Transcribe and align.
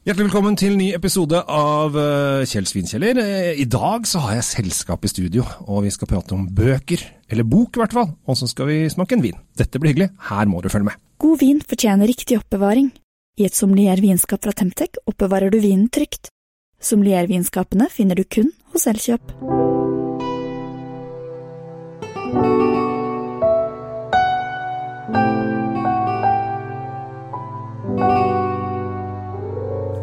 Hjertelig 0.00 0.30
velkommen 0.30 0.54
til 0.56 0.78
ny 0.80 0.86
episode 0.96 1.42
av 1.44 1.92
uh, 1.92 2.40
Kjell 2.48 2.64
Svinkjeller. 2.64 3.18
Eh, 3.20 3.58
I 3.60 3.66
dag 3.68 4.06
så 4.08 4.22
har 4.24 4.38
jeg 4.38 4.46
selskap 4.48 5.04
i 5.04 5.10
studio, 5.12 5.44
og 5.68 5.82
vi 5.84 5.92
skal 5.92 6.08
prate 6.08 6.32
om 6.32 6.46
bøker. 6.56 7.04
Eller 7.28 7.44
bok, 7.44 7.76
i 7.76 7.82
hvert 7.82 7.98
fall. 7.98 8.08
Og 8.24 8.38
så 8.40 8.48
skal 8.48 8.70
vi 8.70 8.78
smake 8.88 9.18
en 9.18 9.26
vin. 9.26 9.36
Dette 9.60 9.76
blir 9.76 9.92
hyggelig. 9.92 10.08
Her 10.30 10.48
må 10.48 10.64
du 10.64 10.70
følge 10.72 10.88
med. 10.88 10.96
God 11.20 11.44
vin 11.44 11.60
fortjener 11.60 12.08
riktig 12.08 12.40
oppbevaring. 12.40 12.88
I 13.36 13.50
et 13.50 13.60
sommeliervinskap 13.60 14.40
fra 14.40 14.56
Temtec 14.56 14.96
oppbevarer 15.04 15.52
du 15.52 15.60
vinen 15.60 15.92
trygt. 15.92 16.32
Sommeliervinskapene 16.80 17.92
finner 17.92 18.16
du 18.16 18.24
kun 18.24 18.54
hos 18.72 18.88
Elkjøp. 18.88 19.36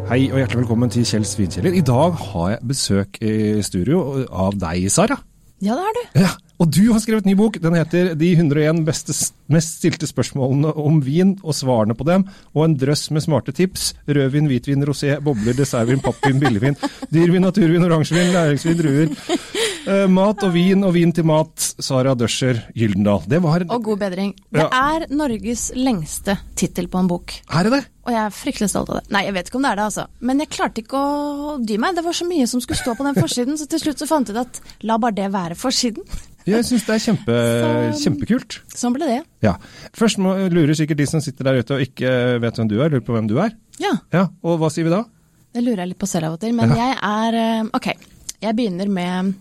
Hei 0.08 0.22
og 0.32 0.38
hjertelig 0.40 0.62
velkommen 0.62 0.88
til 0.92 1.04
Kjell 1.04 1.24
Svinkjeller. 1.28 1.74
I 1.76 1.82
dag 1.84 2.14
har 2.30 2.52
jeg 2.54 2.68
besøk 2.70 3.18
i 3.20 3.32
studio 3.66 3.98
av 4.32 4.56
deg, 4.56 4.86
Sara. 4.92 5.18
Ja, 5.60 5.74
det 5.74 5.84
har 5.84 5.96
du. 5.96 6.04
Ja, 6.22 6.30
Og 6.58 6.70
du 6.74 6.88
har 6.90 6.98
skrevet 6.98 7.26
ny 7.26 7.34
bok. 7.38 7.60
Den 7.62 7.74
heter 7.74 8.14
'De 8.14 8.32
101 8.34 8.84
beste, 8.86 9.12
mest 9.48 9.76
stilte 9.78 10.06
spørsmålene 10.08 10.72
om 10.74 11.00
vin 11.04 11.36
og 11.44 11.54
svarene 11.54 11.94
på 11.94 12.04
dem', 12.08 12.24
og 12.54 12.64
en 12.64 12.74
drøss 12.74 13.10
med 13.10 13.22
smarte 13.22 13.52
tips. 13.52 13.94
Rødvin, 14.08 14.48
hvitvin, 14.48 14.82
rosé, 14.82 15.20
bobler, 15.20 15.52
dessertvin, 15.54 16.00
pappvin, 16.00 16.40
billigvin, 16.40 16.76
dyrvin, 17.12 17.42
naturvin, 17.42 17.84
oransjevin, 17.84 18.32
næringsvin, 18.32 18.78
druer. 18.78 19.08
Uh, 19.88 20.06
mat 20.12 20.42
og 20.44 20.52
vin 20.52 20.82
og 20.84 20.92
vin 20.92 21.12
til 21.16 21.24
mat. 21.24 21.56
Sara 21.80 22.12
Døscher 22.14 22.58
Gyldendal. 22.76 23.22
Det 23.28 23.40
var 23.42 23.64
Og 23.70 23.82
god 23.84 23.98
bedring. 23.98 24.34
Det 24.52 24.60
Ja. 24.60 24.68
er 24.94 25.06
Norges 25.08 25.70
lengste 25.74 26.36
tittel 26.54 26.88
på 26.88 26.98
en 27.00 27.08
bok. 27.08 27.32
Er 27.50 27.62
det 27.64 27.72
det? 27.72 27.84
Og 28.04 28.12
jeg 28.12 28.20
er 28.26 28.30
fryktelig 28.30 28.68
stolt 28.70 28.90
av 28.90 29.00
det. 29.00 29.10
Nei, 29.10 29.24
jeg 29.24 29.34
vet 29.34 29.46
ikke 29.48 29.56
om 29.56 29.62
det 29.62 29.70
er 29.70 29.76
det, 29.76 29.84
altså. 29.84 30.06
Men 30.20 30.38
jeg 30.40 30.48
klarte 30.50 30.82
ikke 30.82 30.98
å 30.98 31.64
dy 31.64 31.76
meg. 31.78 31.94
Det 31.96 32.04
var 32.04 32.12
så 32.12 32.26
mye 32.28 32.46
som 32.48 32.60
skulle 32.60 32.76
stå 32.78 32.94
på 32.96 33.04
den 33.04 33.14
forsiden, 33.14 33.56
så 33.58 33.66
til 33.68 33.78
slutt 33.80 33.98
så 33.98 34.06
fant 34.08 34.28
jeg 34.28 34.36
ut 34.36 34.46
at 34.46 34.60
la 34.82 34.98
bare 34.98 35.12
det 35.14 35.32
være 35.32 35.56
forsiden. 35.56 36.04
Jeg 36.48 36.64
syns 36.64 36.86
det 36.86 36.94
er 36.94 37.12
kjempe, 37.12 37.34
Så- 37.94 38.04
kjempekult. 38.04 38.60
Sånn 38.74 38.92
ble 38.94 39.06
det. 39.06 39.22
Ja. 39.42 39.56
Først 39.92 40.16
må, 40.18 40.34
lurer 40.50 40.74
sikkert 40.74 40.96
de 40.96 41.06
som 41.06 41.20
sitter 41.20 41.44
der 41.44 41.58
ute 41.62 41.74
og 41.74 41.80
ikke 41.80 42.40
vet 42.40 42.54
hvem 42.56 42.68
du 42.68 42.80
er, 42.80 42.88
lurer 42.88 43.00
på 43.04 43.12
hvem 43.12 43.28
du 43.28 43.38
er. 43.38 43.52
Ja, 43.78 43.92
Ja, 44.12 44.28
Og 44.42 44.58
hva 44.58 44.70
sier 44.70 44.84
vi 44.84 44.90
da? 44.90 45.04
det 45.54 45.62
lurer 45.64 45.76
jeg 45.78 45.88
litt 45.88 45.98
på 45.98 46.06
selv 46.08 46.24
av 46.24 46.32
og 46.34 46.40
til. 46.40 46.52
Men 46.54 46.70
Ja. 46.70 46.74
jeg 46.76 46.98
er 47.02 47.34
eh, 47.34 47.64
Ok, 47.74 47.86
jeg 48.40 48.56
begynner 48.56 48.88
med 48.88 49.34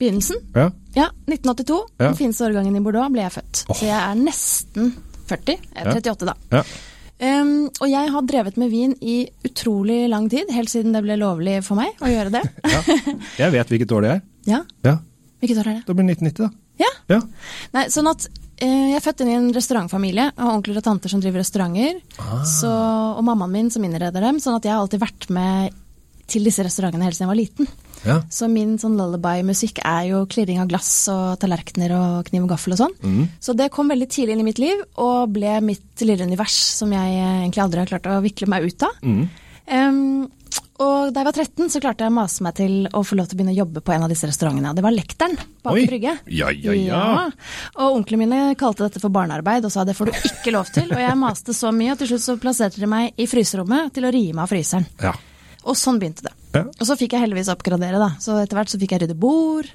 begynnelsen. 0.00 0.40
Ja, 0.56 0.70
Ja, 0.96 1.06
1982. 1.30 1.76
Ja. 2.00 2.06
Den 2.08 2.16
fineste 2.18 2.46
årgangen 2.48 2.74
i 2.76 2.80
Bordeaux 2.82 3.12
ble 3.14 3.22
jeg 3.26 3.34
født. 3.36 3.64
Oh. 3.70 3.76
Så 3.78 3.86
jeg 3.86 3.98
er 4.00 4.16
nesten 4.18 4.88
40. 5.30 5.58
Jeg 5.60 5.84
er 5.84 5.92
38, 6.00 6.26
da. 6.32 6.34
ja. 6.58 6.64
Um, 7.20 7.66
og 7.84 7.84
jeg 7.90 8.08
har 8.14 8.22
drevet 8.24 8.56
med 8.56 8.70
vin 8.72 8.94
i 9.04 9.18
utrolig 9.44 10.06
lang 10.08 10.30
tid, 10.32 10.48
helt 10.56 10.70
siden 10.72 10.94
det 10.96 11.02
ble 11.04 11.18
lovlig 11.20 11.58
for 11.66 11.76
meg 11.76 11.98
å 12.00 12.08
gjøre 12.08 12.32
det. 12.32 12.40
ja. 12.64 12.78
Jeg 13.42 13.52
vet 13.52 13.72
hvilket 13.74 13.92
år 13.92 14.06
det 14.06 14.12
er. 14.14 14.22
ja, 14.54 14.60
Ja, 14.88 14.94
Hvilket 15.40 15.60
år 15.60 15.68
er 15.68 15.74
det? 15.78 15.82
Da 15.86 15.96
blir 15.98 16.08
1990, 16.08 16.46
da. 16.46 16.50
Ja. 16.80 16.88
Ja. 17.12 17.18
Nei, 17.76 17.82
sånn 17.92 18.08
at 18.08 18.24
uh, 18.24 18.64
Jeg 18.64 18.96
er 18.96 19.04
født 19.04 19.20
inn 19.20 19.30
i 19.34 19.36
en 19.36 19.50
restaurantfamilie. 19.52 20.30
Jeg 20.32 20.46
har 20.46 20.54
onkler 20.56 20.80
og 20.80 20.86
tanter 20.88 21.12
som 21.12 21.20
driver 21.20 21.44
restauranter. 21.44 22.00
Ah. 22.24 22.40
Så, 22.48 22.72
og 22.72 23.20
mammaen 23.28 23.52
min 23.52 23.68
som 23.72 23.84
innreder 23.84 24.24
dem. 24.24 24.40
Sånn 24.40 24.56
at 24.56 24.64
jeg 24.64 24.72
har 24.72 24.80
alltid 24.80 25.04
vært 25.04 25.28
med 25.36 25.76
til 26.30 26.44
disse 26.48 26.64
restaurantene 26.64 27.04
helt 27.04 27.16
siden 27.18 27.28
jeg 27.28 27.34
var 27.34 27.40
liten. 27.40 27.68
Ja. 28.06 28.20
Så 28.32 28.48
min 28.50 28.76
sånn 28.80 28.96
lullaby-musikk 28.98 29.82
er 29.84 30.08
jo 30.10 30.24
klirring 30.30 30.60
av 30.62 30.70
glass 30.70 30.90
og 31.12 31.38
tallerkener 31.42 31.94
og 31.96 32.30
kniv 32.30 32.46
og 32.46 32.54
gaffel 32.54 32.76
og 32.76 32.82
sånn. 32.82 32.96
Mm. 33.04 33.22
Så 33.42 33.54
det 33.58 33.70
kom 33.74 33.92
veldig 33.92 34.08
tidlig 34.10 34.36
inn 34.36 34.44
i 34.44 34.48
mitt 34.50 34.62
liv, 34.62 34.82
og 35.02 35.30
ble 35.36 35.58
mitt 35.64 36.04
lille 36.06 36.26
univers 36.26 36.56
som 36.80 36.92
jeg 36.94 37.16
eh, 37.20 37.38
egentlig 37.44 37.64
aldri 37.64 37.82
har 37.82 37.94
klart 37.94 38.10
å 38.10 38.20
vikle 38.24 38.50
meg 38.50 38.68
ut 38.70 38.86
av. 38.88 39.00
Mm. 39.04 39.24
Um, 39.70 40.28
og 40.80 41.12
da 41.12 41.20
jeg 41.20 41.28
var 41.28 41.36
13, 41.36 41.68
så 41.74 41.80
klarte 41.82 42.06
jeg 42.06 42.12
å 42.12 42.16
mase 42.16 42.44
meg 42.44 42.54
til 42.56 42.86
å 42.96 43.02
få 43.04 43.18
lov 43.18 43.28
til 43.28 43.36
å 43.36 43.38
begynne 43.40 43.52
å 43.52 43.58
jobbe 43.58 43.82
på 43.84 43.92
en 43.92 44.06
av 44.06 44.12
disse 44.12 44.28
restaurantene. 44.28 44.72
Det 44.76 44.84
var 44.84 44.94
Lekteren 44.96 45.36
på 45.36 45.74
Oi. 45.74 45.82
Aker 45.82 45.92
Brygge. 45.92 46.14
Ja, 46.32 46.48
ja, 46.56 46.76
ja. 46.78 47.02
Og 47.76 47.98
onklene 47.98 48.24
mine 48.24 48.56
kalte 48.60 48.86
dette 48.86 49.02
for 49.02 49.12
barnearbeid 49.12 49.68
og 49.68 49.74
sa 49.74 49.84
det 49.84 49.96
får 49.98 50.08
du 50.08 50.28
ikke 50.30 50.54
lov 50.56 50.72
til. 50.72 50.88
Og 50.88 51.04
jeg 51.04 51.20
maste 51.20 51.56
så 51.56 51.72
mye, 51.76 51.92
og 51.92 52.00
til 52.00 52.14
slutt 52.14 52.24
så 52.24 52.38
plasserte 52.40 52.80
de 52.80 52.88
meg 52.88 53.20
i 53.20 53.28
fryserommet 53.28 53.92
til 53.96 54.08
å 54.08 54.14
rive 54.16 54.40
av 54.40 54.48
fryseren. 54.48 54.88
Ja. 55.04 55.12
Og 55.68 55.76
sånn 55.76 56.00
begynte 56.00 56.30
det. 56.30 56.32
Ja. 56.54 56.64
Og 56.66 56.86
så 56.88 56.96
fikk 56.98 57.12
jeg 57.14 57.22
heldigvis 57.22 57.48
oppgradere, 57.52 57.98
da. 58.02 58.08
Så 58.18 58.34
etter 58.42 58.58
hvert 58.58 58.68
så 58.72 58.78
fikk 58.80 58.90
jeg 58.96 59.02
rydde 59.04 59.14
bord, 59.22 59.68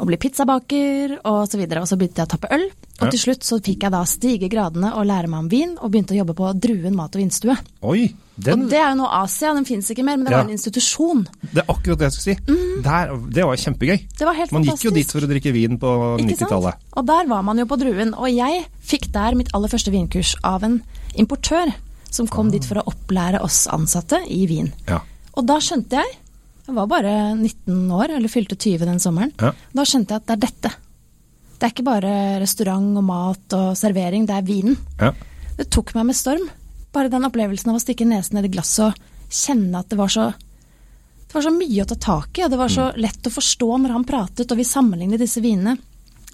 og 0.00 0.06
bli 0.06 0.16
pizzabaker, 0.16 1.18
og 1.26 1.48
så 1.50 1.58
videre. 1.58 1.82
Og 1.82 1.88
så 1.90 1.96
begynte 1.98 2.22
jeg 2.22 2.28
å 2.28 2.32
tappe 2.36 2.48
øl. 2.54 2.68
Og 3.00 3.06
Ja. 3.06 3.10
til 3.10 3.18
slutt 3.20 3.42
så 3.42 3.58
fikk 3.60 3.82
jeg 3.82 3.90
da 3.92 4.02
stige 4.04 4.48
gradene 4.48 4.94
og 4.94 5.06
lære 5.06 5.28
meg 5.28 5.38
om 5.40 5.48
vin, 5.48 5.76
og 5.80 5.90
begynte 5.90 6.14
å 6.14 6.18
jobbe 6.24 6.34
på 6.36 6.52
Druen 6.60 6.94
mat 6.94 7.14
og 7.16 7.20
vinstue. 7.22 7.56
Oi, 7.82 8.14
den, 8.38 8.62
Og 8.62 8.70
det 8.70 8.78
er 8.78 8.90
jo 8.94 9.02
nå 9.02 9.08
Asia, 9.10 9.52
den 9.54 9.64
fins 9.64 9.90
ikke 9.90 10.04
mer, 10.04 10.16
men 10.16 10.24
det 10.26 10.30
Ja. 10.32 10.36
var 10.38 10.44
en 10.44 10.56
institusjon. 10.56 11.26
det 11.52 11.64
er 11.64 11.72
akkurat 11.74 11.98
det 11.98 12.06
jeg 12.08 12.12
skulle 12.12 12.36
si. 12.36 12.82
Der, 12.82 13.16
det 13.28 13.44
var 13.44 13.56
kjempegøy. 13.56 13.98
Det 14.18 14.26
var 14.26 14.34
helt 14.34 14.52
Man 14.52 14.64
gikk 14.64 14.84
jo 14.84 14.90
dit 14.90 15.06
for 15.10 15.20
å 15.20 15.26
drikke 15.28 15.52
vin 15.52 15.78
på 15.78 16.18
90-tallet. 16.20 16.74
Og 16.96 17.06
der 17.06 17.26
var 17.26 17.42
man 17.42 17.58
jo 17.58 17.64
på 17.66 17.76
Druen. 17.78 18.14
Og 18.14 18.28
jeg 18.32 18.66
fikk 18.84 19.10
der 19.12 19.34
mitt 19.34 19.48
aller 19.54 19.68
første 19.68 19.90
vinkurs 19.90 20.36
av 20.44 20.62
en 20.62 20.82
importør 21.18 21.74
som 22.10 22.26
kom 22.26 22.50
dit 22.50 22.64
for 22.64 22.76
å 22.76 22.84
opplære 22.86 23.40
oss 23.42 23.66
ansatte 23.66 24.18
i 24.28 24.46
vin. 24.46 24.72
Ja. 24.88 25.00
Og 25.40 25.46
da 25.48 25.56
skjønte 25.62 25.96
jeg 26.02 26.18
Jeg 26.68 26.76
var 26.76 26.86
bare 26.86 27.12
19 27.34 27.88
år, 27.96 28.12
eller 28.14 28.30
fylte 28.30 28.54
20 28.54 28.84
den 28.86 29.00
sommeren. 29.02 29.32
Ja. 29.40 29.50
Da 29.74 29.84
skjønte 29.88 30.14
jeg 30.14 30.22
at 30.22 30.26
det 30.28 30.34
er 30.36 30.42
dette. 30.44 30.70
Det 31.56 31.66
er 31.66 31.72
ikke 31.74 31.86
bare 31.88 32.12
restaurant 32.38 33.00
og 33.00 33.04
mat 33.08 33.56
og 33.56 33.72
servering, 33.80 34.28
det 34.28 34.36
er 34.36 34.46
vinen. 34.46 34.76
Ja. 35.00 35.10
Det 35.58 35.66
tok 35.72 35.90
meg 35.96 36.06
med 36.12 36.18
storm. 36.18 36.44
Bare 36.94 37.10
den 37.10 37.26
opplevelsen 37.26 37.72
av 37.72 37.80
å 37.80 37.82
stikke 37.82 38.06
nesen 38.06 38.38
ned 38.38 38.46
i 38.46 38.52
glasset 38.54 38.86
og 38.86 39.34
kjenne 39.34 39.82
at 39.82 39.90
det 39.90 39.98
var 39.98 40.12
så 40.14 40.28
det 41.30 41.36
var 41.36 41.44
så 41.46 41.52
mye 41.54 41.82
å 41.84 41.86
ta 41.86 41.96
tak 42.02 42.38
i, 42.38 42.42
og 42.42 42.50
det 42.50 42.58
var 42.58 42.70
så 42.74 42.88
lett 42.98 43.26
å 43.28 43.30
forstå 43.30 43.66
når 43.82 43.92
han 43.94 44.06
pratet 44.06 44.50
og 44.50 44.58
vi 44.58 44.64
sammenlignet 44.66 45.20
disse 45.22 45.42
vinene. 45.42 45.76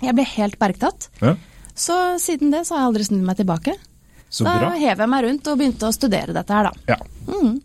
Jeg 0.00 0.16
ble 0.16 0.24
helt 0.36 0.56
bergtatt. 0.60 1.10
ja. 1.20 1.34
Så 1.76 1.92
siden 2.16 2.48
det 2.54 2.62
så 2.64 2.72
har 2.72 2.80
jeg 2.86 2.88
aldri 2.88 3.04
snudd 3.04 3.24
meg 3.26 3.36
tilbake. 3.36 3.74
Så 4.30 4.44
da 4.44 4.72
hev 4.74 4.98
jeg 4.98 5.08
meg 5.08 5.24
rundt 5.24 5.46
og 5.48 5.58
begynte 5.60 5.86
å 5.88 5.94
studere 5.94 6.34
dette 6.34 6.52
her, 6.52 6.66
da. 6.68 6.96
Ja. 6.96 6.98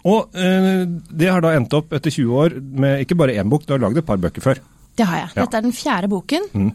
Og 0.08 0.38
eh, 0.38 0.84
det 1.10 1.30
har 1.32 1.42
da 1.44 1.56
endt 1.58 1.74
opp 1.78 1.94
etter 1.98 2.14
20 2.14 2.38
år 2.44 2.56
med 2.62 3.02
ikke 3.06 3.18
bare 3.20 3.36
én 3.42 3.50
bok, 3.52 3.66
du 3.66 3.74
har 3.76 3.82
lagd 3.82 3.98
et 4.02 4.06
par 4.08 4.22
bøker 4.22 4.42
før. 4.46 4.62
Det 4.98 5.08
har 5.08 5.24
jeg. 5.24 5.30
Ja. 5.36 5.46
Dette 5.46 5.58
er 5.60 5.66
den 5.66 5.76
fjerde 5.76 6.10
boken. 6.12 6.48
Mm. 6.54 6.72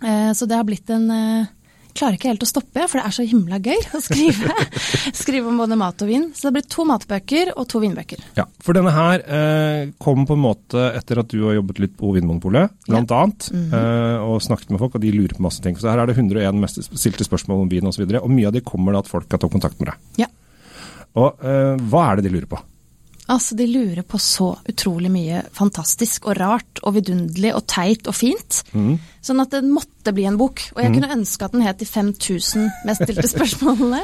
Eh, 0.00 0.30
Så 0.38 0.46
det 0.48 0.56
har 0.56 0.64
blitt 0.68 0.90
en 0.94 1.10
eh, 1.10 1.46
Klarer 1.96 2.16
ikke 2.16 2.30
helt 2.30 2.44
å 2.44 2.48
stoppe, 2.48 2.84
for 2.86 3.00
det 3.00 3.04
er 3.08 3.14
så 3.14 3.24
himla 3.26 3.58
gøy 3.62 3.86
å 3.96 4.00
skrive. 4.02 4.54
skrive 5.22 5.50
om 5.50 5.60
både 5.60 5.78
mat 5.80 6.04
og 6.04 6.10
vin. 6.10 6.28
Så 6.36 6.48
det 6.48 6.58
blir 6.58 6.66
to 6.70 6.86
matbøker 6.88 7.52
og 7.56 7.68
to 7.70 7.82
vinbøker. 7.82 8.22
Ja, 8.38 8.46
For 8.64 8.76
denne 8.76 8.92
her 8.94 9.24
eh, 9.24 9.90
kom 10.02 10.26
på 10.28 10.36
en 10.38 10.44
måte 10.44 10.86
etter 10.96 11.22
at 11.22 11.30
du 11.32 11.42
har 11.48 11.58
jobbet 11.58 11.82
litt 11.84 11.96
på 11.98 12.12
Vinmonopolet, 12.16 12.74
blant 12.88 13.14
annet, 13.16 13.50
-hmm. 13.52 13.68
eh, 13.74 14.18
og 14.22 14.42
snakket 14.42 14.70
med 14.70 14.82
folk, 14.82 14.94
og 14.94 15.00
de 15.00 15.12
lurer 15.12 15.36
på 15.36 15.46
masse 15.46 15.62
ting. 15.62 15.76
Så 15.76 15.90
her 15.90 15.98
er 15.98 16.06
det 16.06 16.16
101 16.16 16.60
mest 16.60 16.82
stilte 16.94 17.24
spørsmål 17.24 17.62
om 17.62 17.68
vin 17.68 17.86
osv., 17.86 18.02
og, 18.02 18.10
så 18.10 18.24
og 18.24 18.30
mye 18.30 18.46
av 18.46 18.52
de 18.52 18.60
kommer 18.60 18.92
da 18.92 18.98
at 18.98 19.08
folk 19.08 19.30
har 19.30 19.38
tatt 19.38 19.52
kontakt 19.52 19.80
med 19.80 19.92
deg. 19.92 20.26
Ja. 20.26 20.26
Og 21.14 21.42
eh, 21.42 21.76
hva 21.90 22.10
er 22.10 22.16
det 22.16 22.28
de 22.28 22.36
lurer 22.36 22.46
på? 22.46 22.60
Altså, 23.30 23.54
de 23.54 23.66
lurer 23.70 24.02
på 24.02 24.18
så 24.18 24.48
utrolig 24.68 25.10
mye 25.12 25.44
fantastisk 25.54 26.26
og 26.26 26.34
rart 26.40 26.80
og 26.82 26.96
vidunderlig 26.96 27.52
og 27.54 27.62
teit 27.70 28.08
og 28.10 28.16
fint. 28.16 28.62
Mm. 28.74 28.96
Sånn 29.22 29.42
at 29.42 29.52
det 29.54 29.60
måtte 29.68 30.14
bli 30.16 30.24
en 30.26 30.38
bok. 30.40 30.62
Og 30.74 30.80
jeg 30.82 30.94
kunne 30.96 31.12
ønske 31.14 31.46
at 31.46 31.52
den 31.54 31.62
het 31.62 31.78
De 31.80 31.86
5000 31.86 32.64
mest 32.88 33.04
stilte 33.04 33.28
spørsmålene. 33.34 34.00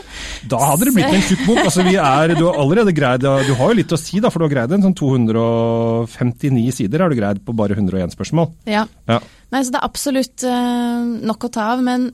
Da 0.47 0.61
hadde 0.63 0.89
det 0.89 0.95
blitt 0.95 1.17
en 1.17 1.25
tjukk 1.27 1.43
bok. 1.49 1.63
altså 1.65 1.87
vi 1.89 1.97
er, 1.99 2.37
Du 2.37 2.45
har 2.47 2.61
allerede 2.63 2.95
greid, 2.95 3.25
du 3.25 3.55
har 3.59 3.73
jo 3.73 3.79
litt 3.81 3.95
å 3.97 3.99
si, 4.01 4.21
da, 4.23 4.31
for 4.31 4.43
du 4.43 4.47
har 4.47 4.55
greid 4.55 4.77
en 4.77 4.87
sånn 4.87 4.99
259 5.01 6.77
sider 6.77 7.03
har 7.03 7.11
du 7.11 7.19
greid 7.19 7.43
på 7.47 7.57
bare 7.57 7.75
101 7.75 8.15
spørsmål. 8.15 8.53
Ja. 8.71 8.85
Ja. 9.11 9.19
Nei, 9.51 9.65
så 9.65 9.75
det 9.75 9.81
er 9.81 9.89
absolutt 9.89 10.47
uh, 10.47 11.03
nok 11.27 11.49
å 11.49 11.53
ta 11.53 11.73
av. 11.75 11.83
Men, 11.87 12.13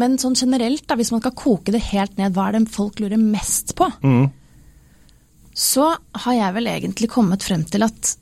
men 0.00 0.16
sånn 0.22 0.38
generelt, 0.38 0.86
da, 0.88 0.96
hvis 0.96 1.12
man 1.12 1.20
skal 1.24 1.36
koke 1.36 1.74
det 1.74 1.82
helt 1.90 2.16
ned, 2.20 2.32
hva 2.32 2.48
er 2.48 2.58
det 2.58 2.72
folk 2.72 3.02
lurer 3.04 3.20
mest 3.20 3.76
på? 3.76 3.90
Mm. 4.04 4.30
Så 5.54 5.86
har 6.24 6.34
jeg 6.34 6.54
vel 6.56 6.66
egentlig 6.66 7.08
kommet 7.12 7.42
frem 7.46 7.62
til 7.70 7.86
at 7.86 8.16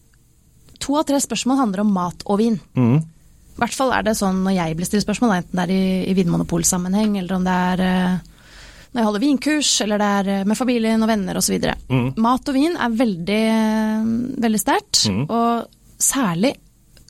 to 0.82 0.96
av 0.98 1.06
tre 1.08 1.20
spørsmål 1.22 1.60
handler 1.62 1.80
om 1.84 1.92
mat 1.94 2.24
og 2.26 2.38
vin. 2.42 2.58
Mm. 2.76 2.98
I 3.52 3.60
hvert 3.62 3.76
fall 3.76 3.92
er 3.94 4.02
det 4.04 4.16
sånn 4.18 4.42
når 4.44 4.56
jeg 4.56 4.76
blir 4.76 4.88
stilt 4.88 5.04
spørsmål, 5.06 5.34
enten 5.38 5.60
det 5.60 5.64
er 5.68 5.72
i, 5.72 6.10
i 6.10 6.14
vinmonopolsammenheng, 6.18 7.16
eller 7.20 7.36
om 7.36 7.44
det 7.46 7.56
er 7.72 7.82
eh, 7.86 8.16
når 8.92 9.00
jeg 9.00 9.08
holder 9.08 9.22
vinkurs, 9.24 9.70
eller 9.84 10.02
det 10.02 10.08
er 10.18 10.30
eh, 10.34 10.44
med 10.48 10.58
familien 10.58 11.04
og 11.04 11.08
venner 11.12 11.38
osv. 11.40 11.56
Mm. 11.88 12.08
Mat 12.20 12.48
og 12.52 12.56
vin 12.58 12.76
er 12.76 12.96
veldig, 13.04 13.40
eh, 13.52 14.10
veldig 14.48 14.60
sterkt, 14.60 15.06
Mm. 15.12 15.24
og 15.30 15.68
særlig 16.02 16.54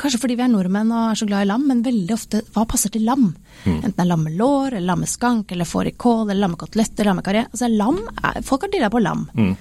Kanskje 0.00 0.20
fordi 0.22 0.36
vi 0.38 0.44
er 0.44 0.50
nordmenn 0.50 0.90
og 0.94 1.12
er 1.12 1.18
så 1.20 1.28
glad 1.28 1.44
i 1.44 1.48
lam, 1.50 1.64
men 1.68 1.84
veldig 1.84 2.14
ofte 2.14 2.42
hva 2.54 2.64
passer 2.68 2.92
til 2.94 3.04
lam? 3.06 3.30
Mm. 3.64 3.78
Enten 3.78 3.94
det 3.96 4.04
er 4.04 4.10
lammelår, 4.10 4.76
eller 4.76 4.88
lammeskank, 4.92 5.52
eller 5.54 5.68
fårikål, 5.68 6.24
eller 6.28 6.42
lammekotelett, 6.46 6.94
eller 6.96 7.12
lammekaré. 7.12 7.46
Altså 7.50 7.70
lam 7.70 8.00
er, 8.16 8.42
folk 8.46 8.66
har 8.66 8.72
dirra 8.72 8.90
på 8.92 9.02
lam. 9.02 9.26
Mm. 9.36 9.54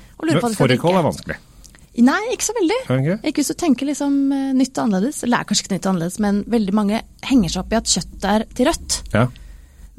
Fårikål 0.58 1.00
er 1.00 1.08
vanskelig. 1.08 1.40
Nei, 2.02 2.22
ikke 2.32 2.48
så 2.48 2.56
veldig. 2.56 2.80
Okay. 2.88 3.18
ikke? 3.20 3.42
Hvis 3.42 3.52
du 3.52 3.58
tenker 3.60 3.90
liksom 3.90 4.18
eh, 4.32 4.52
nytt 4.56 4.78
og 4.78 4.86
annerledes. 4.86 5.22
Eller 5.26 5.42
er 5.42 5.48
kanskje 5.50 5.66
ikke 5.66 5.76
nytt 5.76 5.86
og 5.88 5.94
annerledes, 5.94 6.20
men 6.24 6.44
veldig 6.50 6.76
mange 6.78 7.02
henger 7.28 7.52
seg 7.52 7.64
opp 7.66 7.74
i 7.74 7.80
at 7.82 7.92
kjøttet 7.92 8.28
er 8.32 8.46
til 8.56 8.70
rødt. 8.70 9.00
Ja. 9.12 9.26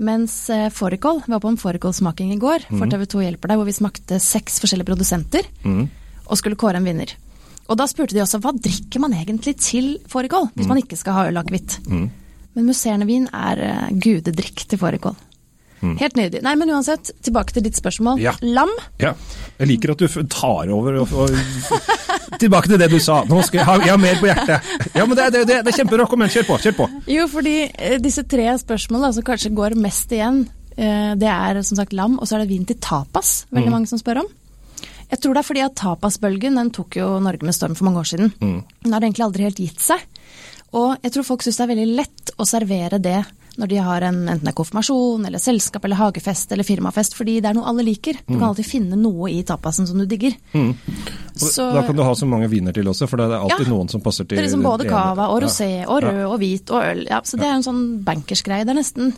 Mens 0.02 0.34
eh, 0.50 0.70
fårikål 0.73 1.20
Vi 1.26 1.34
var 1.34 1.43
på 1.44 1.50
en 1.52 1.61
fårikålsmaking 1.61 2.32
i 2.32 2.38
går 2.40 2.64
for 2.70 2.88
TV2 2.88 3.26
hjelper 3.26 3.52
deg, 3.52 3.61
hvor 3.61 3.69
vi 3.69 3.76
smakte 3.76 4.23
seks 4.25 4.56
forskjellige 4.62 4.88
produsenter. 4.88 5.50
Mm. 5.67 5.90
og 6.32 6.38
skulle 6.40 6.56
kåre 6.56 6.81
en 6.81 6.87
vinner. 6.87 7.12
Og 7.70 7.78
da 7.78 7.86
spurte 7.90 8.16
de 8.16 8.22
også 8.24 8.40
hva 8.42 8.52
drikker 8.56 9.02
man 9.02 9.14
egentlig 9.16 9.56
til 9.62 9.94
fårikål, 10.10 10.50
hvis 10.56 10.68
man 10.70 10.80
ikke 10.82 10.98
skal 10.98 11.18
ha 11.18 11.26
øl 11.30 11.38
og 11.38 11.44
akevitt. 11.44 11.78
Men 11.88 12.66
musserende 12.68 13.06
vin 13.08 13.28
er 13.32 13.62
uh, 13.62 13.92
gudedrikk 13.96 14.66
til 14.68 14.80
fårikål. 14.80 15.14
Helt 15.82 16.14
nydelig. 16.14 16.42
Nei, 16.46 16.52
men 16.58 16.70
uansett, 16.70 17.10
tilbake 17.26 17.56
til 17.56 17.64
ditt 17.66 17.78
spørsmål. 17.78 18.20
Ja. 18.22 18.36
Lam. 18.42 18.70
Ja. 19.02 19.16
Jeg 19.58 19.70
liker 19.72 19.94
at 19.94 20.02
du 20.02 20.26
tar 20.30 20.70
over 20.70 21.00
og, 21.02 21.14
og 21.24 21.32
Tilbake 22.42 22.70
til 22.70 22.80
det 22.80 22.88
du 22.90 22.98
sa. 23.02 23.20
Nå 23.28 23.42
skal 23.46 23.60
jeg 23.60 23.66
ha, 23.68 23.74
jeg 23.82 23.92
har 23.92 24.00
mer 24.00 24.18
på 24.18 24.28
hjertet. 24.30 24.70
Ja, 24.96 25.04
men 25.06 25.18
det, 25.18 25.26
det, 25.34 25.42
det, 25.46 25.58
det 25.66 25.72
er 25.72 25.76
kjempebra. 25.76 26.06
Kom 26.10 26.22
igjen, 26.24 26.34
kjør 26.36 26.46
på. 26.48 26.58
Kjør 26.64 26.76
på. 26.78 26.86
Jo, 27.12 27.26
fordi 27.30 27.56
eh, 27.66 27.96
disse 28.02 28.24
tre 28.30 28.46
spørsmålene 28.62 29.12
som 29.14 29.26
kanskje 29.26 29.52
går 29.58 29.76
mest 29.78 30.14
igjen, 30.14 30.40
eh, 30.74 31.12
det 31.18 31.30
er 31.30 31.60
som 31.66 31.78
sagt 31.78 31.94
lam, 31.98 32.16
og 32.18 32.26
så 32.26 32.38
er 32.38 32.44
det 32.44 32.50
vin 32.54 32.66
til 32.66 32.78
tapas, 32.82 33.34
veldig 33.52 33.74
mange 33.74 33.90
som 33.90 34.00
spør 34.00 34.22
om. 34.24 34.30
Jeg 35.12 35.20
tror 35.20 35.36
det 35.36 35.42
er 35.42 35.48
fordi 35.50 35.62
at 35.66 35.74
tapasbølgen 35.76 36.56
den 36.56 36.70
tok 36.72 36.96
jo 36.96 37.18
Norge 37.20 37.44
med 37.44 37.54
storm 37.56 37.74
for 37.76 37.84
mange 37.88 38.00
år 38.00 38.08
siden. 38.14 38.32
Den 38.40 38.92
har 38.96 39.04
egentlig 39.04 39.26
aldri 39.26 39.44
helt 39.44 39.60
gitt 39.60 39.82
seg. 39.84 40.00
Og 40.72 40.96
jeg 41.04 41.12
tror 41.12 41.26
folk 41.28 41.42
syns 41.44 41.58
det 41.60 41.64
er 41.66 41.72
veldig 41.74 41.96
lett 42.00 42.30
å 42.40 42.46
servere 42.48 42.98
det 43.02 43.18
når 43.60 43.68
de 43.68 43.76
har 43.84 44.00
en, 44.08 44.22
enten 44.32 44.48
er 44.48 44.54
konfirmasjon, 44.56 45.26
eller 45.28 45.36
selskap, 45.38 45.84
eller 45.84 45.98
hagefest, 46.00 46.54
eller 46.56 46.64
firmafest, 46.64 47.12
fordi 47.12 47.34
det 47.44 47.50
er 47.50 47.56
noe 47.58 47.68
alle 47.68 47.84
liker. 47.84 48.16
Du 48.24 48.38
kan 48.38 48.46
alltid 48.48 48.64
finne 48.64 48.96
noe 48.96 49.28
i 49.28 49.42
tapasen 49.44 49.84
som 49.90 49.98
du 50.00 50.06
digger. 50.08 50.32
Mm. 50.56 50.70
Så- 51.36 51.68
Da 51.76 51.82
kan 51.84 51.94
du 51.94 52.02
ha 52.02 52.14
så 52.16 52.24
mange 52.26 52.48
viner 52.48 52.72
til 52.72 52.88
også, 52.88 53.06
for 53.06 53.18
det 53.20 53.26
er 53.28 53.36
alltid 53.44 53.66
Ja. 53.68 53.74
noen 53.74 53.90
som 53.90 54.00
passer 54.00 54.24
til 54.24 54.38
Det 54.38 54.44
er 54.46 54.48
liksom 54.48 54.62
både 54.64 54.88
cava 54.88 55.28
og 55.28 55.42
rosé 55.42 55.84
og 55.86 56.00
rød 56.02 56.16
Ja. 56.22 56.28
og 56.32 56.38
hvit 56.40 56.70
og 56.70 56.82
øl. 56.82 57.06
Ja, 57.10 57.20
så 57.20 57.36
det 57.36 57.44
er 57.44 57.52
en 57.52 57.62
sånn 57.62 58.02
bankersgreie. 58.02 58.64
Det 58.64 58.70
er 58.70 58.80
nesten 58.80 59.12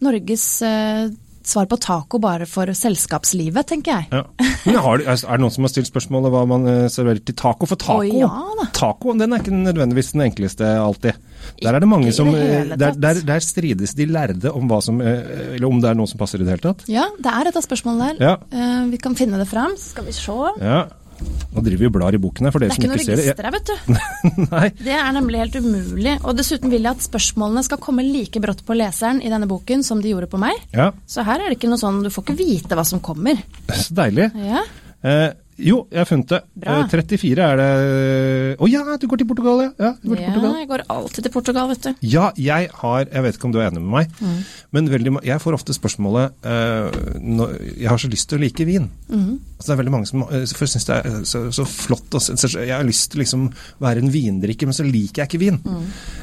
Norges 0.00 0.62
eh, 0.62 1.10
svar 1.50 1.68
på 1.70 1.78
taco 1.80 2.20
bare 2.22 2.46
for 2.48 2.70
selskapslivet, 2.76 3.66
tenker 3.68 3.94
jeg. 3.94 4.08
Ja. 4.12 4.50
Men 4.66 4.78
har, 4.84 5.04
er 5.04 5.18
det 5.18 5.40
noen 5.42 5.54
som 5.54 5.66
har 5.66 5.72
stilt 5.72 5.90
spørsmålet 5.90 6.34
hva 6.34 6.44
man 6.50 6.68
eh, 6.70 6.84
serverer 6.92 7.22
til 7.24 7.36
taco? 7.38 7.68
For 7.68 7.80
taco, 7.80 8.04
oh, 8.04 8.18
ja 8.18 8.68
taco 8.76 9.14
den 9.18 9.34
er 9.34 9.42
ikke 9.42 9.54
nødvendigvis 9.56 10.12
den 10.14 10.26
enkleste 10.28 10.68
alltid. 10.78 11.18
Der 11.62 11.74
er 11.74 11.82
det 11.82 11.90
mange 11.90 12.12
som 12.14 12.30
eh, 12.34 12.74
der, 12.74 12.96
der, 12.98 13.22
der 13.26 13.44
strides 13.44 13.96
de 13.98 14.06
lærde 14.10 14.52
om 14.52 14.70
som 14.84 15.00
eh, 15.00 15.54
Eller 15.56 15.68
om 15.68 15.80
det 15.82 15.90
er 15.90 15.98
noe 15.98 16.10
som 16.10 16.20
passer 16.20 16.42
i 16.42 16.46
det 16.46 16.56
hele 16.56 16.66
tatt. 16.70 16.86
Ja, 16.90 17.08
det 17.18 17.32
er 17.32 17.50
et 17.50 17.58
av 17.58 17.64
spørsmålene 17.64 18.14
der. 18.18 18.22
Ja. 18.30 18.84
Vi 18.88 19.00
kan 19.00 19.16
finne 19.18 19.40
det 19.40 19.48
fram, 19.50 19.76
så 19.78 19.94
skal 19.94 20.08
vi 20.08 20.16
se. 20.16 20.38
Ja. 20.62 20.86
Nå 21.18 21.62
driver 21.64 21.80
vi 21.80 21.88
og 21.88 21.94
blar 21.96 22.14
i 22.14 22.20
boken 22.22 22.46
her, 22.48 22.52
for 22.54 22.62
Det 22.62 22.68
dere 22.68 22.74
er 22.74 22.76
som 22.76 22.84
ikke 22.84 22.90
noe 22.92 23.00
ikke 23.00 23.10
noe 23.10 23.20
register 23.22 23.48
her, 23.48 23.54
vet 23.58 23.68
du. 23.68 24.46
Nei. 24.52 24.68
Det 24.78 24.94
er 24.98 25.12
nemlig 25.16 25.40
helt 25.42 25.58
umulig. 25.62 26.14
Og 26.22 26.36
dessuten 26.38 26.70
vil 26.72 26.84
jeg 26.86 26.92
at 26.98 27.06
spørsmålene 27.06 27.64
skal 27.66 27.80
komme 27.82 28.04
like 28.06 28.42
brått 28.44 28.62
på 28.68 28.76
leseren 28.78 29.22
i 29.24 29.32
denne 29.32 29.48
boken 29.50 29.82
som 29.86 30.02
de 30.04 30.12
gjorde 30.12 30.30
på 30.30 30.40
meg. 30.42 30.60
Ja, 30.76 30.90
Så 31.08 31.24
her 31.26 31.40
er 31.42 31.48
det 31.50 31.58
ikke 31.58 31.70
noe 31.72 31.80
sånn, 31.80 32.02
du 32.04 32.10
får 32.14 32.26
ikke 32.28 32.38
vite 32.42 32.78
hva 32.78 32.84
som 32.86 33.00
kommer. 33.04 33.40
så 33.82 33.96
deilig. 34.02 34.30
Ja, 34.48 34.64
Eh, 34.98 35.28
jo, 35.58 35.76
jeg 35.90 35.98
har 35.98 36.06
funnet 36.08 36.28
det. 36.32 36.40
Bra. 36.62 36.76
Eh, 36.84 36.88
34 36.92 37.44
er 37.44 37.56
det 37.58 37.68
Å 38.62 38.68
ja, 38.70 38.82
du 38.98 39.06
går 39.10 39.20
til 39.22 39.28
Portugal, 39.28 39.62
ja. 39.64 39.70
ja, 39.78 39.90
går 40.02 40.20
til 40.20 40.26
Portugal. 40.28 40.54
jeg 40.60 40.68
går 40.70 40.84
alltid 40.94 41.26
til 41.26 41.32
Portugal, 41.34 41.68
vet 41.72 41.82
du. 41.88 41.90
Ja, 42.06 42.28
jeg 42.38 42.70
har 42.80 43.06
Jeg 43.10 43.22
vet 43.26 43.38
ikke 43.38 43.48
om 43.50 43.54
du 43.54 43.58
er 43.60 43.68
enig 43.70 43.82
med 43.82 43.90
meg, 43.92 44.14
Mm. 44.18 44.38
men 44.72 44.88
veldig, 44.90 45.12
jeg 45.24 45.40
får 45.42 45.54
ofte 45.54 45.74
spørsmålet 45.76 46.32
uh, 46.46 46.88
Jeg 47.78 47.88
har 47.90 47.98
så 48.00 48.08
lyst 48.10 48.28
til 48.30 48.38
å 48.38 48.42
like 48.42 48.64
vin. 48.66 48.88
Mm. 49.08 49.38
Altså, 49.58 49.66
det 49.68 49.74
er 49.74 49.80
veldig 49.82 49.94
mange 49.94 50.08
som 50.10 50.22
uh, 50.26 50.42
syns 50.48 50.88
det 50.88 50.96
er 50.98 51.22
så, 51.28 51.44
så 51.54 51.66
flott. 51.68 52.08
Og, 52.14 52.22
så, 52.22 52.48
jeg 52.58 52.74
har 52.74 52.86
lyst 52.86 53.10
til 53.12 53.22
liksom 53.22 53.48
være 53.82 54.02
en 54.02 54.12
vindrikker, 54.14 54.66
men 54.68 54.76
så 54.76 54.86
liker 54.86 55.22
jeg 55.24 55.28
ikke 55.30 55.42
vin. 55.42 55.58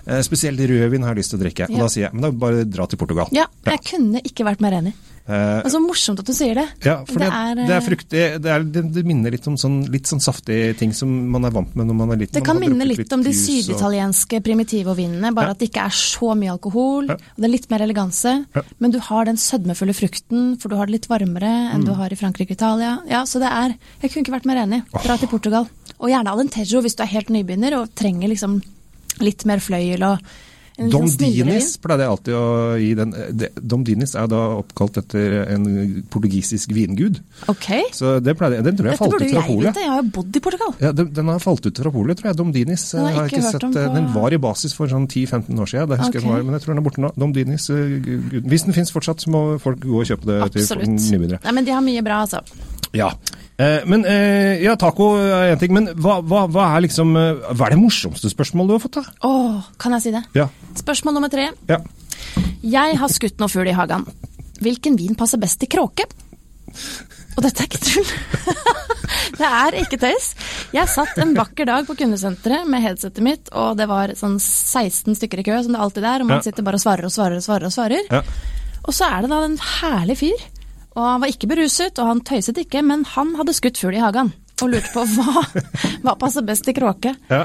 Eh, 0.05 0.21
spesielt 0.25 0.59
rødvin 0.59 1.03
har 1.05 1.13
jeg 1.15 1.23
lyst 1.23 1.33
til 1.35 1.39
å 1.39 1.43
drikke. 1.45 1.69
Og 1.69 1.75
Mm. 1.75 1.81
Da 1.81 1.87
sier 1.91 2.05
jeg 2.07 2.13
men 2.15 2.23
da 2.23 2.29
bare 2.31 2.63
dra 2.65 2.85
til 2.87 2.97
Portugal. 3.01 3.27
Ja, 3.35 3.45
jeg 3.67 3.81
kunne 3.83 4.21
ikke 4.23 4.45
vært 4.47 4.61
mer 4.63 4.71
enig. 4.79 4.93
Eh, 5.27 5.61
Det 5.63 5.65
er 5.65 5.73
så 5.73 5.79
morsomt 5.81 6.19
at 6.21 6.25
du 6.27 6.33
sier 6.37 6.53
det. 6.53 6.67
ja, 6.85 6.99
for 7.03 7.17
det, 7.17 7.27
er, 7.33 7.55
det 7.57 7.63
er 7.73 7.79
eh, 7.79 7.85
fruktig. 7.87 8.19
Det, 8.43 8.51
er, 8.51 8.63
det, 8.63 8.83
det 8.93 9.03
minner 9.09 9.31
litt 9.33 9.47
om 9.49 9.55
sånn, 9.57 9.79
litt 9.89 10.05
sånn 10.05 10.21
saftig 10.21 10.77
ting 10.77 10.93
som 10.93 11.09
man 11.33 11.45
er 11.45 11.49
vant 11.55 11.73
med 11.75 11.87
når 11.89 11.95
man 11.97 12.11
er 12.13 12.19
liten. 12.21 12.33
Det 12.37 12.43
kan 12.45 12.59
minne 12.61 12.85
litt, 12.85 12.99
litt 13.01 13.13
om 13.17 13.23
de 13.25 13.33
syditalienske 13.33 14.37
og- 14.37 14.43
primitivo-vinene, 14.45 15.33
bare 15.33 15.47
Ja. 15.47 15.51
at 15.51 15.59
det 15.59 15.71
ikke 15.71 15.85
er 15.85 15.95
så 15.97 16.35
mye 16.37 16.51
alkohol. 16.53 17.07
Ja. 17.09 17.13
og 17.15 17.35
Det 17.41 17.43
er 17.49 17.53
litt 17.55 17.69
mer 17.71 17.79
eleganse, 17.81 18.45
Ja. 18.55 18.61
men 18.79 18.91
du 18.91 18.99
har 18.99 19.25
den 19.25 19.35
sødmefulle 19.37 19.93
frukten, 19.97 20.59
for 20.61 20.69
du 20.69 20.75
har 20.75 20.85
det 20.85 20.91
litt 20.93 21.07
varmere 21.09 21.73
enn 21.73 21.81
Mm. 21.81 21.85
du 21.85 21.93
har 21.93 22.09
i 22.11 22.15
Frankrike 22.15 22.51
og 22.51 22.57
Italia. 22.61 22.99
Ja, 23.09 23.23
så 23.23 23.39
det 23.39 23.49
er 23.49 23.75
Jeg 24.01 24.11
kunne 24.11 24.23
ikke 24.23 24.39
vært 24.41 24.45
mer 24.45 24.57
enig. 24.65 24.83
Dra 25.03 25.17
til 25.17 25.27
Portugal. 25.27 25.67
Og 25.99 26.09
gjerne 26.09 26.27
Alentejo 26.29 26.81
hvis 26.81 26.95
du 26.95 27.01
er 27.03 27.07
helt 27.07 27.29
nybegynner 27.29 27.73
og 27.81 27.95
trenger 27.95 28.27
liksom 28.29 28.61
litt 29.21 29.45
mer 29.45 29.57
fløyel 29.57 30.03
og 30.03 30.19
Dom 30.75 31.05
Dinis 31.07 31.77
pleide 31.79 32.03
jeg 32.03 32.11
alltid 32.11 32.33
å 32.35 32.47
gi 32.81 32.89
den. 32.99 33.13
Dom 33.63 33.83
Dinis 33.87 34.11
er 34.19 34.25
da 34.27 34.39
oppkalt 34.59 34.97
etter 34.99 35.35
en 35.53 35.63
portugisisk 36.11 36.73
vingud. 36.75 37.21
Ok. 37.51 37.69
Så 37.95 38.17
det 38.19 38.33
pleide, 38.35 38.59
den 38.65 38.75
tror 38.75 38.89
jeg 38.91 38.97
Dette 38.97 39.03
falt 39.05 39.15
ut 39.15 39.23
fra 39.23 39.29
jeg 39.39 39.47
polet. 39.47 39.69
vite, 39.69 39.85
jeg 39.85 39.91
har 39.93 40.01
jo 40.03 40.09
bodd 40.17 40.35
i 40.35 40.43
Portugal. 40.43 40.73
Ja, 40.83 40.91
den, 40.91 41.13
den 41.15 41.31
har 41.31 41.39
falt 41.39 41.69
ut 41.69 41.79
fra 41.79 41.93
polet, 41.95 42.19
tror 42.19 42.31
jeg. 42.31 42.39
Dom 42.41 42.51
Dinis. 42.55 42.83
Den 42.91 43.05
har 43.07 43.15
jeg 43.15 43.23
eh, 43.23 43.31
ikke 43.31 43.53
sett, 43.55 43.63
eh, 43.71 43.87
Den 43.95 44.11
var 44.17 44.35
i 44.35 44.41
basis 44.49 44.75
for 44.75 44.91
sånn 44.91 45.07
10-15 45.07 45.63
år 45.63 45.71
siden, 45.71 45.95
jeg 45.95 46.09
Ok. 46.11 46.19
den 46.19 46.29
var, 46.33 46.43
men 46.43 46.57
jeg 46.59 46.65
tror 46.65 46.73
den 46.75 46.83
er 46.83 46.87
borte 46.89 47.05
nå. 47.05 47.13
Dom 47.23 47.33
Dinis, 47.39 47.69
eh. 47.71 47.95
Hvis 48.43 48.67
den 48.67 48.75
finnes 48.75 48.91
fortsatt, 48.91 49.23
så 49.23 49.31
må 49.31 49.45
folk 49.63 49.79
gå 49.79 50.03
og 50.03 50.05
kjøpe 50.11 50.27
det 50.27 50.41
til 50.57 50.65
Absolutt. 50.67 50.91
nybegynnere. 50.91 51.39
Nei, 51.47 51.55
men 51.55 51.65
de 51.71 51.71
har 51.77 51.85
mye 51.87 52.03
bra, 52.03 52.19
altså. 52.27 52.43
Ja. 52.95 53.13
Eh, 53.57 53.85
men 53.87 54.01
eh, 54.03 54.59
ja, 54.65 54.73
taco 54.75 55.13
er 55.15 55.53
én 55.53 55.59
ting, 55.61 55.71
men 55.71 55.85
hva, 55.95 56.17
hva, 56.27 56.41
hva 56.51 56.65
er 56.75 56.81
liksom 56.83 57.13
eh, 57.15 57.45
Hva 57.55 57.69
er 57.69 57.75
det 57.75 57.79
morsomste 57.79 58.27
spørsmålet 58.27 58.67
du 58.67 58.75
har 58.75 58.83
fått, 58.83 58.97
da? 58.99 59.03
Åh, 59.29 59.69
kan 59.79 59.95
jeg 59.95 60.03
si 60.03 60.11
det? 60.11 60.23
Ja. 60.35 60.49
Spørsmål 60.75 61.15
nummer 61.15 61.31
tre. 61.31 61.49
ja. 61.71 61.79
Jeg 62.65 62.97
har 62.97 63.11
skutt 63.13 63.37
noe 63.39 63.51
fugl 63.51 63.67
i 63.69 63.75
hagen. 63.77 64.03
Hvilken 64.63 64.95
vin 64.97 65.13
passer 65.15 65.37
best 65.39 65.59
til 65.61 65.69
kråke? 65.69 66.03
Og 67.35 67.43
dette 67.45 67.61
er 67.61 67.67
ikke 67.69 67.81
tull. 67.83 68.07
det 69.39 69.45
er 69.47 69.77
ikke 69.83 69.99
tøys. 70.01 70.31
Jeg 70.73 70.89
satt 70.89 71.19
en 71.21 71.35
vakker 71.37 71.67
dag 71.69 71.85
på 71.87 71.95
kundesenteret 71.99 72.65
med 72.71 72.81
headsetet 72.83 73.21
mitt, 73.23 73.51
og 73.53 73.77
det 73.79 73.85
var 73.91 74.15
sånn 74.17 74.39
16 74.41 75.13
stykker 75.19 75.43
i 75.43 75.45
kø, 75.47 75.59
som 75.67 75.75
det 75.77 75.81
alltid 75.85 76.07
er, 76.09 76.23
og 76.25 76.29
man 76.31 76.41
Ja. 76.41 76.47
sitter 76.47 76.65
bare 76.65 76.79
og 76.79 76.83
svarer 76.87 77.05
og 77.07 77.13
svarer 77.13 77.37
og 77.37 77.45
svarer. 77.45 77.69
Og 77.69 77.75
svarer. 77.75 78.09
Ja. 78.09 78.23
Og 78.85 78.93
så 78.97 79.07
er 79.11 79.21
det 79.25 79.31
da 79.35 79.39
en 79.45 79.57
herlig 79.79 80.17
fyr. 80.23 80.43
Og 80.95 81.03
han 81.03 81.21
var 81.23 81.31
ikke 81.31 81.49
beruset, 81.51 81.97
og 81.99 82.07
han 82.07 82.21
tøyset 82.23 82.57
ikke, 82.61 82.81
men 82.87 83.03
han 83.15 83.33
hadde 83.35 83.53
skutt 83.57 83.77
fugl 83.81 83.97
i 83.97 84.03
hagen. 84.03 84.29
Og 84.63 84.69
lurte 84.71 84.91
på 84.93 85.03
hva, 85.17 85.43
hva 86.05 86.13
passer 86.21 86.45
best 86.47 86.63
til 86.67 86.75
kråke. 86.77 87.11
Ja. 87.29 87.41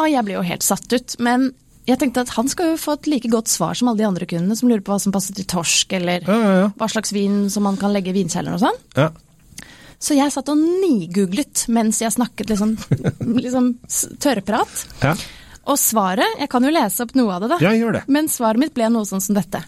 Og 0.00 0.08
jeg 0.08 0.24
ble 0.24 0.38
jo 0.38 0.44
helt 0.48 0.64
satt 0.64 0.88
ut. 0.94 1.16
Men 1.20 1.50
jeg 1.84 2.00
tenkte 2.00 2.22
at 2.24 2.32
han 2.38 2.48
skal 2.48 2.70
jo 2.72 2.78
få 2.80 2.94
et 2.96 3.10
like 3.12 3.28
godt 3.28 3.50
svar 3.52 3.76
som 3.76 3.90
alle 3.92 4.00
de 4.00 4.06
andre 4.08 4.24
kundene 4.30 4.56
som 4.56 4.70
lurer 4.72 4.80
på 4.86 4.94
hva 4.94 5.02
som 5.04 5.12
passer 5.12 5.36
til 5.36 5.44
torsk, 5.52 5.92
eller 5.98 6.24
Ja, 6.24 6.38
ja, 6.64 6.70
hva 6.80 6.88
slags 6.88 7.12
vin 7.12 7.50
som 7.52 7.66
man 7.68 7.76
kan 7.76 7.92
legge 7.92 8.08
i 8.14 8.16
vinkjelleren 8.16 8.56
og 8.56 8.64
sånn. 8.64 8.80
ja. 8.96 9.10
Så 10.04 10.12
jeg 10.18 10.32
satt 10.34 10.48
og 10.52 10.58
nigooglet 10.60 11.62
mens 11.72 12.00
jeg 12.02 12.12
snakket 12.12 12.50
liksom, 12.50 12.74
liksom 13.44 13.70
tørrprat. 14.20 14.82
ja. 15.04 15.14
Og 15.64 15.78
svaret, 15.80 16.34
jeg 16.42 16.50
kan 16.52 16.64
jo 16.66 16.72
lese 16.74 17.00
opp 17.06 17.14
noe 17.16 17.32
av 17.38 17.40
det 17.44 17.48
da, 17.54 17.56
Ja, 17.64 17.70
gjør 17.72 17.94
det. 17.96 18.02
men 18.12 18.26
svaret 18.28 18.60
mitt 18.60 18.74
ble 18.76 18.88
noe 18.92 19.06
sånn 19.08 19.22
som 19.24 19.36
dette. 19.38 19.62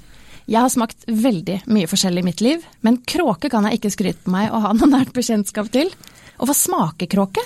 Jeg 0.46 0.62
har 0.62 0.70
smakt 0.70 1.06
veldig 1.10 1.62
mye 1.74 1.88
forskjellig 1.90 2.22
i 2.22 2.26
mitt 2.28 2.42
liv, 2.44 2.62
men 2.86 3.00
kråke 3.02 3.50
kan 3.50 3.66
jeg 3.66 3.80
ikke 3.80 3.90
skryte 3.94 4.22
på 4.22 4.34
meg 4.34 4.52
å 4.54 4.62
ha 4.62 4.72
noe 4.76 4.88
nært 4.92 5.10
bekjentskap 5.16 5.72
til. 5.74 5.90
Og 6.38 6.46
hva 6.46 6.54
smaker 6.54 7.10
kråke? 7.10 7.42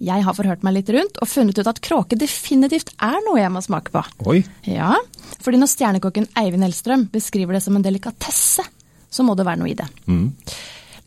Jeg 0.00 0.24
har 0.24 0.36
forhørt 0.36 0.62
meg 0.64 0.78
litt 0.78 0.90
rundt 0.94 1.18
og 1.20 1.28
funnet 1.28 1.58
ut 1.60 1.68
at 1.68 1.80
kråke 1.84 2.16
definitivt 2.16 2.94
er 3.04 3.18
noe 3.26 3.40
jeg 3.40 3.52
må 3.52 3.60
smake 3.64 3.92
på. 3.92 4.02
Oi. 4.32 4.38
Ja, 4.64 4.94
fordi 5.42 5.60
når 5.60 5.72
stjernekokken 5.74 6.30
Eivind 6.40 6.64
Hellstrøm 6.64 7.08
beskriver 7.12 7.58
det 7.58 7.64
som 7.66 7.76
en 7.76 7.84
delikatesse, 7.84 8.64
så 9.10 9.26
må 9.26 9.34
det 9.36 9.44
være 9.48 9.60
noe 9.60 9.72
i 9.72 9.76
det. 9.76 9.88
Mm. 10.06 10.30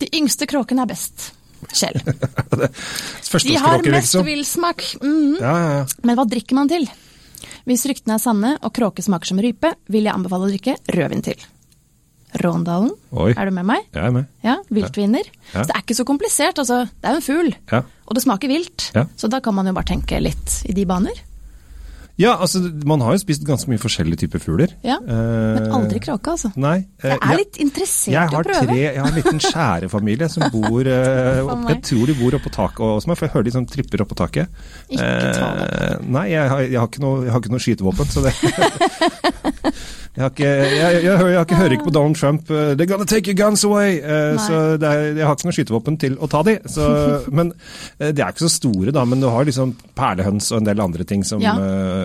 De 0.04 0.12
yngste 0.20 0.46
kråkene 0.50 0.84
er 0.84 0.92
best. 0.92 1.32
Skjell. 1.72 1.98
De 2.04 3.56
har 3.56 3.80
mest 3.80 3.96
liksom. 3.96 4.28
villsmak. 4.28 4.84
Mm. 5.02 5.40
Ja, 5.40 5.56
ja, 5.56 5.74
ja. 5.80 5.86
Men 6.04 6.20
hva 6.20 6.28
drikker 6.30 6.60
man 6.60 6.70
til? 6.70 6.86
Hvis 7.70 7.86
ryktene 7.90 8.18
er 8.18 8.24
sanne 8.24 8.54
og 8.62 8.74
kråke 8.76 9.04
smaker 9.06 9.32
som 9.32 9.42
rype, 9.44 9.74
vil 9.92 10.08
jeg 10.08 10.14
anbefale 10.16 10.48
å 10.48 10.54
drikke 10.54 10.78
rødvin 10.96 11.26
til. 11.26 11.44
Råndalen, 12.42 12.90
Oi. 13.14 13.32
er 13.38 13.46
du 13.46 13.54
med 13.54 13.68
meg? 13.70 13.84
Jeg 13.94 14.08
er 14.08 14.14
med. 14.16 14.30
Ja, 14.42 14.56
viltviner. 14.74 15.28
Ja. 15.52 15.60
Så 15.62 15.68
det 15.70 15.76
er 15.76 15.84
ikke 15.84 15.98
så 16.00 16.06
komplisert, 16.08 16.58
altså. 16.64 16.80
Det 16.90 17.10
er 17.10 17.14
jo 17.14 17.22
en 17.22 17.28
fugl. 17.28 17.52
Ja. 17.70 17.84
Og 18.08 18.18
det 18.18 18.24
smaker 18.26 18.50
vilt. 18.50 18.88
Ja. 18.96 19.06
Så 19.18 19.30
da 19.30 19.40
kan 19.44 19.54
man 19.54 19.70
jo 19.70 19.76
bare 19.78 19.92
tenke 19.92 20.18
litt 20.22 20.64
i 20.66 20.74
de 20.74 20.88
baner. 20.90 21.20
Ja, 22.24 22.34
altså, 22.40 22.62
man 22.88 23.04
har 23.04 23.18
jo 23.18 23.22
spist 23.22 23.44
ganske 23.48 23.68
mye 23.72 23.82
forskjellige 23.82 24.24
typer 24.24 24.42
fugler. 24.44 24.74
Ja, 24.86 24.98
Men 25.04 25.66
Eh, 25.68 25.76
aldri 25.76 26.00
kråke, 26.04 26.34
altså. 26.38 26.52
Nei. 26.56 26.78
eh, 27.04 27.12
Jeg 27.14 27.20
er 27.34 27.40
litt 27.42 27.60
interessert 27.62 28.14
jeg 28.14 28.24
i 28.24 28.32
å 28.32 28.38
har 28.38 28.48
prøve. 28.48 28.68
Tre, 28.70 28.78
jeg 28.84 29.02
har 29.02 29.10
en 29.12 29.18
liten 29.20 29.42
skjærefamilie 29.44 30.30
som 30.32 30.46
bor 30.56 30.88
eh, 30.88 31.42
opp. 31.44 31.66
Jeg 31.74 31.82
tror 31.90 32.06
de 32.10 32.18
bor 32.22 32.38
oppå 32.40 32.54
taket 32.56 32.86
hos 32.94 33.10
meg, 33.10 33.20
for 33.20 33.28
jeg 33.28 33.36
hører 33.36 33.50
de 33.50 33.56
som 33.58 33.68
tripper 33.70 34.06
oppå 34.06 34.18
taket. 34.24 34.64
Ikke 34.90 35.34
ta 35.36 35.50
det. 35.60 35.68
Eh, 35.74 35.98
nei, 36.16 36.26
jeg 36.32 36.50
har, 36.54 36.64
jeg, 36.66 36.80
har 36.80 36.88
ikke 36.92 37.04
noe, 37.04 37.26
jeg 37.28 37.36
har 37.36 37.44
ikke 37.44 37.54
noe 37.58 37.66
skytevåpen, 37.68 38.14
så 38.14 38.24
det 38.26 38.34
Jeg, 40.14 40.30
ikke, 40.30 40.46
jeg, 40.46 41.58
hører 41.58 41.74
ikke 41.74 41.88
på 41.88 41.94
Donald 41.96 42.16
Trump 42.20 42.50
uh, 42.54 42.76
'They're 42.78 42.86
gonna 42.86 43.06
take 43.10 43.32
your 43.32 43.38
guns 43.38 43.64
away'. 43.66 43.98
Uh, 43.98 44.38
så 44.38 44.60
er, 44.78 45.18
jeg 45.18 45.26
har 45.26 45.34
ikke 45.34 45.48
noe 45.50 45.56
skytevåpen 45.58 45.98
til 45.98 46.18
å 46.22 46.30
ta 46.30 46.44
de. 46.46 46.60
Så, 46.70 46.86
men 47.38 47.50
uh, 47.54 48.12
De 48.12 48.22
er 48.22 48.30
ikke 48.30 48.46
så 48.46 48.52
store, 48.54 48.94
da, 48.94 49.08
men 49.10 49.24
du 49.24 49.28
har 49.34 49.48
liksom 49.50 49.74
perlehøns 49.98 50.52
og 50.54 50.62
en 50.62 50.70
del 50.70 50.84
andre 50.86 51.08
ting. 51.10 51.26
Som, 51.26 51.42
Ja. 51.44 51.56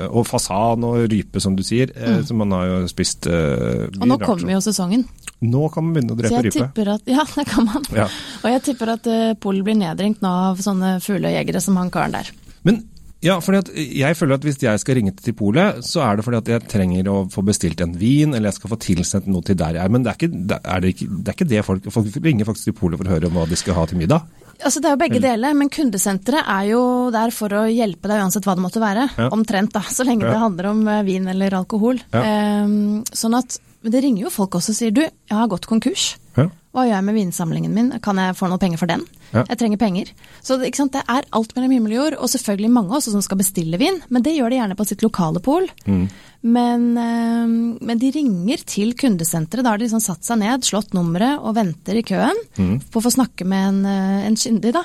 og 0.08 0.24
fasan 0.26 0.84
og 0.88 1.04
rype, 1.12 1.40
som 1.40 1.54
du 1.56 1.62
sier. 1.62 1.92
Mm. 1.92 2.24
som 2.26 2.40
man 2.40 2.52
har 2.56 2.66
jo 2.66 2.78
spist 2.88 3.26
uh, 3.28 3.86
Og 4.00 4.08
nå 4.08 4.16
kommer 4.24 4.56
jo 4.56 4.60
sesongen, 4.64 5.04
Nå 5.44 5.68
kan 5.70 5.84
man 5.86 5.94
begynne 5.94 6.16
å 6.16 6.18
drepe 6.18 6.40
rype. 6.48 6.84
at 6.96 7.10
Ja, 7.18 7.22
det 7.28 7.44
kan 7.46 7.68
man. 7.68 7.84
Ja. 7.94 8.08
Og 8.42 8.50
jeg 8.50 8.64
tipper 8.70 8.96
at 8.96 9.06
uh, 9.06 9.34
Polen 9.38 9.66
blir 9.66 9.76
nedringt 9.78 10.24
nå 10.24 10.32
av 10.50 10.62
sånne 10.64 10.96
fuglejegere 11.04 11.60
som 11.62 11.76
han 11.78 11.92
karen 11.94 12.16
der. 12.16 12.32
Men 12.66 12.82
ja, 13.25 13.38
fordi 13.42 13.58
at 13.58 13.70
jeg 13.75 14.16
føler 14.18 14.38
at 14.38 14.44
hvis 14.46 14.60
jeg 14.62 14.80
skal 14.82 14.98
ringe 14.98 15.12
til 15.18 15.34
polet, 15.34 15.80
så 15.87 16.04
er 16.06 16.18
det 16.18 16.25
fordi 16.26 16.38
at 16.38 16.50
jeg 16.52 16.68
trenger 16.70 17.08
å 17.10 17.16
få 17.32 17.42
bestilt 17.46 17.80
en 17.82 17.96
vin, 17.98 18.34
eller 18.34 18.52
jeg 18.52 18.58
skal 18.60 18.70
få 18.75 18.78
tilsendt 18.84 19.26
noe 19.26 19.42
til 19.46 19.58
der 19.58 19.75
jeg 19.78 19.82
er. 19.84 19.90
Men 19.94 20.04
det 20.06 20.12
er 20.12 20.20
ikke 20.20 20.30
det, 20.52 20.58
er 20.62 20.84
det, 20.84 20.92
ikke, 20.94 21.08
det, 21.10 21.25
er 21.26 21.38
ikke 21.38 21.48
det 21.50 21.64
folk 21.66 21.88
Folk 21.98 22.20
ringer 22.22 22.46
faktisk 22.46 22.70
til 22.70 22.76
polet 22.78 23.00
for 23.00 23.08
å 23.10 23.16
høre 23.16 23.30
om 23.30 23.40
hva 23.40 23.46
de 23.50 23.58
skal 23.58 23.75
ha 23.78 23.87
til 23.90 23.98
middag. 23.98 24.26
Altså 24.58 24.80
Det 24.82 24.88
er 24.90 24.94
jo 24.96 25.00
begge 25.02 25.20
deler, 25.22 25.54
men 25.54 25.70
kundesenteret 25.70 26.46
er 26.50 26.64
jo 26.72 26.82
der 27.14 27.30
for 27.34 27.54
å 27.54 27.64
hjelpe 27.70 28.10
deg 28.10 28.22
uansett 28.25 28.46
hva 28.46 28.56
det 28.58 28.64
måtte 28.64 28.82
være. 28.82 29.04
Ja. 29.18 29.28
Omtrent, 29.34 29.75
da. 29.75 29.82
Så 29.87 30.06
lenge 30.06 30.26
Ja. 30.26 30.32
det 30.34 30.42
handler 30.42 30.70
om 30.72 30.80
eh, 30.88 31.02
vin 31.06 31.28
eller 31.30 31.54
alkohol. 31.60 32.00
Ja. 32.14 32.22
Um, 32.66 33.04
sånn 33.12 33.38
at 33.38 33.58
Men 33.82 33.92
det 33.94 34.00
ringer 34.02 34.25
jo 34.25 34.30
folk 34.34 34.56
også 34.58 34.72
og 34.75 34.76
sier 34.80 34.90
du, 34.90 35.04
jeg 35.06 35.37
har 35.38 35.46
gått 35.46 35.68
konkurs. 35.70 36.16
Hva 36.76 36.84
gjør 36.84 36.98
jeg 36.98 37.04
med 37.06 37.16
vinsamlingen 37.16 37.72
min? 37.75 37.90
Kan 38.04 38.18
jeg 38.20 38.37
få 38.37 38.48
noe 38.50 38.60
penger 38.60 38.78
for 38.80 38.90
den? 38.90 39.04
Ja. 39.32 39.42
Jeg 39.48 39.58
trenger 39.60 39.80
penger. 39.80 40.10
Så 40.44 40.56
det, 40.60 40.68
er 41.00 41.25
alt 41.32 41.54
mellom 41.56 41.72
himmel 41.72 41.94
og 41.94 41.98
jord, 41.98 42.16
og 42.20 42.30
selvfølgelig 42.32 42.70
mange 42.72 42.96
også 42.96 43.12
som 43.12 43.22
skal 43.25 43.40
bestille 43.40 43.80
vin, 43.80 44.00
men 44.08 44.25
det 44.25 44.37
gjør 44.37 44.52
de 44.52 44.58
gjerne 44.60 44.76
på 44.76 44.87
sitt 44.88 45.04
lokale 45.04 45.40
pol. 45.44 45.68
Mm. 45.88 46.06
Men, 46.48 46.82
eh, 46.96 47.46
men 47.88 47.98
de 47.98 48.10
ringer 48.14 48.62
til 48.68 48.92
kundesenteret, 48.94 49.64
da 49.64 49.72
har 49.72 49.80
de 49.80 49.88
liksom 49.88 50.02
satt 50.04 50.22
seg 50.28 50.38
ned, 50.38 50.62
slått 50.68 50.92
nummeret 50.94 51.40
og 51.42 51.56
venter 51.56 51.98
i 51.98 52.04
køen 52.06 52.37
Mm. 52.58 52.80
på 52.92 53.00
å 53.00 53.04
få 53.04 53.10
snakke 53.16 53.44
med 53.48 53.68
en, 53.68 53.80
eh, 53.87 54.26
en 54.26 54.37
kyndig. 54.37 54.72
Da. 54.72 54.84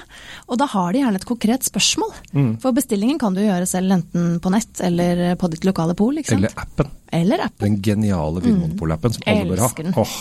Og 0.50 0.58
da 0.58 0.66
har 0.66 0.94
de 0.94 1.00
gjerne 1.00 1.16
et 1.16 1.26
konkret 1.30 1.64
spørsmål. 1.64 2.14
Mm. 2.34 2.62
For 2.62 2.72
bestillingen 2.72 3.20
kan 3.20 3.34
du 3.36 3.42
gjøre 3.42 3.68
selv 3.68 3.92
enten 3.92 4.40
på 4.40 4.52
nett 4.52 4.82
eller 4.82 5.36
på 5.36 5.50
ditt 5.50 5.64
lokale 5.64 5.96
pol. 5.96 6.16
Ikke 6.16 6.32
sant? 6.32 6.40
Eller 6.40 6.54
appen. 6.58 6.90
Eller 7.12 7.38
appen. 7.46 7.60
Den 7.60 7.82
geniale 7.82 8.42
Vinmonopol-appen 8.42 9.14
som 9.14 9.22
alle 9.28 9.46
bør 9.52 9.60
ha. 9.60 9.68
Elsker 9.70 9.84
den. 9.84 9.94
Åh, 9.94 10.18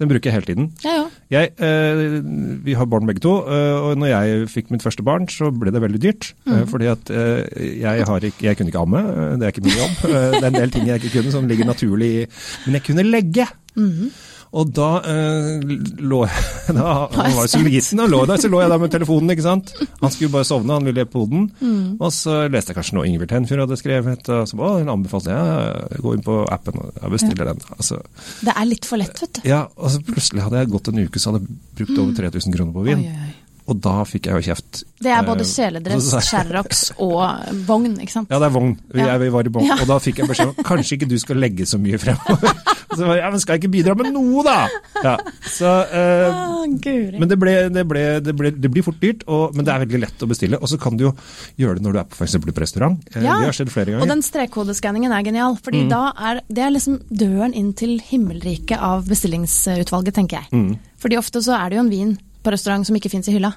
den 0.00 0.10
bruker 0.10 0.30
jeg 0.30 0.36
hele 0.36 0.48
tiden. 0.48 0.70
Ja, 0.84 0.94
ja. 0.96 1.04
Jeg, 1.32 1.52
eh, 1.58 2.22
vi 2.64 2.76
har 2.78 2.88
barn 2.90 3.06
begge 3.08 3.22
to, 3.24 3.34
eh, 3.46 3.76
og 3.76 3.98
når 4.00 4.12
jeg 4.12 4.48
fikk 4.52 4.72
mitt 4.72 4.84
første 4.84 5.04
barn, 5.06 5.28
så 5.30 5.50
ble 5.54 5.72
det 5.72 5.82
veldig 5.82 6.02
dyrt. 6.02 6.32
Mm. 6.46 6.66
fordi 6.68 6.88
at 6.90 7.10
eh, 7.10 7.44
jeg, 7.80 8.04
har 8.08 8.24
ikke, 8.24 8.44
jeg 8.46 8.56
kunne 8.56 8.72
ikke 8.72 8.82
amme, 8.82 9.02
det 9.38 9.46
er 9.46 9.54
ikke 9.54 9.64
min 9.64 9.78
jobb. 9.78 9.96
Det 10.02 10.42
er 10.42 10.50
en 10.50 10.60
del 10.60 10.74
ting 10.74 10.88
jeg 10.88 11.02
ikke 11.02 11.18
kunne 11.18 11.32
som 11.34 11.48
ligger 11.48 11.68
naturlig 11.68 12.10
i 12.12 12.26
Men 12.66 12.78
jeg 12.78 12.86
kunne 12.88 13.06
legge! 13.06 13.46
Mm. 13.76 14.10
Og 14.52 14.68
da 14.76 14.88
eh, 15.08 15.62
lå 16.04 16.18
jeg 16.28 16.74
da, 16.76 16.88
Han 17.14 17.36
var 17.36 17.46
jo 17.46 17.50
så 17.54 17.60
liten, 17.64 18.02
og 18.04 18.10
lå 18.12 18.20
der, 18.28 18.40
så 18.42 18.50
lå 18.52 18.60
jeg 18.60 18.72
der 18.72 18.82
med 18.82 18.92
telefonen, 18.92 19.32
ikke 19.32 19.46
sant. 19.46 19.72
Han 20.02 20.12
skulle 20.12 20.32
bare 20.34 20.48
sovne, 20.48 20.76
han 20.76 20.88
ville 20.88 21.06
på 21.08 21.24
den. 21.30 21.46
Mm. 21.62 21.86
Og 21.96 22.12
så 22.12 22.42
leste 22.52 22.72
jeg 22.72 22.78
kanskje 22.80 22.98
noe 22.98 23.06
Ingvild 23.08 23.32
Tenfjord 23.32 23.64
hadde 23.64 23.80
skrevet, 23.80 24.28
og 24.28 24.50
så 24.50 24.60
bare, 24.60 24.82
hun 24.82 24.92
anbefalte 24.92 25.36
jeg 25.36 26.02
gå 26.04 26.16
inn 26.16 26.26
på 26.26 26.38
appen 26.52 26.82
og 26.84 27.14
bestille 27.14 27.46
ja. 27.46 27.52
den. 27.52 27.64
Altså, 27.78 28.02
Det 28.44 28.56
er 28.56 28.68
litt 28.68 28.88
for 28.88 29.00
lett, 29.00 29.24
vet 29.24 29.40
du. 29.40 29.46
ja, 29.48 29.64
og 29.76 29.94
så 29.94 30.02
plutselig 30.04 30.44
hadde 30.44 30.60
jeg 30.60 30.72
gått 30.74 30.92
en 30.92 31.04
uke, 31.06 31.22
så 31.22 31.32
hadde 31.32 31.46
jeg 31.46 31.62
brukt 31.80 32.02
over 32.04 32.18
3000 32.20 32.58
kroner 32.58 32.76
på 32.76 32.84
vin. 32.90 33.06
Oi, 33.08 33.30
oi. 33.30 33.41
Og 33.70 33.78
da 33.78 34.00
fikk 34.08 34.26
jeg 34.26 34.34
jo 34.40 34.46
kjeft. 34.50 34.82
Det 35.02 35.10
er 35.14 35.22
både 35.26 35.44
Eh, 35.46 35.50
kjeledress, 35.52 36.08
sherrox 36.28 36.82
og 37.02 37.22
vogn, 37.68 37.94
ikke 38.02 38.14
sant? 38.16 38.30
Ja, 38.32 38.40
det 38.42 38.48
er 38.50 38.54
vogn. 38.56 38.74
Vi, 38.90 39.02
vi 39.22 39.28
var 39.34 39.46
i 39.46 39.52
vogn. 39.54 39.68
Ja. 39.70 39.76
Og 39.82 39.90
da 39.90 39.98
fikk 40.02 40.22
jeg 40.22 40.30
beskjed 40.30 40.50
om 40.52 40.66
kanskje 40.66 40.98
ikke 40.98 41.08
du 41.10 41.18
skal 41.22 41.38
legge 41.42 41.66
så 41.68 41.78
mye 41.82 42.00
fremover. 42.02 42.56
Så 42.92 43.06
jeg, 43.08 43.22
ja, 43.22 43.28
men 43.32 43.40
skal 43.40 43.56
jeg 43.56 43.62
ikke 43.62 43.70
bidra 43.72 43.94
med 43.96 44.10
noe, 44.12 44.42
da? 44.44 44.56
Ja, 45.00 45.12
så, 45.48 45.70
eh, 45.96 46.40
oh, 46.44 46.66
men 46.68 47.30
det, 47.30 47.38
ble, 47.40 47.54
det, 47.72 47.84
ble, 47.88 48.02
det, 48.20 48.34
ble, 48.36 48.50
det 48.52 48.68
blir 48.68 48.84
fort 48.84 48.98
dyrt, 49.00 49.22
og, 49.32 49.54
men 49.56 49.64
det 49.64 49.72
er 49.72 49.80
veldig 49.86 50.00
lett 50.02 50.24
å 50.24 50.28
bestille. 50.28 50.58
Og 50.60 50.68
så 50.68 50.76
kan 50.76 50.98
du 51.00 51.06
jo 51.06 51.12
gjøre 51.56 51.78
det 51.78 51.86
når 51.86 51.96
du 51.96 52.00
er 52.02 52.10
på, 52.12 52.18
f.eks. 52.20 52.36
på 52.44 52.52
restaurant. 52.60 52.98
Eh, 53.14 53.22
Ja, 53.24 53.38
Det 53.40 53.48
har 53.48 53.56
skjedd 53.56 53.72
flere 53.72 53.96
Og 53.96 54.10
den 54.12 54.20
strekkodeskanningen 54.26 55.14
er 55.16 55.24
genial, 55.24 55.56
fordi 55.64 55.86
da 55.88 56.02
er 56.12 56.42
det 56.52 56.66
er 56.66 56.74
liksom 56.76 56.98
døren 57.08 57.56
inn 57.56 57.72
til 57.80 57.96
himmelriket 58.10 58.76
av 58.76 59.08
bestillingsutvalget, 59.08 60.12
tenker 60.20 60.42
jeg. 60.44 60.76
Fordi 61.00 61.16
ofte 61.16 61.40
så 61.48 61.56
er 61.56 61.72
det 61.72 61.80
jo 61.80 61.86
en 61.86 61.92
vin 61.96 62.12
på 62.42 62.52
restaurant 62.54 62.86
som 62.88 62.96
ikke 62.98 63.10
fins 63.12 63.30
i 63.30 63.36
hylla. 63.36 63.54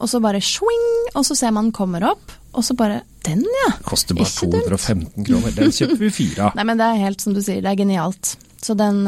Og 0.00 0.08
så 0.08 0.20
bare 0.24 0.40
swing, 0.40 0.86
og 1.12 1.24
så 1.28 1.36
ser 1.36 1.52
man 1.52 1.68
den 1.68 1.74
kommer 1.76 2.06
opp, 2.08 2.32
og 2.56 2.64
så 2.66 2.74
bare 2.78 3.02
Den, 3.20 3.42
ja! 3.44 3.74
Koster 3.84 4.16
bare 4.16 4.24
Ikke 4.30 4.46
dumt. 4.48 4.70
215 4.70 5.26
kroner. 5.26 5.52
Den 5.52 5.74
kjøper 5.76 5.98
vi 6.00 6.08
fire 6.08 6.46
av. 6.46 6.54
Nei, 6.56 6.64
men 6.70 6.78
det 6.80 6.86
er 6.86 7.02
helt 7.02 7.20
som 7.20 7.34
du 7.36 7.42
sier, 7.44 7.60
det 7.60 7.68
er 7.68 7.76
genialt. 7.76 8.30
Så 8.64 8.72
den, 8.76 9.02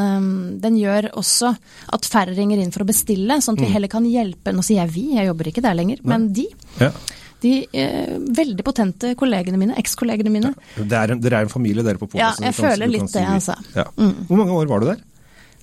den 0.61 0.77
gjør 0.77 1.09
også 1.21 1.55
at 1.97 2.09
færre 2.09 2.37
ringer 2.37 2.61
inn 2.61 2.73
for 2.73 2.85
å 2.85 2.89
bestille, 2.89 3.39
sånn 3.41 3.57
at 3.57 3.65
vi 3.65 3.71
heller 3.73 3.91
kan 3.93 4.05
hjelpe 4.09 4.53
Nå 4.53 4.65
sier 4.65 4.83
jeg 4.83 4.93
vi, 4.95 5.05
jeg 5.17 5.29
jobber 5.29 5.49
ikke 5.51 5.65
der 5.65 5.77
lenger, 5.77 6.01
men 6.09 6.29
de. 6.37 6.47
Ja. 6.81 6.91
De 7.43 7.55
eh, 7.73 8.13
veldig 8.37 8.65
potente 8.65 9.15
kollegene 9.19 9.59
mine, 9.59 9.75
ekskollegene 9.81 10.31
mine. 10.33 10.53
Det 10.77 10.99
er 10.99 11.17
en, 11.17 11.25
dere 11.25 11.41
er 11.41 11.49
en 11.49 11.53
familie, 11.53 11.85
dere 11.85 12.01
på 12.01 12.07
Polen. 12.07 12.23
Ja, 12.23 12.31
jeg 12.39 12.55
føler 12.57 12.93
litt 12.93 13.09
det, 13.13 13.25
altså. 13.27 13.57
Ja. 13.75 13.89
Hvor 13.97 14.39
mange 14.39 14.61
år 14.61 14.71
var 14.71 14.85
du 14.85 14.93
der? 14.93 15.01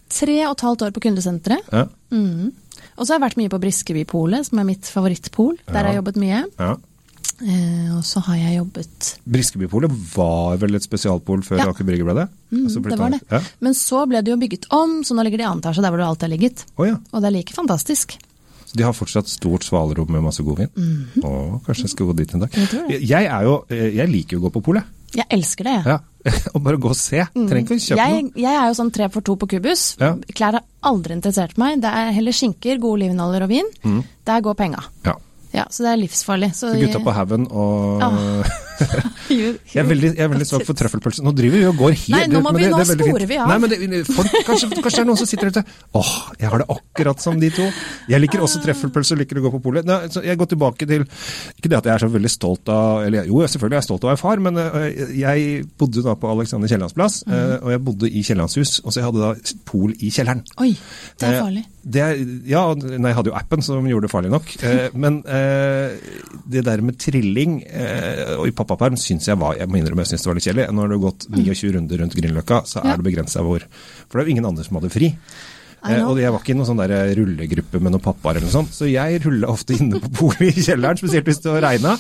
Tre 0.09 0.35
og 0.47 0.57
et 0.57 0.65
halvt 0.65 0.87
år 0.87 0.93
på 0.97 1.05
kundesenteret. 1.05 1.69
Ja. 1.69 1.85
Og 2.99 3.07
så 3.07 3.13
har 3.15 3.19
jeg 3.19 3.25
vært 3.29 3.39
mye 3.39 3.51
på 3.53 3.59
Briskebypolet, 3.63 4.45
som 4.49 4.59
er 4.59 4.67
mitt 4.67 4.83
favorittpol. 4.91 5.55
Der 5.69 5.79
har 5.79 5.89
jeg 5.93 6.01
jobbet 6.03 6.19
mye. 6.21 6.43
ja. 6.59 6.75
Eh, 7.39 7.91
og 7.95 8.01
så 8.03 8.19
har 8.25 8.35
jeg 8.35 8.57
jobbet 8.57 9.09
Briskebypolet 9.31 9.93
var 10.11 10.57
vel 10.59 10.75
et 10.75 10.83
spesialpol 10.83 11.39
før 11.47 11.61
Ja. 11.61 11.67
Aker 11.71 11.85
Brygge 11.87 12.03
ble 12.03 12.15
det? 12.17 12.25
Altså 12.51 12.81
Det 12.83 12.97
var 12.99 13.13
det. 13.13 13.21
Ja. 13.31 13.39
Men 13.63 13.73
så 13.79 14.01
ble 14.11 14.19
det 14.21 14.33
jo 14.33 14.35
bygget 14.41 14.65
om, 14.75 14.97
så 15.07 15.15
nå 15.15 15.23
ligger 15.23 15.39
det 15.39 15.45
i 15.45 15.47
annen 15.47 15.61
etasje 15.63 15.79
der 15.85 15.93
hvor 15.93 16.01
det 16.01 16.07
alltid 16.09 16.25
har 16.27 16.33
ligget. 16.33 16.65
Oh, 16.75 16.83
ja. 16.89 16.97
Og 17.13 17.21
det 17.23 17.29
er 17.29 17.35
like 17.37 17.55
fantastisk. 17.55 18.17
Så 18.65 18.75
de 18.75 18.83
har 18.83 18.91
fortsatt 18.93 19.31
stort 19.31 19.63
svalerom 19.63 20.11
med 20.11 20.21
masse 20.25 20.43
godvin? 20.43 20.67
Å, 21.23 21.61
kanskje 21.63 21.87
jeg 21.87 21.93
skal 21.95 22.09
gå 22.11 22.17
dit 22.19 22.33
en 22.35 22.43
dag. 22.43 22.51
Jeg. 22.59 22.99
Jeg, 23.07 23.31
jo, 23.47 23.55
jeg 23.71 24.11
liker 24.11 24.35
jo 24.35 24.41
å 24.43 24.45
gå 24.49 24.51
på 24.59 24.65
polet. 24.73 24.83
Jeg 25.15 25.25
elsker 25.31 25.63
det. 25.63 25.77
Ja. 25.87 25.99
og 26.53 26.61
bare 26.65 26.77
gå 26.81 26.89
og 26.91 26.97
se. 26.99 27.23
Trenger 27.33 27.61
ikke 27.63 27.77
å 27.77 27.83
kjøpe 27.85 27.97
Jeg, 28.03 28.23
noe. 28.27 28.41
jeg 28.43 28.57
er 28.59 28.67
jo 28.67 28.77
sånn 28.79 28.91
tre 28.95 29.07
for 29.13 29.25
to 29.25 29.35
på 29.39 29.47
kubus. 29.55 29.83
Ja. 30.01 30.13
Klær 30.35 30.59
har 30.59 30.65
aldri 30.89 31.15
interessert 31.15 31.57
meg. 31.61 31.79
Det 31.83 31.91
er 32.01 32.11
heller 32.17 32.35
skinker, 32.35 32.77
gode 32.81 32.99
olivenoljer 32.99 33.45
og 33.47 33.51
vin. 33.53 33.69
Mm. 33.85 34.01
Der 34.27 34.41
går 34.45 34.57
penga. 34.59 34.83
Ja. 35.07 35.15
Ja, 35.53 35.63
så 35.73 35.81
det 35.88 35.93
er 35.95 36.01
livsfarlig. 36.03 36.51
Så 36.53 36.69
Så 36.75 36.77
gutta 36.81 36.99
på 37.01 37.13
haugen 37.15 37.47
og 37.49 38.03
Ah. 38.05 38.43
jeg, 39.29 39.81
er 39.81 39.88
veldig, 39.91 40.09
jeg 40.15 40.24
er 40.25 40.31
veldig 40.31 40.48
svak 40.48 40.63
for 40.67 40.77
trøffelpølse. 40.79 41.24
Nå 41.25 41.33
driver 41.38 41.57
vi 41.59 41.65
og 41.69 41.77
går 41.79 41.93
helt 41.95 42.13
Nei, 42.15 42.21
nå 42.31 42.41
må 42.43 42.51
men 42.53 42.59
vi- 42.59 42.65
det- 42.67 42.71
nå 42.74 42.79
er 42.79 42.89
sporer 43.03 43.27
vi 43.29 43.38
av. 43.38 43.48
Nei, 43.51 43.57
men 43.63 43.69
det, 43.74 44.01
folk, 44.07 44.31
kanskje, 44.48 44.69
kanskje 44.79 44.98
det 45.00 45.03
er 45.03 45.09
noen 45.09 45.19
som 45.21 45.29
sitter 45.29 45.51
ute 45.53 45.63
Åh, 46.00 46.12
jeg 46.39 46.50
har 46.53 46.63
det 46.63 46.67
akkurat 46.75 47.21
som 47.24 47.39
de 47.39 47.50
to. 47.55 47.67
Jeg 48.09 48.21
liker 48.24 48.39
også 48.45 48.62
trøffelpølse 48.63 49.15
og 49.15 49.21
liker 49.24 49.39
å 49.41 49.45
gå 49.48 49.51
på 49.57 49.62
polet. 49.69 49.86
Jeg 50.24 50.38
går 50.39 50.50
tilbake 50.53 50.88
til 50.89 51.05
Ikke 51.05 51.69
det 51.69 51.77
at 51.81 51.86
jeg 51.89 51.93
er 51.95 52.03
så 52.05 52.12
veldig 52.13 52.31
stolt 52.33 52.69
av 52.74 53.03
eller 53.07 53.25
Jo, 53.29 53.41
selvfølgelig 53.45 53.77
er 53.77 53.81
jeg 53.83 53.89
stolt 53.89 54.03
av 54.03 54.09
å 54.09 54.13
være 54.13 54.24
far, 54.24 54.43
men 54.43 54.57
øh, 54.57 55.17
jeg 55.19 55.65
bodde 55.79 56.03
da 56.05 56.15
på 56.19 56.29
Alexander 56.31 56.67
Kiellands 56.71 56.93
plass, 56.98 57.24
øh, 57.27 57.57
og 57.63 57.71
jeg 57.71 57.83
bodde 57.86 58.09
i 58.09 58.24
Kiellandshus, 58.24 58.79
og 58.83 58.91
så 58.93 59.00
jeg 59.01 59.09
hadde 59.09 59.21
da 59.25 59.55
pol 59.69 59.93
i 60.00 60.09
kjelleren. 60.13 60.43
Oi, 60.59 60.71
det 61.19 61.27
er 61.29 61.33
Eh, 61.39 61.41
farlig. 61.43 61.65
Det 61.89 62.05
ja, 62.50 62.63
nei, 62.77 63.10
jeg 63.10 63.17
hadde 63.17 63.31
jo 63.31 63.38
appen 63.38 63.63
som 63.65 63.88
gjorde 63.89 64.08
det 64.08 64.12
farlig 64.13 64.31
nok. 64.34 64.51
Eh, 64.65 64.96
men 65.00 65.22
eh, 65.25 65.96
det 66.50 66.65
der 66.67 66.84
med 66.86 67.00
trilling 67.01 67.60
eh, 67.65 68.36
og 68.36 68.50
i 68.50 68.53
pappaperm 68.55 68.98
syns 69.00 69.29
jeg 69.29 69.39
var 69.41 69.58
Jeg 69.58 69.69
må 69.72 69.79
innrømme 69.79 70.05
jeg 70.05 70.13
synes 70.13 70.25
det 70.25 70.31
var 70.31 70.39
litt 70.39 70.50
kjedelig. 70.50 70.67
Har 70.79 70.91
du 70.93 71.00
gått 71.01 71.25
29 71.34 71.74
runder 71.77 72.03
rundt 72.03 72.17
Grünerløkka, 72.19 72.63
så 72.65 72.79
Mm. 72.79 72.93
Er 72.93 73.00
det 73.01 73.05
begrensa 73.05 73.41
hvor 73.43 73.63
For 74.08 74.17
det 74.17 74.22
er 74.22 74.27
jo 74.29 74.31
ingen 74.31 74.48
andre 74.48 74.63
som 74.63 74.77
hadde 74.79 74.89
fri. 74.93 75.10
Eh, 75.88 76.01
og 76.03 76.17
jeg 76.19 76.31
var 76.33 76.41
ikke 76.41 76.51
i 76.53 76.57
noen 76.59 76.67
sånn 76.67 76.79
der 76.81 76.93
rullegruppe 77.15 77.79
med 77.79 77.93
noen 77.93 78.03
pappaer 78.03 78.36
eller 78.39 78.48
noe 78.50 78.55
sånt, 78.55 78.74
så 78.75 78.88
jeg 78.89 79.21
rulla 79.24 79.48
ofte 79.53 79.77
inne 79.77 80.01
på 80.03 80.09
polet 80.17 80.57
i 80.59 80.63
kjelleren, 80.65 81.00
spesielt 81.00 81.29
hvis 81.29 81.39
det 81.45 81.53
regna. 81.63 81.93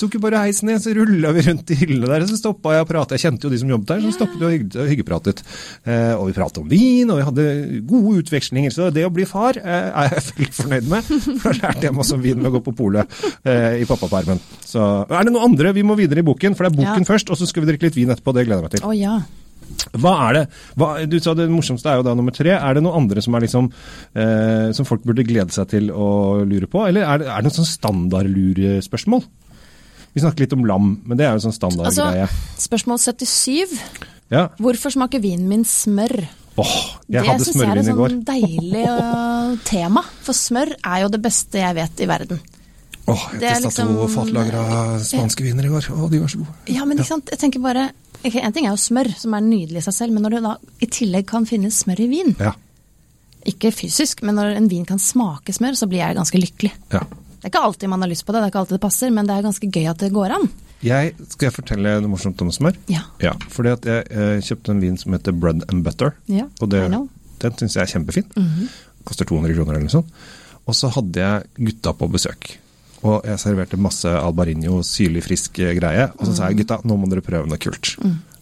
Tok 0.00 0.16
jo 0.16 0.20
bare 0.24 0.40
heisen 0.46 0.70
ned, 0.70 0.80
så 0.84 0.94
rulla 0.96 1.32
vi 1.36 1.44
rundt 1.48 1.72
i 1.74 1.78
hyllene 1.82 2.08
der, 2.10 2.24
og 2.24 2.30
så 2.32 2.38
stoppa 2.40 2.72
jeg 2.76 2.86
og 2.86 2.90
prata. 2.90 3.16
Jeg 3.18 3.26
kjente 3.26 3.46
jo 3.48 3.52
de 3.52 3.60
som 3.60 3.72
jobbet 3.74 3.92
der, 3.92 4.04
så 4.06 4.14
stoppet 4.16 4.40
vi 4.40 4.80
og 4.80 4.90
hyggepratet. 4.92 5.42
Eh, 5.84 6.14
og 6.16 6.30
vi 6.30 6.36
pratet 6.38 6.62
om 6.62 6.68
vin, 6.70 7.10
og 7.12 7.20
vi 7.20 7.26
hadde 7.28 7.46
gode 7.92 8.22
utvekslinger. 8.24 8.72
Så 8.74 8.90
det 8.94 9.04
å 9.06 9.12
bli 9.14 9.26
far 9.28 9.58
eh, 9.60 9.88
er 9.92 10.10
jeg 10.16 10.26
veldig 10.32 10.52
fornøyd 10.62 10.90
med. 10.96 11.12
For 11.42 11.50
da 11.52 11.68
lærte 11.68 11.88
jeg 11.90 11.96
masse 11.96 12.16
om 12.16 12.24
vin 12.24 12.40
med 12.40 12.50
å 12.50 12.54
gå 12.56 12.64
på 12.70 12.76
polet 12.78 13.18
eh, 13.44 13.80
i 13.82 13.88
pappapermen. 13.88 14.40
Så 14.66 14.82
er 15.06 15.26
det 15.28 15.34
noe 15.34 15.44
andre? 15.46 15.72
Vi 15.76 15.84
må 15.86 15.96
videre 15.98 16.24
i 16.24 16.26
boken, 16.26 16.56
for 16.56 16.66
det 16.66 16.72
er 16.72 16.78
boken 16.82 17.04
Ja. 17.06 17.10
først, 17.12 17.30
og 17.32 17.38
så 17.40 17.46
skal 17.48 17.64
vi 17.64 17.72
drikke 17.72 17.88
litt 17.90 17.98
vin 17.98 18.12
etterpå. 18.14 18.32
Det 18.36 18.46
gleder 18.48 18.62
jeg 18.62 18.68
meg 18.70 18.76
til. 18.78 18.86
Oh, 18.88 18.94
ja. 18.96 19.20
Hva 19.96 20.12
er 20.26 20.36
det? 20.36 20.44
Hva, 20.76 20.90
du 21.08 21.16
sa 21.22 21.34
det 21.36 21.48
morsomste 21.52 21.90
er 21.90 22.00
jo 22.00 22.06
da 22.06 22.14
nummer 22.18 22.34
tre. 22.34 22.52
Er 22.56 22.76
det 22.76 22.82
noen 22.84 23.02
andre 23.02 23.22
som 23.24 23.36
liksom 23.40 23.70
eh, 23.70 24.70
som 24.76 24.88
folk 24.88 25.04
burde 25.06 25.24
glede 25.26 25.54
seg 25.54 25.70
til 25.72 25.90
å 25.94 26.42
lure 26.48 26.68
på, 26.70 26.84
eller 26.88 27.06
er 27.06 27.22
det, 27.22 27.28
er 27.30 27.42
det 27.42 27.48
noen 27.48 27.58
sånn 27.60 27.70
standardlurespørsmål? 27.70 29.24
Vi 30.16 30.22
snakker 30.24 30.46
litt 30.46 30.56
om 30.56 30.64
lam, 30.64 30.94
men 31.04 31.18
det 31.18 31.26
er 31.28 31.36
jo 31.36 31.44
sånn 31.44 31.80
Altså, 31.84 32.08
spørsmål 32.62 33.00
77. 33.02 33.76
ja. 34.32 34.46
Hvorfor 34.56 34.94
smaker 34.94 35.20
vinen 35.20 35.48
min 35.50 35.64
smør? 35.68 36.24
Åh, 36.56 36.76
jeg 37.04 37.20
det 37.20 37.24
hadde 37.28 37.44
syns 37.44 37.58
jeg 37.60 37.68
er 37.68 37.80
et 37.80 37.84
smørvin 37.84 37.98
går. 37.98 38.12
sånn 38.14 38.22
deilig 38.30 38.84
øh, 38.88 39.56
tema. 39.68 40.02
For 40.24 40.36
smør 40.36 40.72
er 40.78 41.02
jo 41.04 41.10
det 41.12 41.20
beste 41.26 41.60
jeg 41.60 41.76
vet 41.76 42.00
i 42.00 42.08
verden. 42.08 42.40
Åh, 43.06 43.26
jeg 43.36 43.42
testa 43.42 43.68
liksom, 43.68 43.92
to 43.92 44.06
fatlagra 44.10 44.62
spanske 45.04 45.44
viner 45.44 45.68
i 45.68 45.70
går. 45.70 45.90
og 45.94 46.08
de 46.10 46.22
var 46.22 46.32
så 46.32 46.40
gode. 46.40 46.56
Ja, 46.72 46.88
men 46.88 46.96
ikke 46.96 47.10
sant. 47.12 47.28
Jeg 47.30 47.42
tenker 47.44 47.62
bare 47.62 47.90
ikke, 48.30 48.42
En 48.44 48.52
ting 48.54 48.66
er 48.66 48.74
jo 48.74 48.80
smør, 48.80 49.10
som 49.18 49.34
er 49.34 49.44
nydelig 49.44 49.80
i 49.82 49.86
seg 49.86 49.94
selv, 49.94 50.12
men 50.16 50.22
når 50.26 50.36
det 50.36 50.42
da 50.46 50.54
i 50.82 50.86
tillegg 50.86 51.26
kan 51.30 51.46
finnes 51.48 51.82
smør 51.84 52.00
i 52.04 52.08
vin 52.12 52.34
Ja. 52.40 52.52
Ikke 53.46 53.70
fysisk, 53.70 54.24
men 54.26 54.34
når 54.34 54.56
en 54.56 54.68
vin 54.68 54.84
kan 54.88 54.98
smake 54.98 55.52
smør, 55.54 55.76
så 55.78 55.86
blir 55.86 56.02
jeg 56.02 56.16
ganske 56.18 56.40
lykkelig. 56.42 56.72
ja. 56.92 57.04
Det 57.36 57.52
er 57.52 57.52
ikke 57.52 57.66
alltid 57.68 57.88
man 57.92 58.00
har 58.02 58.08
lyst 58.10 58.24
på 58.26 58.32
det, 58.34 58.40
det 58.40 58.46
er 58.46 58.50
ikke 58.50 58.58
alltid 58.64 58.74
det 58.74 58.82
passer, 58.82 59.10
men 59.14 59.26
det 59.28 59.34
er 59.36 59.44
ganske 59.44 59.68
gøy 59.70 59.84
at 59.86 60.00
det 60.02 60.08
går 60.10 60.32
an. 60.34 60.48
Jeg, 60.82 61.12
skal 61.30 61.46
jeg 61.46 61.54
fortelle 61.54 61.92
noe 62.02 62.10
morsomt 62.10 62.40
om 62.42 62.50
smør? 62.50 62.74
Ja. 62.90 63.04
Ja, 63.22 63.34
fordi 63.52 63.70
at 63.70 63.86
jeg 63.86 64.02
eh, 64.10 64.40
kjøpte 64.42 64.72
en 64.74 64.80
vin 64.82 64.96
som 64.98 65.14
heter 65.14 65.36
Bread 65.36 65.62
and 65.70 65.84
Butter. 65.86 66.16
Ja, 66.26 66.48
og 66.60 66.72
det, 66.72 66.82
den 67.44 67.54
syns 67.60 67.76
jeg 67.76 67.84
er 67.84 67.92
kjempefin. 67.92 68.26
Koster 69.06 69.28
200 69.30 69.54
kroner 69.54 69.76
eller 69.76 69.86
noe 69.86 69.94
sånt. 69.94 70.10
Og 70.66 70.74
så 70.74 70.90
hadde 70.96 71.22
jeg 71.22 71.68
gutta 71.68 71.92
på 71.94 72.08
besøk. 72.10 72.56
Og 73.06 73.26
jeg 73.28 73.38
serverte 73.42 73.78
masse 73.80 74.10
Albarinho, 74.10 74.80
syrlig, 74.86 75.22
frisk 75.26 75.60
eh, 75.62 75.74
greie. 75.78 76.08
Og 76.18 76.26
så 76.28 76.34
sa 76.38 76.50
jeg 76.50 76.62
gutta, 76.62 76.80
nå 76.86 76.96
må 76.98 77.08
dere 77.12 77.24
prøve 77.24 77.48
noe 77.50 77.60
kult. 77.62 77.94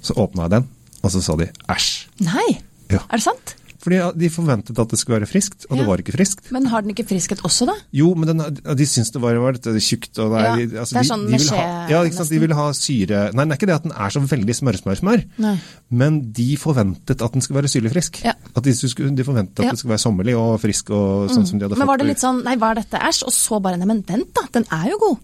Så 0.05 0.17
åpna 0.21 0.47
jeg 0.47 0.57
den, 0.59 0.71
og 1.03 1.13
så 1.13 1.23
sa 1.25 1.37
de 1.41 1.51
æsj. 1.75 1.91
Nei! 2.25 2.49
Ja. 2.93 3.01
Er 3.09 3.21
det 3.21 3.25
sant? 3.25 3.54
Fordi 3.85 3.99
de 4.17 4.29
forventet 4.33 4.79
at 4.81 4.93
det 4.95 4.99
skulle 5.01 5.19
være 5.21 5.29
friskt, 5.29 5.67
og 5.69 5.77
det 5.77 5.85
var 5.85 6.01
ikke 6.01 6.15
friskt. 6.17 6.47
Men 6.55 6.71
har 6.73 6.85
den 6.85 6.95
ikke 6.95 7.05
friskhet 7.05 7.43
også, 7.45 7.67
da? 7.69 7.75
Jo, 7.93 8.15
men 8.17 8.31
den, 8.31 8.41
de 8.81 8.87
syns 8.89 9.13
det 9.13 9.21
var, 9.21 9.37
var 9.43 9.59
dette 9.59 9.75
tjukt. 9.85 10.17
Og 10.25 10.33
det 10.33 10.41
er, 10.41 10.63
Ja, 10.65 10.81
altså, 10.81 10.95
det 10.97 11.01
er 11.03 11.09
sånn 11.11 11.27
de 11.29 11.37
vil 11.37 11.51
ha, 11.53 11.65
Ja, 11.93 12.01
ikke 12.09 12.17
sant? 12.17 12.33
De 12.33 12.41
vil 12.41 12.55
ha 12.57 12.67
syre 12.79 13.21
Nei, 13.37 13.45
det 13.45 13.53
er 13.57 13.61
ikke 13.61 13.69
det 13.69 13.77
at 13.77 13.85
den 13.89 13.93
er 14.07 14.15
så 14.15 14.23
veldig 14.25 14.57
smør-smør-smør, 14.61 15.27
men 16.01 16.19
de 16.33 16.49
forventet 16.61 17.21
at 17.21 17.37
den 17.37 17.45
skulle 17.45 17.61
være 17.61 17.73
syrlig 17.75 17.93
frisk. 17.93 18.23
Ja. 18.25 18.33
At 18.57 18.65
de, 18.65 18.73
de 18.73 19.27
forventet 19.29 19.61
at 19.61 19.65
Ja. 19.65 19.69
Mm. 19.69 19.77
det 19.77 19.79
skulle 19.83 19.95
være 19.95 20.05
sommerlig 20.07 20.35
og 20.39 20.57
frisk 20.65 20.91
og 20.95 21.29
sånn 21.35 21.47
som 21.47 21.59
de 21.61 21.69
hadde 21.69 21.79
Men 21.79 21.91
var 21.91 22.01
det 22.01 22.09
litt 22.09 22.23
sånn 22.25 22.43
Nei, 22.45 22.57
hva 22.57 22.73
er 22.73 22.81
dette? 22.81 22.99
Æsj. 22.99 23.23
Og 23.29 23.33
så 23.37 23.61
bare 23.63 23.77
Nei, 23.81 23.87
men 23.91 24.03
vent, 24.07 24.33
da. 24.37 24.47
Den 24.55 24.65
er 24.73 24.91
jo 24.93 24.99
god. 25.03 25.19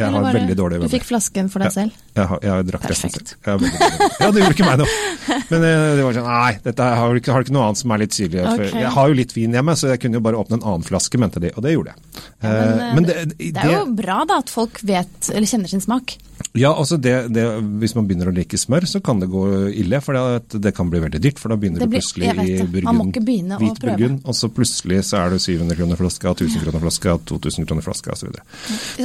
Jeg 0.00 0.06
Eller 0.08 0.24
har 0.24 0.36
veldig 0.38 0.54
dårlig 0.56 0.78
Du 0.80 0.86
fikk 0.88 1.04
flasken 1.04 1.48
for 1.52 1.60
deg 1.64 1.72
selv? 1.74 1.96
Jeg, 2.16 2.24
har, 2.30 2.38
jeg 2.46 2.66
drakk 2.70 2.86
resten 2.88 3.12
selv. 3.12 3.32
Ja, 3.44 4.30
det 4.32 4.42
gjorde 4.42 4.54
ikke 4.54 4.68
meg 4.68 4.80
noe. 4.80 4.94
Men 5.50 5.66
eh, 5.66 5.84
det 5.98 6.06
var 6.06 6.16
sånn 6.16 6.30
Nei, 6.30 6.54
dette 6.64 6.86
har 7.00 7.12
du 7.12 7.20
ikke, 7.20 7.36
ikke 7.44 7.56
noe 7.56 7.66
annet 7.68 7.82
som 7.82 7.92
er 7.92 8.02
litt 8.04 8.16
syrlig. 8.16 8.40
Okay. 8.54 8.70
Jeg 8.80 8.94
har 8.96 9.12
jo 9.12 9.18
litt 9.18 9.34
vin 9.36 9.58
hjemme, 9.58 9.76
så 9.76 9.92
jeg 9.92 10.00
kunne 10.04 10.20
jo 10.20 10.24
bare 10.24 10.40
åpne 10.40 10.60
en 10.60 10.66
annen 10.72 10.86
flaske, 10.86 11.20
mente 11.20 11.42
de. 11.44 11.52
Og 11.52 11.66
det 11.66 11.74
gjorde 11.76 11.92
jeg. 11.92 12.24
Ja, 12.40 12.54
men, 12.54 12.80
Eh, 12.80 12.94
men 12.96 13.06
det, 13.06 13.16
det 13.36 13.60
er 13.60 13.74
jo 13.74 13.84
bra 13.98 14.22
da 14.28 14.40
at 14.40 14.50
folk 14.52 14.80
vet, 14.86 15.28
eller 15.28 15.48
kjenner 15.50 15.70
sin 15.70 15.82
smak. 15.84 16.16
Ja, 16.58 16.72
altså 16.74 16.96
det, 16.98 17.12
det, 17.34 17.42
Hvis 17.82 17.92
man 17.94 18.06
begynner 18.08 18.30
å 18.30 18.34
like 18.34 18.58
smør, 18.58 18.82
så 18.88 18.98
kan 19.04 19.20
det 19.22 19.28
gå 19.30 19.42
ille. 19.70 20.00
For 20.02 20.16
det, 20.16 20.60
det 20.64 20.72
kan 20.74 20.88
bli 20.90 20.98
veldig 21.04 21.20
dyrt. 21.22 21.38
For 21.38 21.52
da 21.52 21.56
begynner 21.60 21.84
Det 21.84 21.88
du 21.90 21.94
plutselig 21.94 22.26
jeg 22.26 22.36
vet 22.38 22.48
i 22.48 22.56
det. 22.58 22.66
burgund, 22.72 22.88
Man 22.88 22.98
må 22.98 23.06
ikke 23.12 23.22
begynne 23.28 23.58
å 23.58 23.60
hvit 23.62 23.78
prøve. 23.82 23.96
burgund, 24.00 24.22
og 24.26 24.34
så 24.38 24.50
plutselig 24.56 24.98
så 25.10 25.20
er 25.20 25.34
det 25.36 25.40
700 25.44 25.78
kroner 25.78 26.00
flaska, 26.00 26.32
1000 26.34 26.64
kroner 26.64 26.82
flaska, 26.86 27.14
2000 27.30 27.68
kroner 27.70 27.86
flaska 27.86 28.16
osv. 28.16 28.40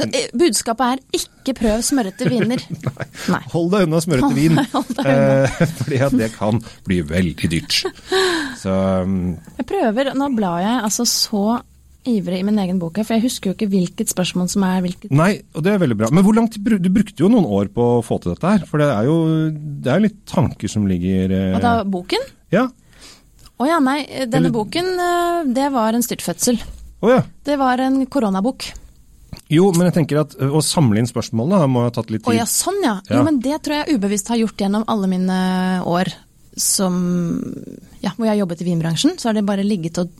Eh, 0.02 0.26
Budskapet 0.34 0.96
er 0.96 1.20
ikke 1.20 1.56
prøv 1.60 1.84
smørrete 1.86 2.28
viner. 2.32 2.66
Nei. 3.36 3.42
Hold 3.54 3.70
deg 3.76 3.86
unna 3.86 4.02
smørete 4.02 4.26
Hold 4.26 4.40
vin, 4.40 4.58
deg- 4.58 4.74
hold 4.74 4.90
deg 4.96 5.06
unna. 5.06 5.38
eh, 5.46 5.70
fordi 5.82 6.02
at 6.08 6.18
det 6.24 6.32
kan 6.34 6.60
bli 6.88 7.00
veldig 7.14 7.52
dyrt. 7.54 7.80
Så 8.60 8.74
um, 9.06 9.16
Jeg 9.60 9.68
prøver, 9.70 10.12
Nå 10.18 10.32
blar 10.34 10.60
jeg 10.64 10.82
altså 10.88 11.06
så 11.06 11.44
ivrig 12.08 12.38
i 12.40 12.46
min 12.46 12.58
egen 12.62 12.78
bok 12.80 12.96
her, 13.00 13.04
for 13.04 13.14
jeg 13.16 13.24
husker 13.26 13.50
jo 13.50 13.54
ikke 13.56 13.68
hvilket 13.72 14.08
spørsmål 14.12 14.48
som 14.52 14.62
er 14.68 14.80
hvilket. 14.84 15.10
Nei, 15.10 15.42
og 15.54 15.62
det 15.66 15.72
er 15.74 15.78
veldig 15.82 15.96
bra. 15.98 16.10
Men 16.12 16.24
hvor 16.26 16.34
langt, 16.38 16.56
Du 16.56 16.88
brukte 16.90 17.22
jo 17.24 17.28
noen 17.32 17.44
år 17.46 17.68
på 17.74 17.82
å 17.98 18.02
få 18.04 18.20
til 18.22 18.32
dette 18.34 18.46
her. 18.54 18.64
For 18.66 18.78
det 18.82 18.88
er 18.92 19.04
jo 19.08 19.18
det 19.84 19.92
er 19.92 20.00
litt 20.06 20.18
tanker 20.26 20.68
som 20.68 20.86
ligger 20.86 21.30
eh, 21.34 21.54
Og 21.56 21.62
da 21.62 21.74
boken? 21.84 22.26
Ja. 22.54 22.66
Å 23.58 23.66
ja, 23.68 23.78
nei. 23.80 24.02
Denne 24.26 24.36
Eller- 24.46 24.52
boken, 24.54 24.90
eh, 25.00 25.52
det 25.56 25.70
var 25.72 25.94
en 25.96 26.02
styrtfødsel. 26.04 26.58
Å 27.02 27.08
ja. 27.14 27.22
Det 27.44 27.56
var 27.60 27.78
en 27.80 28.04
koronabok. 28.06 28.66
Jo, 29.52 29.68
men 29.76 29.86
jeg 29.90 29.94
tenker 30.00 30.20
at 30.24 30.34
å 30.40 30.58
samle 30.64 30.98
inn 30.98 31.06
spørsmålene 31.06 31.68
må 31.70 31.84
ha 31.84 31.90
tatt 31.94 32.10
litt 32.10 32.24
Å 32.26 32.32
tid. 32.32 32.38
ja, 32.40 32.44
sånn 32.50 32.80
ja. 32.82 32.96
Ja. 33.08 33.18
Jo, 33.18 33.22
men 33.28 33.38
det 33.44 33.60
tror 33.62 33.76
jeg 33.84 33.96
ubevisst 33.98 34.28
har 34.32 34.40
gjort 34.40 34.56
gjennom 34.58 34.84
alle 34.88 35.06
mine 35.06 35.36
år 35.86 36.10
som 36.56 36.96
Ja, 38.02 38.10
hvor 38.16 38.26
jeg 38.26 38.32
har 38.34 38.40
jobbet 38.46 38.62
i 38.62 38.66
vinbransjen. 38.68 39.16
Så 39.20 39.28
har 39.28 39.34
det 39.36 39.44
bare 39.46 39.64
ligget 39.66 39.98
og 39.98 40.10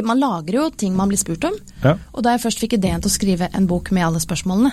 Man 0.00 0.20
lager 0.22 0.56
jo 0.56 0.70
ting 0.70 0.94
man 0.96 1.10
blir 1.10 1.20
spurt 1.20 1.44
om. 1.44 1.56
Ja. 1.82 1.98
Og 2.14 2.22
da 2.24 2.32
jeg 2.32 2.40
først 2.46 2.62
fikk 2.62 2.78
ideen 2.78 3.02
til 3.04 3.10
å 3.10 3.12
skrive 3.12 3.50
en 3.52 3.66
bok 3.68 3.90
med 3.92 4.06
alle 4.06 4.22
spørsmålene, 4.24 4.72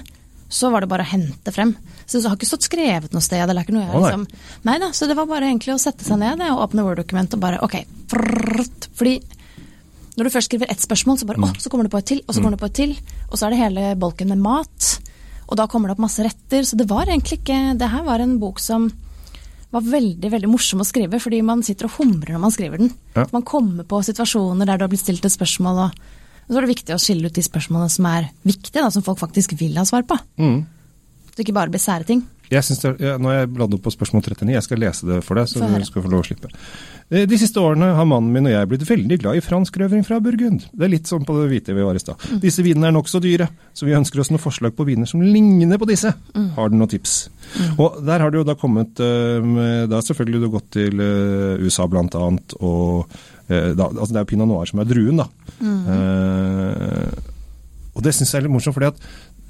så 0.49 0.71
var 0.71 0.81
det 0.81 0.89
bare 0.89 1.03
å 1.05 1.11
hente 1.11 1.51
frem. 1.53 1.75
Så 2.07 2.17
det 2.21 2.29
har 2.31 2.37
ikke 2.39 2.47
stått 2.49 2.65
skrevet 2.65 3.11
noe 3.13 3.21
sted. 3.21 3.43
eller 3.43 3.61
ikke 3.61 3.75
noe 3.75 3.83
jeg 3.83 3.91
nei. 3.91 3.99
liksom... 4.01 4.23
Nei 4.65 4.77
da, 4.81 4.91
så 4.95 5.05
det 5.05 5.17
var 5.19 5.27
bare 5.29 5.45
egentlig 5.51 5.75
å 5.75 5.81
sette 5.81 6.07
seg 6.07 6.17
ned 6.21 6.41
og 6.47 6.63
åpne 6.63 6.85
Word-dokument 6.87 7.35
og 7.35 7.43
bare 7.43 7.59
ok. 7.61 7.75
Frrrt, 8.09 8.87
fordi 8.97 9.19
når 10.17 10.27
du 10.27 10.33
først 10.33 10.49
skriver 10.49 10.71
ett 10.71 10.81
spørsmål, 10.83 11.19
så 11.21 11.27
bare 11.29 11.39
Mm. 11.39 11.45
å, 11.51 11.59
så 11.61 11.69
kommer 11.69 11.85
det 11.85 11.91
på 11.93 11.99
et 12.01 12.05
til, 12.05 12.21
og 12.27 12.33
så 12.33 12.41
kommer 12.41 12.57
det 12.57 12.63
på 12.63 12.71
et 12.71 12.79
til. 12.79 12.95
Og 13.29 13.37
så 13.37 13.45
er 13.45 13.53
det 13.53 13.59
hele 13.61 13.83
bolken 13.95 14.27
med 14.33 14.41
mat. 14.41 14.87
Og 15.47 15.55
da 15.57 15.67
kommer 15.67 15.87
det 15.87 15.95
opp 15.95 16.01
masse 16.07 16.23
retter. 16.25 16.65
Så 16.65 16.75
det 16.75 16.89
var 16.89 17.05
egentlig 17.05 17.39
ikke 17.39 17.77
Det 17.77 17.89
her 17.89 18.03
var 18.03 18.19
en 18.19 18.39
bok 18.39 18.59
som 18.59 18.89
var 19.75 19.85
veldig 19.85 20.31
veldig 20.33 20.49
morsom 20.49 20.81
å 20.81 20.87
skrive, 20.87 21.19
fordi 21.21 21.41
man 21.45 21.61
sitter 21.65 21.89
og 21.89 21.99
humrer 21.99 22.33
når 22.33 22.41
man 22.41 22.53
skriver 22.53 22.81
den. 22.81 22.91
Ja. 23.15 23.27
Man 23.33 23.45
kommer 23.47 23.85
på 23.87 24.01
situasjoner 24.05 24.65
der 24.65 24.79
du 24.79 24.85
har 24.85 24.91
blitt 24.91 25.03
stilt 25.03 25.25
et 25.25 25.35
spørsmål, 25.35 25.83
og, 25.85 26.17
så 26.49 26.57
er 26.57 26.65
det 26.65 26.73
viktig 26.73 26.95
å 26.95 27.01
skille 27.01 27.29
ut 27.29 27.37
de 27.37 27.45
spørsmålene 27.45 27.93
som 27.93 28.07
er 28.09 28.31
viktige, 28.41 28.81
da, 28.81 28.89
som 28.93 29.05
folk 29.05 29.21
faktisk 29.21 29.53
vil 29.59 29.77
ha 29.77 29.85
svar 29.85 30.07
på. 30.09 30.17
Mm. 30.41 30.63
Så 31.29 31.37
det 31.37 31.45
ikke 31.45 31.57
bare 31.59 31.73
blir 31.73 31.83
sære 31.83 32.07
ting. 32.09 32.23
Jeg 32.49 32.65
synes 32.65 32.79
det, 32.81 32.91
ja, 33.03 33.17
nå 33.21 33.29
har 33.29 33.43
jeg 33.43 33.51
bladd 33.53 33.75
opp 33.77 33.83
på 33.85 33.91
spørsmål 33.93 34.23
39, 34.25 34.53
jeg 34.55 34.65
skal 34.65 34.79
lese 34.81 35.05
det 35.05 35.19
for 35.25 35.37
deg, 35.37 35.49
så 35.51 35.61
du 35.61 35.85
skal 35.85 36.01
få 36.05 36.09
lov 36.09 36.23
å 36.23 36.25
slippe. 36.25 36.49
Eh, 37.11 37.27
De 37.29 37.37
siste 37.37 37.61
årene 37.61 37.91
har 37.93 38.07
mannen 38.09 38.31
min 38.33 38.49
og 38.49 38.53
jeg 38.55 38.69
blitt 38.71 38.85
veldig 38.89 39.19
glad 39.21 39.37
i 39.37 39.43
fransk 39.45 39.77
rødvin 39.81 40.05
fra 40.07 40.17
Burgund. 40.23 40.65
Det 40.73 40.87
er 40.87 40.93
litt 40.95 41.09
sånn 41.09 41.27
på 41.27 41.35
det 41.37 41.47
hvite 41.51 41.75
vi 41.77 41.85
var 41.85 41.97
i 41.97 42.01
stad. 42.01 42.17
Mm. 42.25 42.41
Disse 42.41 42.65
vinene 42.65 42.89
er 42.89 42.95
nokså 42.97 43.21
dyre, 43.21 43.49
så 43.77 43.85
vi 43.85 43.93
ønsker 43.97 44.23
oss 44.23 44.31
noen 44.33 44.41
forslag 44.41 44.73
på 44.77 44.87
viner 44.89 45.09
som 45.09 45.21
ligner 45.21 45.77
på 45.81 45.89
disse. 45.89 46.13
Mm. 46.33 46.49
Har 46.57 46.73
du 46.73 46.77
noen 46.79 46.89
tips? 46.89 47.17
Og 47.77 48.01
der 48.05 48.25
har 48.25 48.33
det 48.33 48.41
jo 48.41 48.45
da 48.49 48.57
kommet 48.57 48.99
eh, 49.01 49.49
Da 49.89 49.99
har 49.99 50.05
selvfølgelig 50.05 50.41
du 50.41 50.51
gått 50.53 50.71
til 50.77 51.01
eh, 51.05 51.61
USA 51.65 51.85
blant 51.89 52.17
annet, 52.17 52.57
og 52.61 53.09
da, 53.49 53.87
altså 53.89 54.13
det 54.13 54.19
er 54.19 54.25
jo 54.27 54.29
pinot 54.29 54.45
noir 54.45 54.69
som 54.69 54.77
er 54.83 54.85
druen, 54.85 55.17
da. 55.23 55.25
Eh, 55.65 57.29
og 57.97 58.03
det 58.05 58.13
syns 58.15 58.29
jeg 58.31 58.39
er 58.39 58.45
litt 58.45 58.53
morsomt, 58.53 58.75
fordi 58.77 58.91
at 58.93 58.99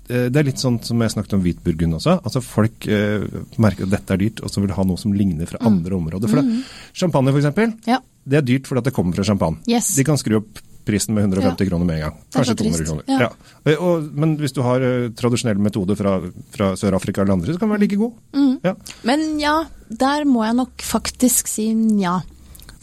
det 0.10 0.40
er 0.42 0.48
litt 0.48 0.58
sånn 0.62 0.80
som 0.84 1.02
jeg 1.04 1.12
snakket 1.14 1.36
om 1.38 1.44
hvitburgund 1.44 1.98
også. 2.00 2.16
altså 2.26 2.42
Folk 2.42 2.88
eh, 2.90 3.22
merker 3.62 3.86
at 3.86 3.94
dette 3.94 4.16
er 4.16 4.24
dyrt, 4.24 4.42
og 4.44 4.50
så 4.50 4.64
vil 4.64 4.74
ha 4.74 4.84
noe 4.90 4.98
som 4.98 5.14
ligner 5.14 5.46
fra 5.50 5.62
andre 5.70 5.94
områder. 6.00 6.32
For 6.32 6.42
det, 6.42 6.64
Champagne, 6.98 7.30
eksempel, 7.38 7.76
Ja. 7.86 8.00
det 8.26 8.38
er 8.42 8.48
dyrt 8.48 8.66
fordi 8.70 8.80
at 8.82 8.90
det 8.90 8.94
kommer 8.96 9.14
fra 9.16 9.24
champagne. 9.24 9.62
Yes. 9.70 9.94
De 9.96 10.04
kan 10.08 10.18
skru 10.18 10.40
opp 10.42 10.60
prisen 10.90 11.14
med 11.14 11.28
150 11.30 11.62
Ja. 11.66 11.70
kroner 11.70 11.86
med 11.86 11.96
en 12.00 12.02
gang. 12.08 12.16
Kanskje 12.34 12.56
200 12.58 12.86
kroner. 12.88 13.04
Ja. 13.08 13.20
Ja. 13.20 13.30
Eh, 13.66 13.78
Og, 13.78 14.10
men 14.16 14.38
hvis 14.38 14.54
du 14.56 14.62
har 14.66 14.82
uh, 14.82 15.10
tradisjonell 15.14 15.60
metode 15.62 15.96
fra, 15.96 16.16
fra 16.50 16.72
Sør-Afrika 16.74 17.22
eller 17.22 17.34
andre, 17.38 17.54
så 17.54 17.60
kan 17.60 17.70
den 17.70 17.78
være 17.78 17.86
like 17.86 18.00
god. 18.02 18.14
Mm. 18.34 18.60
Ja. 18.64 18.74
Men 19.06 19.40
ja, 19.40 19.64
der 19.92 20.26
må 20.26 20.42
jeg 20.48 20.56
nok 20.56 20.82
faktisk 20.82 21.48
si 21.48 21.74
nja. 21.76 22.22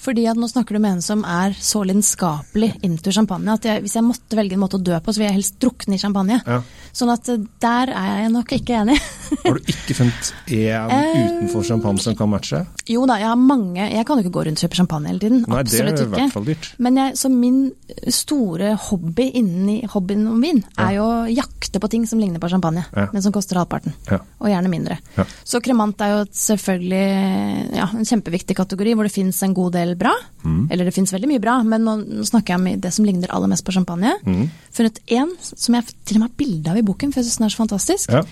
Fordi 0.07 0.25
at 0.31 0.39
nå 0.39 0.47
snakker 0.49 0.77
du 0.79 0.83
med 0.85 0.97
en 0.99 1.03
som 1.05 1.25
er 1.27 1.55
så 1.59 1.83
lidenskapelig 1.87 2.71
into 2.87 3.11
champagne 3.15 3.51
at 3.57 3.65
jeg, 3.67 3.83
hvis 3.85 3.97
jeg 3.99 4.07
måtte 4.07 4.39
velge 4.39 4.55
en 4.55 4.63
måte 4.63 4.79
å 4.79 4.83
dø 4.87 4.95
på, 5.03 5.11
så 5.13 5.19
vil 5.21 5.27
jeg 5.29 5.37
helst 5.41 5.57
drukne 5.63 5.97
i 5.97 6.01
champagne. 6.03 6.39
Ja. 6.47 6.61
Sånn 6.97 7.11
at 7.13 7.29
eh, 7.33 7.41
der 7.63 7.91
er 7.91 8.13
jeg 8.23 8.33
nok 8.37 8.53
ikke 8.57 8.77
enig. 8.85 8.97
Har 9.45 9.59
du 9.59 9.73
ikke 9.75 9.97
funnet 9.99 10.31
én 10.47 10.95
Eh, 10.97 11.17
utenfor 11.27 11.65
champagne 11.67 11.99
som 12.03 12.15
kan 12.19 12.31
matche? 12.31 12.63
jo 12.87 13.03
da, 13.11 13.17
jeg 13.19 13.27
har 13.27 13.39
mange 13.41 13.83
Jeg 13.91 14.05
kan 14.07 14.21
jo 14.21 14.23
ikke 14.23 14.35
gå 14.37 14.43
rundt 14.47 14.61
og 14.61 14.63
kjøpe 14.69 14.79
champagne 14.79 15.11
hele 15.11 15.19
tiden. 15.25 15.41
Nei, 15.51 15.63
det 15.67 15.81
er 15.83 15.89
i 15.91 16.07
hvert 16.13 16.33
fall 16.37 16.45
dyrt. 16.47 16.69
Men 16.87 17.01
jeg, 17.01 17.17
så 17.19 17.31
min 17.33 17.57
store 18.15 18.75
hobby 18.87 19.27
inni 19.41 19.81
hobbyen 19.91 20.23
om 20.31 20.39
vin, 20.45 20.61
er 20.79 20.93
jo 20.99 21.07
å 21.09 21.17
jakte 21.31 21.81
på 21.83 21.91
ting 21.91 22.05
som 22.07 22.21
ligner 22.23 22.39
på 22.43 22.51
champagne, 22.53 22.85
Ja. 22.95 23.09
men 23.13 23.25
som 23.25 23.35
koster 23.35 23.59
halvparten. 23.59 23.95
Ja. 24.11 24.21
Og 24.39 24.53
gjerne 24.53 24.71
mindre. 24.71 24.99
Ja. 25.17 25.25
Så 25.43 25.59
kremant 25.65 26.01
er 26.07 26.13
jo 26.15 26.21
selvfølgelig 26.31 27.75
ja, 27.77 27.89
en 27.91 28.07
kjempeviktig 28.07 28.57
kategori 28.59 28.95
hvor 28.95 29.09
det 29.09 29.15
fins 29.17 29.43
en 29.43 29.55
god 29.57 29.75
del 29.77 29.96
bra. 29.99 30.13
Mm. 30.45 30.67
Eller 30.71 30.89
det 30.89 30.95
fins 30.95 31.13
veldig 31.15 31.29
mye 31.31 31.43
bra, 31.43 31.59
men 31.67 31.85
nå, 31.87 31.95
snakker 32.29 32.55
jeg 32.55 32.61
om 32.61 32.81
det 32.81 32.93
som 32.95 33.05
ligner 33.09 33.33
aller 33.35 33.51
mest 33.53 33.65
på 33.67 33.75
champagne. 33.75 34.13
Mm. 34.27 34.49
Funnet 34.77 35.01
én 35.09 35.33
som 35.43 35.75
jeg 35.79 35.89
til 36.05 36.19
og 36.19 36.21
med 36.25 36.29
har 36.31 36.37
bilde 36.43 36.71
av 36.75 36.81
i 36.81 36.85
boken, 36.87 37.13
for 37.15 37.21
jeg 37.23 37.31
syns 37.31 37.41
den 37.41 37.49
er 37.49 37.55
så 37.57 37.63
fantastisk. 37.65 38.13
Ja. 38.13 38.25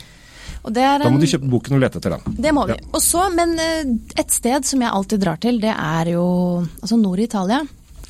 Er 0.64 0.72
Da 0.72 1.10
må 1.10 1.16
en- 1.16 1.20
du 1.20 1.26
kjøpe 1.26 1.48
boken 1.50 1.74
og 1.76 1.80
lete 1.80 1.98
etter 2.00 2.10
den. 2.16 2.36
det 2.40 2.52
må 2.54 2.66
vi. 2.66 2.72
Ja. 2.72 2.88
Og 2.94 3.00
så, 3.02 3.28
men 3.34 3.58
eh, 3.58 3.84
et 4.16 4.30
sted 4.30 4.64
som 4.64 4.80
jeg 4.80 4.90
alltid 4.90 5.20
drar 5.20 5.36
til, 5.40 5.60
det 5.60 5.74
er 5.76 6.12
jo 6.14 6.66
altså 6.80 6.96
nord 7.00 7.18
i 7.18 7.24
Italia. 7.24 7.60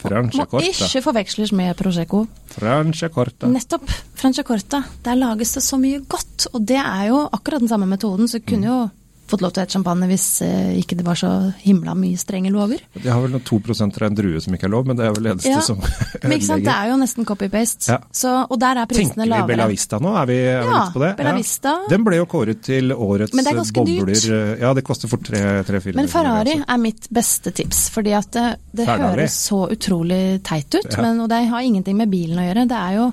Må 0.04 0.60
ikke 0.60 1.00
forveksles 1.00 1.50
med 1.56 1.74
Prosecco. 1.78 2.26
Franciacorta. 2.52 3.48
Nettopp. 3.48 3.88
Franciacorta. 4.14 4.82
Der 5.02 5.16
lages 5.16 5.54
det 5.54 5.62
så 5.64 5.78
mye 5.80 6.02
godt. 6.06 6.48
Og 6.52 6.60
det 6.66 6.76
er 6.76 7.08
jo 7.08 7.22
akkurat 7.32 7.60
den 7.64 7.68
samme 7.68 7.86
metoden, 7.88 8.28
så 8.28 8.38
kunne 8.44 8.54
kunne 8.54 8.68
jo 8.68 8.90
fått 9.30 9.42
lov 9.44 9.54
til 9.54 9.62
å 9.62 9.64
hete 9.64 9.74
champagne 9.76 10.08
hvis 10.10 10.26
eh, 10.44 10.74
ikke 10.80 10.98
det 10.98 11.04
var 11.06 11.18
så 11.18 11.30
himla 11.62 11.94
mye 11.98 12.18
strenge 12.20 12.52
lover. 12.52 12.82
De 12.96 13.08
har 13.08 13.22
vel 13.22 13.32
noen 13.34 13.44
2 13.46 13.60
av 13.74 14.06
en 14.08 14.18
drue 14.18 14.40
som 14.44 14.56
ikke 14.56 14.68
er 14.68 14.72
lov, 14.74 14.88
men 14.88 14.98
det 14.98 15.06
er 15.08 15.14
vel 15.16 15.30
eneste 15.32 15.52
Ja, 15.52 15.62
som 15.64 15.80
Men 16.24 16.36
ikke 16.36 16.48
sant, 16.48 16.66
det 16.66 16.74
er 16.74 16.90
jo 16.92 16.98
nesten 17.00 17.28
copy-paste. 17.28 17.88
Ja. 17.92 18.00
Og 18.44 18.56
der 18.60 18.82
er 18.82 18.90
prisene 18.90 19.24
Tenker 19.24 19.24
vi 19.24 19.32
lavere. 19.32 19.50
Bella 19.52 19.68
Vista 19.70 20.00
nå? 20.02 20.14
Er 20.20 20.30
vi, 20.30 20.38
er 20.54 20.68
Ja, 20.70 20.82
på 20.94 21.02
det? 21.04 21.12
Bella 21.20 21.36
Vista. 21.38 21.76
Den 21.90 22.06
ble 22.06 22.20
jo 22.20 22.28
kåret 22.30 22.62
til 22.66 22.92
årets 22.94 23.34
Men 23.36 23.46
det 23.46 23.54
er 23.54 23.60
ganske 23.60 23.80
bobler. 23.80 24.12
dyrt. 24.12 24.60
Ja, 24.64 24.74
det 24.76 24.84
koster 24.86 25.12
fort 25.12 25.30
3-4 25.30 25.94
Men 25.98 26.10
Ferrari 26.12 26.58
er 26.60 26.82
mitt 26.82 27.08
beste 27.14 27.54
tips, 27.54 27.86
fordi 27.94 28.14
at 28.16 28.30
det, 28.34 28.46
det 28.76 28.88
høres 28.90 29.38
så 29.48 29.64
utrolig 29.72 30.42
teit 30.46 30.68
ut. 30.74 30.90
Ja. 30.90 31.00
Men, 31.04 31.24
og 31.24 31.32
det 31.32 31.44
har 31.50 31.64
ingenting 31.64 31.96
med 31.98 32.12
bilen 32.12 32.40
å 32.40 32.46
gjøre. 32.48 32.68
Det 32.70 32.80
er 32.80 33.00
jo 33.00 33.08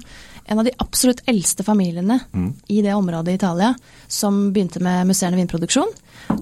en 0.52 0.60
av 0.60 0.66
de 0.68 0.74
absolutt 0.84 1.22
eldste 1.32 1.64
familiene 1.64 2.20
i 2.68 2.82
det 2.84 2.94
området 2.94 3.32
i 3.32 3.38
Italia 3.40 3.70
som 4.08 4.50
begynte 4.52 4.82
med 4.84 5.08
musserende 5.08 5.40
vinproduksjon. 5.40 5.94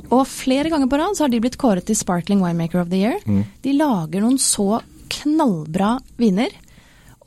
Og 0.09 0.23
flere 0.27 0.71
ganger 0.73 0.89
på 0.89 0.97
rad 0.97 1.17
så 1.17 1.27
har 1.27 1.33
de 1.33 1.41
blitt 1.43 1.59
kåret 1.61 1.85
til 1.85 1.97
Sparkling 1.97 2.41
Winemaker 2.41 2.81
of 2.81 2.89
the 2.89 3.03
Year. 3.03 3.19
De 3.61 3.75
lager 3.77 4.25
noen 4.25 4.39
så 4.41 4.81
knallbra 5.13 5.99
viner. 6.17 6.49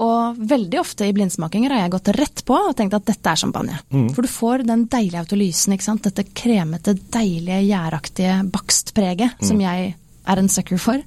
Og 0.02 0.38
veldig 0.50 0.80
ofte 0.80 1.06
i 1.06 1.14
blindsmakinger 1.14 1.70
har 1.70 1.84
jeg 1.84 1.94
gått 1.94 2.10
rett 2.16 2.42
på 2.48 2.56
og 2.56 2.74
tenkt 2.74 2.96
at 2.98 3.06
dette 3.06 3.30
er 3.30 3.38
champagne. 3.38 3.78
For 4.16 4.26
du 4.26 4.30
får 4.32 4.66
den 4.66 4.86
deilige 4.90 5.22
autolysen, 5.22 5.76
ikke 5.76 5.86
sant. 5.86 6.08
Dette 6.08 6.26
kremete, 6.34 6.96
deilige, 7.14 7.60
gjæraktige 7.68 8.40
bakstpreget 8.50 9.38
som 9.44 9.62
jeg 9.62 9.92
er 10.22 10.42
en 10.42 10.50
sucker 10.50 10.82
for. 10.82 11.02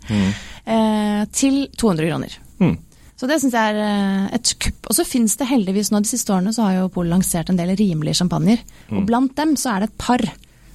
Eh, 0.65 1.21
til 1.35 1.65
200 1.75 2.07
kroner. 2.07 2.39
Mm. 2.59 2.77
Så 3.15 3.29
det 3.31 3.37
syns 3.39 3.55
jeg 3.55 3.75
er 3.75 3.79
eh, 3.79 4.35
et 4.35 4.53
kupp. 4.59 4.89
Og 4.91 4.97
så 4.97 5.05
fins 5.07 5.37
det 5.39 5.47
heldigvis 5.47 5.91
nå 5.93 6.01
de 6.03 6.09
siste 6.09 6.33
årene 6.35 6.51
så 6.55 6.67
har 6.67 6.81
jo 6.81 6.89
Polet 6.91 7.13
lansert 7.13 7.51
en 7.51 7.59
del 7.59 7.71
rimelige 7.79 8.19
champagner. 8.19 8.59
Mm. 8.89 8.99
Og 8.99 9.07
blant 9.07 9.35
dem 9.39 9.55
så 9.59 9.75
er 9.75 9.85
det 9.85 9.91
et 9.93 9.97
par 10.03 10.25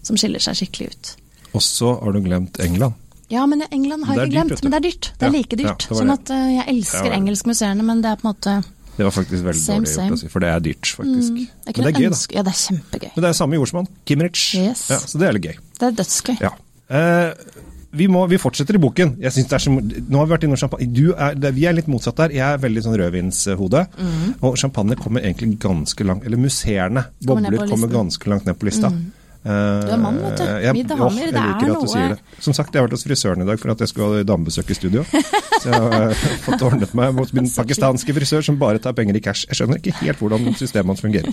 som 0.06 0.16
skiller 0.16 0.40
seg 0.42 0.56
skikkelig 0.62 0.90
ut. 0.94 1.12
Og 1.52 1.64
så 1.64 1.92
har 2.00 2.16
du 2.16 2.22
glemt 2.24 2.60
England. 2.64 2.96
Ja, 3.30 3.44
men 3.46 3.62
England 3.70 4.08
har 4.08 4.16
jeg 4.16 4.30
ikke 4.30 4.34
glemt. 4.38 4.50
Dyrt. 4.56 4.64
Men 4.64 4.72
det 4.72 4.78
er 4.78 4.86
dyrt. 4.88 5.08
Det 5.20 5.26
er 5.28 5.34
like 5.34 5.58
dyrt. 5.60 5.86
Ja, 5.86 5.96
sånn 6.00 6.12
at 6.16 6.32
eh, 6.34 6.46
jeg 6.56 6.66
elsker 6.72 7.14
engelskmuseene, 7.14 7.84
men 7.86 8.00
det 8.02 8.10
er 8.10 8.18
på 8.18 8.26
en 8.26 8.32
måte 8.32 8.54
Det 8.96 9.06
var 9.06 9.14
faktisk 9.14 9.44
veldig 9.46 9.62
Same, 9.62 9.84
dårlig 9.86 10.08
gjort 10.08 10.16
å 10.16 10.20
si, 10.22 10.30
for 10.32 10.44
det 10.44 10.50
er 10.50 10.64
dyrt, 10.64 10.90
faktisk. 10.98 11.36
Mm, 11.36 11.44
Men 11.68 11.76
det 11.76 11.92
er 11.92 12.00
gøy, 12.00 12.08
da. 12.10 12.20
Ja, 12.34 12.42
det 12.48 12.52
er 12.54 12.58
kjempegøy. 12.64 13.10
Men 13.14 13.26
det 13.26 13.30
er 13.30 13.38
samme 13.38 13.60
jordsmonn, 13.60 13.90
Kimrich. 14.08 14.46
Yes. 14.58 14.82
Ja, 14.90 14.98
så 15.12 15.20
det 15.22 15.28
er 15.28 15.36
litt 15.36 15.46
gøy. 15.46 15.60
Det 15.78 15.86
er 15.90 15.94
dødsgøy. 16.00 16.34
Ja. 16.42 16.50
Eh, 16.90 17.60
vi, 17.92 18.06
må, 18.08 18.24
vi 18.30 18.38
fortsetter 18.38 18.76
i 18.78 18.82
boken. 18.82 19.16
Jeg 19.22 19.34
synes 19.34 19.48
det 19.50 19.56
er 19.58 19.64
så, 19.64 19.72
nå 19.74 20.20
har 20.20 20.28
vi 20.28 20.34
vært 20.34 20.44
innom 20.46 20.60
champagne. 20.60 20.90
Du 20.94 21.12
er, 21.12 21.38
det, 21.38 21.54
vi 21.56 21.64
er 21.66 21.74
litt 21.74 21.88
motsatt 21.90 22.18
der. 22.22 22.34
Jeg 22.36 22.46
er 22.46 22.60
veldig 22.62 22.84
sånn 22.86 22.98
rødvinshode. 23.00 23.86
Mhm. 23.98 24.34
Og 24.46 24.58
champagne 24.60 24.98
kommer 25.00 25.24
egentlig 25.24 25.56
ganske 25.62 26.06
langt 26.06 26.26
Eller 26.28 26.40
musserende. 26.40 27.08
Bobler 27.26 27.66
kommer. 27.66 27.90
Ganske 27.90 28.30
langt 28.30 28.46
ned 28.46 28.58
på 28.60 28.70
lista. 28.70 28.92
Du 29.40 29.48
er 29.48 29.96
mann, 29.96 30.18
vet 30.20 30.36
du. 30.36 30.44
Jeg 30.44 30.74
det 30.84 30.92
er 30.92 30.98
noe- 31.00 32.08
det. 32.12 32.18
Som 32.44 32.52
sagt, 32.52 32.74
jeg 32.74 32.82
har 32.82 32.88
vært 32.88 32.92
hos 32.98 33.06
frisøren 33.06 33.40
i 33.40 33.46
dag 33.48 33.58
for 33.58 33.72
at 33.72 33.80
jeg 33.80 33.88
skulle 33.88 34.20
ha 34.20 34.22
damebesøk 34.28 34.68
i 34.70 34.76
studio. 34.76 35.04
Så 35.08 35.70
jeg 35.70 35.80
har 35.80 36.10
eh, 36.10 36.24
fått 36.46 36.62
ordnet 36.66 36.92
meg 36.94 37.14
mot 37.16 37.32
min 37.32 37.48
pakistanske 37.48 38.12
frisør 38.12 38.44
som 38.44 38.58
bare 38.60 38.78
tar 38.78 38.92
penger 38.92 39.16
i 39.16 39.24
cash. 39.24 39.46
Jeg 39.48 39.56
skjønner 39.56 39.80
ikke 39.80 39.96
helt 40.02 40.20
hvordan 40.20 40.52
systemet 40.60 40.92
hans 40.92 41.00
fungerer, 41.00 41.32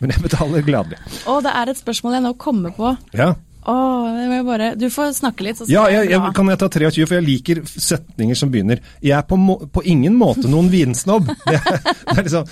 men 0.00 0.14
jeg 0.14 0.24
betaler 0.24 0.64
gladelig. 0.64 0.98
Og 1.28 1.42
det 1.44 1.52
er 1.52 1.74
et 1.74 1.80
spørsmål 1.82 2.16
jeg 2.16 2.24
nå 2.24 2.32
kommer 2.40 2.72
på. 2.72 2.96
Ja. 3.12 3.34
Åh, 3.62 4.06
det 4.16 4.24
må 4.26 4.36
jeg 4.40 4.46
bare 4.46 4.68
Du 4.74 4.88
får 4.90 5.12
snakke 5.14 5.44
litt, 5.46 5.60
så 5.60 5.68
Ja, 5.70 5.84
jeg, 5.92 6.08
jeg, 6.10 6.32
kan 6.34 6.48
jeg 6.50 6.58
ta 6.58 6.68
23, 6.72 7.04
for 7.06 7.18
jeg 7.20 7.26
liker 7.26 7.60
setninger 7.70 8.38
som 8.38 8.50
begynner 8.50 8.80
Jeg 8.98 9.14
er 9.18 9.26
på, 9.28 9.38
må, 9.38 9.58
på 9.70 9.84
ingen 9.86 10.16
måte 10.18 10.50
noen 10.50 10.70
vinsnobb. 10.72 11.30
Det, 11.52 11.60
det 11.62 12.16
er 12.16 12.24
liksom 12.26 12.48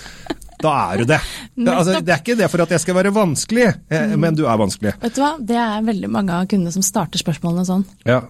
Da 0.61 0.73
er 0.93 1.01
du 1.01 1.09
det. 1.09 1.19
det, 1.57 1.73
altså, 1.73 2.01
det 2.05 2.13
er 2.15 2.21
ikke 2.21 2.37
det 2.39 2.51
for 2.53 2.63
at 2.63 2.75
jeg 2.75 2.83
skal 2.83 2.97
være 2.99 3.15
vanskelig, 3.17 3.67
eh, 3.89 4.13
men 4.21 4.37
du 4.37 4.43
er 4.45 4.59
vanskelig. 4.61 4.93
Vet 5.01 5.17
du 5.17 5.23
hva, 5.23 5.31
det 5.41 5.57
er 5.57 5.87
veldig 5.87 6.11
mange 6.13 6.37
av 6.37 6.51
kundene 6.51 6.75
som 6.75 6.85
starter 6.85 7.23
spørsmålene 7.23 7.65
sånn. 7.65 7.87
Ja. 8.05 8.21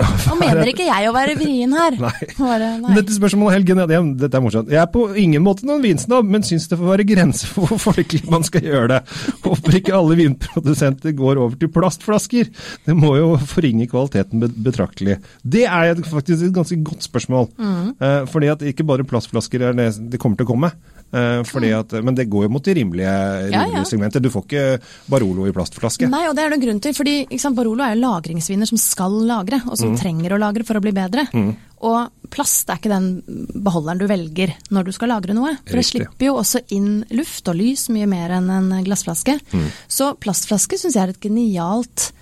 Nå 0.28 0.36
mener 0.40 0.70
ikke 0.72 0.86
jeg 0.88 1.08
å 1.08 1.14
være 1.14 1.34
vrien 1.40 1.72
her. 1.76 1.96
Nei. 2.00 2.12
Bare, 2.38 2.68
nei. 2.82 2.94
Dette 2.98 3.16
spørsmålet 3.16 3.56
Helgen, 3.58 3.82
ja, 3.82 3.86
det- 3.90 4.00
dette 4.22 4.38
er 4.38 4.44
morsomt. 4.44 4.70
Jeg 4.72 4.80
er 4.82 4.90
på 4.92 5.04
ingen 5.18 5.42
måte 5.44 5.66
noen 5.68 5.82
vinsnobb, 5.84 6.28
men 6.32 6.42
syns 6.46 6.68
det 6.70 6.78
får 6.80 6.90
være 6.94 7.06
grenser 7.08 7.50
for 7.52 7.66
hvor 7.72 7.82
folkelig 7.92 8.30
man 8.32 8.46
skal 8.48 8.64
gjøre 8.66 8.88
det. 8.94 9.00
Håper 9.44 9.78
ikke 9.80 9.96
alle 9.98 10.18
vinprodusenter 10.22 11.14
går 11.18 11.40
over 11.42 11.58
til 11.60 11.70
plastflasker. 11.72 12.50
Det 12.86 12.96
må 12.98 13.14
jo 13.18 13.34
forringe 13.50 13.88
kvaliteten 13.90 14.42
betraktelig. 14.62 15.18
Det 15.44 15.66
er 15.68 15.94
faktisk 16.06 16.48
et 16.48 16.56
ganske 16.56 16.80
godt 16.84 17.06
spørsmål. 17.08 17.50
Mm. 17.58 17.92
Eh, 18.00 18.22
fordi 18.32 18.50
at 18.52 18.62
ikke 18.72 18.86
bare 18.88 19.04
plastflasker 19.08 19.68
er 19.70 19.78
det 19.78 19.90
det 20.12 20.20
kommer 20.22 20.36
til 20.40 20.46
å 20.48 20.52
komme. 20.54 20.72
Eh, 21.12 21.42
fordi 21.44 21.68
at, 21.76 21.90
men 22.00 22.14
det 22.16 22.24
går 22.32 22.46
jo 22.46 22.52
mot 22.54 22.64
de 22.64 22.72
rimelige, 22.78 23.12
rimelige 23.12 23.52
Ja, 23.52 23.82
ja. 23.82 23.84
segmentet. 23.84 24.22
Du 24.24 24.30
får 24.32 24.46
ikke 24.46 24.62
Barolo 25.12 25.44
i 25.44 25.52
plastflaske. 25.52 26.08
Nei, 26.08 26.22
og 26.30 26.36
det 26.38 26.46
er 26.46 26.54
det 26.54 26.60
grunn 26.62 26.80
til. 26.80 26.94
fordi 26.96 27.16
sant, 27.42 27.56
Barolo 27.58 27.84
er 27.84 27.92
jo 27.94 28.00
lagringsviner 28.06 28.70
som 28.70 28.80
skal 28.80 29.18
lagre, 29.28 29.58
og 29.68 29.76
Mm. 29.82 29.92
som 29.92 30.00
trenger 30.00 30.34
å 30.34 30.40
lagre 30.40 30.66
for 30.68 30.78
å 30.78 30.84
bli 30.84 30.94
bedre. 30.96 31.26
Og 31.82 32.30
plast 32.32 32.70
er 32.70 32.78
ikke 32.78 32.92
den 32.92 33.08
beholderen 33.64 33.98
du 33.98 34.06
velger 34.06 34.54
når 34.70 34.86
du 34.86 34.92
skal 34.94 35.10
lagre 35.12 35.34
noe. 35.34 35.56
For 35.66 35.80
det 35.80 35.86
slipper 35.88 36.28
jo 36.28 36.38
også 36.38 36.62
inn 36.76 37.02
luft 37.10 37.50
og 37.50 37.58
lys 37.58 37.88
mye 37.92 38.06
mer 38.10 38.36
enn 38.38 38.50
en 38.54 38.70
glassflaske. 38.86 39.34
Mm. 39.50 39.66
Så 39.90 40.12
plastflaske 40.22 40.78
syns 40.78 40.94
jeg 40.94 41.02
er 41.02 41.14
et 41.16 41.24
genialt 41.26 42.12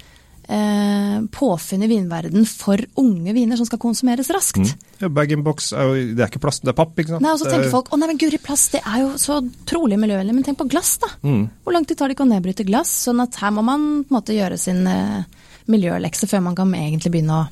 eh, 0.50 1.20
påfunn 1.32 1.84
i 1.84 1.88
vinverden 1.90 2.46
for 2.48 2.80
unge 3.00 3.34
viner 3.36 3.60
som 3.60 3.68
skal 3.68 3.80
konsumeres 3.82 4.30
raskt. 4.34 4.74
Ja, 5.00 5.10
Bag-in-box 5.12 5.72
er 5.72 5.88
jo 5.88 6.06
det 6.16 6.24
er 6.24 6.32
ikke 6.32 6.42
plast, 6.42 6.64
det 6.66 6.72
er 6.72 6.78
papp, 6.80 6.96
ikke 6.98 7.14
sant? 7.14 7.24
Nei, 7.24 7.34
og 7.34 7.42
så 7.42 7.48
tenker 7.48 7.68
Eh, 7.68 7.74
folk 7.74 7.92
å 7.92 7.98
nei, 8.00 8.10
men 8.10 8.20
guri, 8.20 8.40
plast 8.42 8.74
det 8.76 8.82
er 8.84 9.04
jo 9.04 9.12
så 9.20 9.40
trolig 9.68 9.98
miljøvennlig, 10.00 10.34
men 10.36 10.46
tenk 10.46 10.58
på 10.60 10.68
glass, 10.70 10.96
da. 11.02 11.12
Mm. 11.22 11.44
Hvor 11.64 11.76
lang 11.76 11.86
tid 11.86 12.00
tar 12.00 12.10
det 12.10 12.16
ikke 12.16 12.26
å 12.26 12.32
nedbryte 12.32 12.66
glass? 12.68 12.92
Sånn 13.06 13.22
at 13.22 13.38
her 13.42 13.54
må 13.54 13.64
man 13.66 13.86
på 14.02 14.14
en 14.14 14.18
måte 14.18 14.36
gjøre 14.36 14.58
sin 14.60 14.82
eh, 14.90 15.22
miljølekse 15.68 16.28
før 16.30 16.40
man 16.42 16.54
kan 16.58 16.72
egentlig 16.74 17.12
begynne 17.12 17.36
å 17.42 17.48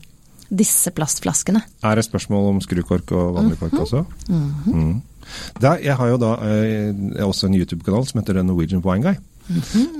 disse 0.49 0.91
plastflaskene. 0.97 1.61
Er 1.85 1.99
det 2.01 2.07
spørsmål 2.07 2.55
om 2.55 2.61
skrukork 2.65 3.13
og 3.13 3.35
vanlig 3.37 3.59
kork 3.61 3.73
også? 3.85 4.05
Mhm. 4.29 5.03
Da, 5.61 5.75
jeg 5.77 5.93
har 5.93 6.09
jo 6.09 6.17
da 6.17 6.31
eh, 6.41 6.95
også 7.21 7.51
en 7.51 7.55
YouTube-kanal 7.59 8.07
som 8.09 8.21
heter 8.23 8.39
The 8.39 8.43
Norwegian 8.49 8.81
Wine 8.81 9.03
Guy. 9.05 9.19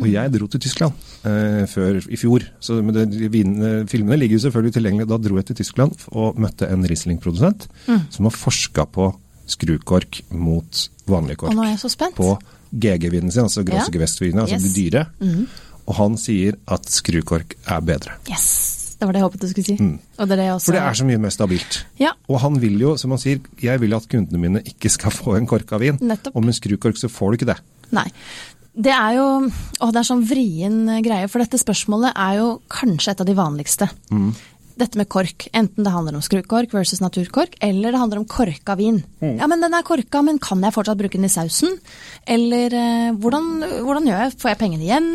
Og 0.01 0.07
jeg 0.09 0.33
dro 0.33 0.47
til 0.49 0.61
Tyskland 0.61 0.93
eh, 1.29 1.67
før 1.69 1.99
i 2.09 2.17
fjor. 2.17 2.47
Så, 2.65 2.79
det, 2.97 3.05
vinene, 3.33 3.87
filmene 3.89 4.17
ligger 4.21 4.39
jo 4.39 4.45
selvfølgelig 4.47 4.75
tilgjengelig. 4.79 5.09
Da 5.09 5.19
dro 5.21 5.37
jeg 5.37 5.51
til 5.51 5.59
Tyskland 5.61 5.93
og 6.17 6.41
møtte 6.41 6.69
en 6.73 6.85
Riesling-produsent 6.89 7.69
som 8.09 8.29
har 8.29 8.37
forska 8.37 8.87
på 8.93 9.11
skrukork 9.49 10.23
mot 10.33 10.89
vanlig 11.09 11.39
kork. 11.41 11.53
Og 11.53 11.57
nå 11.61 11.65
er 11.67 11.75
jeg 11.75 11.83
så 11.85 11.93
spent. 11.93 12.17
På 12.17 12.39
GG-vinen 12.73 13.33
sin, 13.33 13.47
altså 13.49 13.65
Grosse 13.65 13.93
Ja. 13.93 14.41
Altså 14.43 14.57
Yes. 14.57 14.73
de 14.73 14.91
dyre. 14.91 15.07
Og 15.89 15.97
han 15.97 16.19
sier 16.21 16.59
at 16.69 16.85
skrukork 16.93 17.57
er 17.65 17.81
bedre. 17.85 18.19
Yes! 18.29 18.49
Det 18.99 19.07
var 19.07 19.15
det 19.15 19.21
jeg 19.21 19.29
håpet 19.29 19.43
du 19.45 19.47
skulle 19.53 19.69
si. 19.69 19.75
Og 20.19 20.27
det 20.27 20.35
er 20.35 20.41
det 20.43 20.47
også 20.51 20.65
Mm. 20.65 20.67
For 20.67 20.75
det 20.75 20.83
er 20.83 20.97
så 20.99 21.05
mye 21.07 21.21
mer 21.23 21.31
stabilt. 21.31 21.77
Ja. 22.03 22.11
Og 22.29 22.41
han 22.43 22.57
vil 22.61 22.81
jo, 22.83 22.97
som 22.99 23.13
han 23.15 23.21
sier, 23.23 23.39
jeg 23.63 23.81
vil 23.81 23.95
at 23.95 24.09
kundene 24.11 24.41
mine 24.43 24.63
ikke 24.67 24.91
skal 24.91 25.15
få 25.21 25.37
en 25.39 25.47
kork 25.47 25.71
av 25.73 25.81
vin. 25.85 26.01
Nettopp. 26.03 26.35
Og 26.37 26.45
med 26.45 26.57
skrukork 26.59 26.99
så 26.99 27.09
får 27.09 27.31
du 27.31 27.39
ikke 27.39 27.51
det. 27.53 27.59
Nei. 27.95 28.09
Det 28.79 28.93
er 28.95 29.15
jo 29.17 29.25
Å, 29.49 29.89
det 29.91 29.99
er 30.03 30.07
sånn 30.07 30.27
vrien 30.27 30.77
eh, 30.91 31.01
greie, 31.03 31.27
for 31.31 31.43
dette 31.43 31.59
spørsmålet 31.59 32.13
er 32.15 32.37
jo 32.39 32.51
kanskje 32.71 33.15
et 33.15 33.23
av 33.25 33.27
de 33.31 33.35
vanligste. 33.39 33.89
Dette 34.79 34.95
med 35.01 35.09
kork. 35.11 35.49
Enten 35.59 35.83
det 35.83 35.91
handler 35.91 36.15
om 36.15 36.23
skrukork 36.23 36.71
versus 36.77 37.01
naturkork, 37.03 37.57
eller 37.61 37.91
det 37.93 37.99
handler 37.99 38.21
om 38.23 38.29
korka 38.31 38.77
vin. 38.79 39.01
Ja, 39.21 39.49
men 39.51 39.61
den 39.65 39.75
er 39.75 39.83
korka, 39.83 40.23
men 40.23 40.39
kan 40.39 40.63
jeg 40.63 40.75
fortsatt 40.77 41.01
bruke 41.01 41.19
den 41.19 41.27
i 41.27 41.33
sausen? 41.33 41.75
Eller 42.31 42.75
eh, 42.79 43.11
hvordan, 43.19 43.49
hvordan 43.83 44.07
gjør 44.07 44.23
jeg? 44.27 44.37
Får 44.39 44.53
jeg 44.53 44.61
pengene 44.61 44.87
igjen? 44.87 45.09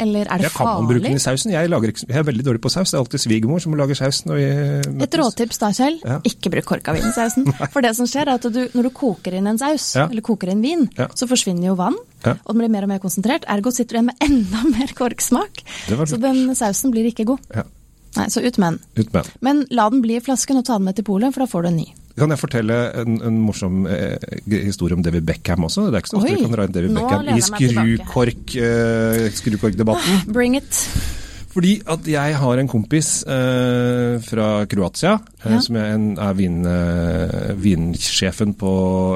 Eller 0.00 0.24
er 0.24 0.40
det 0.40 0.46
Jeg 0.48 0.54
kan 0.56 0.66
man 0.70 0.86
bruke 0.88 1.04
den 1.04 1.18
i 1.18 1.20
sausen. 1.20 1.52
Jeg, 1.52 1.68
lager, 1.68 1.92
jeg 1.92 2.16
er 2.16 2.24
veldig 2.24 2.44
dårlig 2.46 2.62
på 2.64 2.70
saus. 2.72 2.88
Det 2.88 2.96
er 2.96 3.02
alltid 3.02 3.20
svigermor 3.26 3.60
som 3.60 3.74
lager 3.76 3.98
saus. 3.98 4.22
Et 4.24 5.18
råtips 5.20 5.60
da, 5.60 5.68
Kjell. 5.76 5.98
Ja. 6.08 6.16
Ikke 6.24 6.48
bruk 6.54 6.64
korka 6.70 6.94
vin 6.96 7.04
i 7.04 7.12
sausen. 7.18 7.50
For 7.74 7.84
det 7.84 7.92
som 8.00 8.08
skjer 8.08 8.30
er 8.32 8.40
at 8.40 8.48
du, 8.48 8.62
når 8.72 8.88
du 8.88 8.92
koker 8.96 9.36
inn 9.36 9.50
en 9.52 9.60
saus, 9.60 9.90
Ja. 10.00 10.06
eller 10.08 10.24
koker 10.24 10.54
inn 10.54 10.64
vin, 10.64 10.88
Ja. 10.96 11.10
så 11.12 11.28
forsvinner 11.28 11.68
jo 11.68 11.76
vann, 11.76 12.00
Ja. 12.24 12.38
og 12.46 12.54
den 12.54 12.62
blir 12.64 12.72
mer 12.72 12.88
og 12.88 12.94
mer 12.94 13.04
konsentrert. 13.04 13.44
Ergo 13.52 13.70
sitter 13.70 13.98
du 13.98 14.00
igjen 14.00 14.08
med 14.08 14.24
enda 14.30 14.64
mer 14.72 14.96
korksmak. 14.96 15.60
Så 16.08 16.16
den 16.24 16.54
sausen 16.56 16.90
blir 16.96 17.12
ikke 17.12 17.28
god. 17.34 17.44
Nei, 18.18 18.28
så 18.28 18.42
ut 18.44 18.58
med 18.60 18.78
den. 18.94 19.24
Men 19.40 19.64
la 19.72 19.88
den 19.90 20.02
bli 20.04 20.18
i 20.18 20.22
flasken 20.24 20.60
og 20.60 20.66
ta 20.68 20.76
den 20.76 20.84
med 20.90 20.98
til 20.98 21.06
polet, 21.06 21.32
for 21.32 21.44
da 21.44 21.48
får 21.48 21.64
du 21.64 21.70
en 21.70 21.78
ny. 21.80 21.86
Kan 22.18 22.34
jeg 22.34 22.42
fortelle 22.42 22.76
en, 23.00 23.16
en 23.24 23.38
morsom 23.40 23.86
eh, 23.88 24.20
historie 24.66 24.98
om 24.98 25.00
David 25.04 25.24
Beckham 25.24 25.64
også? 25.64 25.86
Det 25.88 25.96
er 25.96 26.04
ikke 26.04 26.12
så 26.12 26.18
ofte 26.20 26.28
Oi, 26.28 26.36
vi 26.36 26.44
kan 26.44 26.52
dra 26.58 26.66
inn 26.68 26.74
David 26.76 26.98
Beckham 26.98 27.24
i 27.24 27.32
jeg 27.32 27.48
meg 27.54 27.64
tilbake. 27.64 27.96
skrukork, 28.04 28.56
eh, 28.68 29.26
skrukorkdebatten. 29.40 30.22
Bring 30.28 30.58
it. 30.60 30.82
Fordi 31.52 31.72
at 31.92 32.06
jeg 32.08 32.36
har 32.40 32.60
en 32.62 32.68
kompis 32.70 33.08
eh, 33.28 34.14
fra 34.24 34.64
Kroatia, 34.70 35.18
eh, 35.44 35.50
Ja. 35.52 35.58
som 35.60 35.76
er, 35.76 35.90
en, 35.92 36.06
er 36.16 36.32
vin, 36.38 36.62
eh, 36.64 37.50
vinsjefen 37.60 38.54
på 38.56 38.70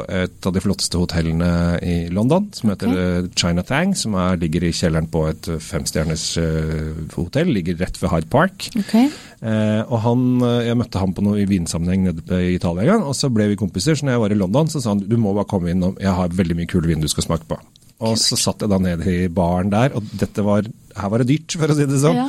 et 0.05 0.45
av 0.47 0.53
de 0.53 0.61
flotteste 0.61 0.99
hotellene 1.01 1.49
i 1.81 1.95
London, 2.13 2.51
som 2.53 2.75
heter 2.75 2.93
eh, 2.93 3.29
Chinatang, 3.41 3.95
som 3.97 4.19
er, 4.21 4.37
ligger 4.43 4.67
i 4.69 4.73
kjelleren 4.77 5.09
på 5.09 5.25
et 5.31 5.49
eh, 5.49 5.63
femstjerners 5.65 6.27
eh, 6.43 6.91
hotell, 7.17 7.55
ligger 7.57 7.79
rett 7.81 7.97
ved 8.03 8.13
Hyde 8.13 8.29
Park. 8.33 8.69
Okay. 8.85 9.09
Eh, 9.41 9.81
og 9.89 9.99
han, 10.05 10.27
Jeg 10.67 10.77
møtte 10.77 11.01
han 11.01 11.13
på 11.17 11.25
noe 11.25 11.41
i 11.41 11.49
vinsammenheng 11.49 12.05
nede 12.11 12.43
i 12.43 12.55
Italia 12.59 12.85
en 12.85 12.93
gang, 12.97 13.07
og 13.09 13.17
så 13.17 13.33
ble 13.33 13.49
vi 13.53 13.57
kompiser. 13.61 13.97
Så 13.97 14.05
når 14.05 14.17
jeg 14.19 14.25
var 14.27 14.37
i 14.37 14.41
London, 14.43 14.69
så 14.69 14.81
sa 14.85 14.93
han 14.93 15.01
du 15.09 15.17
må 15.21 15.33
bare 15.37 15.49
komme 15.49 15.73
innom, 15.73 15.97
jeg 16.03 16.13
har 16.13 16.37
veldig 16.37 16.57
mye 16.61 16.69
kule 16.69 16.89
vin 16.93 17.01
du 17.01 17.09
skal 17.09 17.25
smake 17.31 17.49
på. 17.49 17.57
Og 18.05 18.19
så 18.21 18.37
satt 18.37 18.61
jeg 18.61 18.73
da 18.73 18.79
nede 18.83 19.09
i 19.09 19.29
baren 19.33 19.71
der, 19.73 19.95
og 19.97 20.05
dette 20.21 20.45
var, 20.45 20.67
her 20.97 21.13
var 21.13 21.23
det 21.23 21.31
dyrt, 21.31 21.57
for 21.57 21.73
å 21.73 21.77
si 21.79 21.87
det 21.89 22.01
sånn. 22.03 22.19
Ja. 22.19 22.29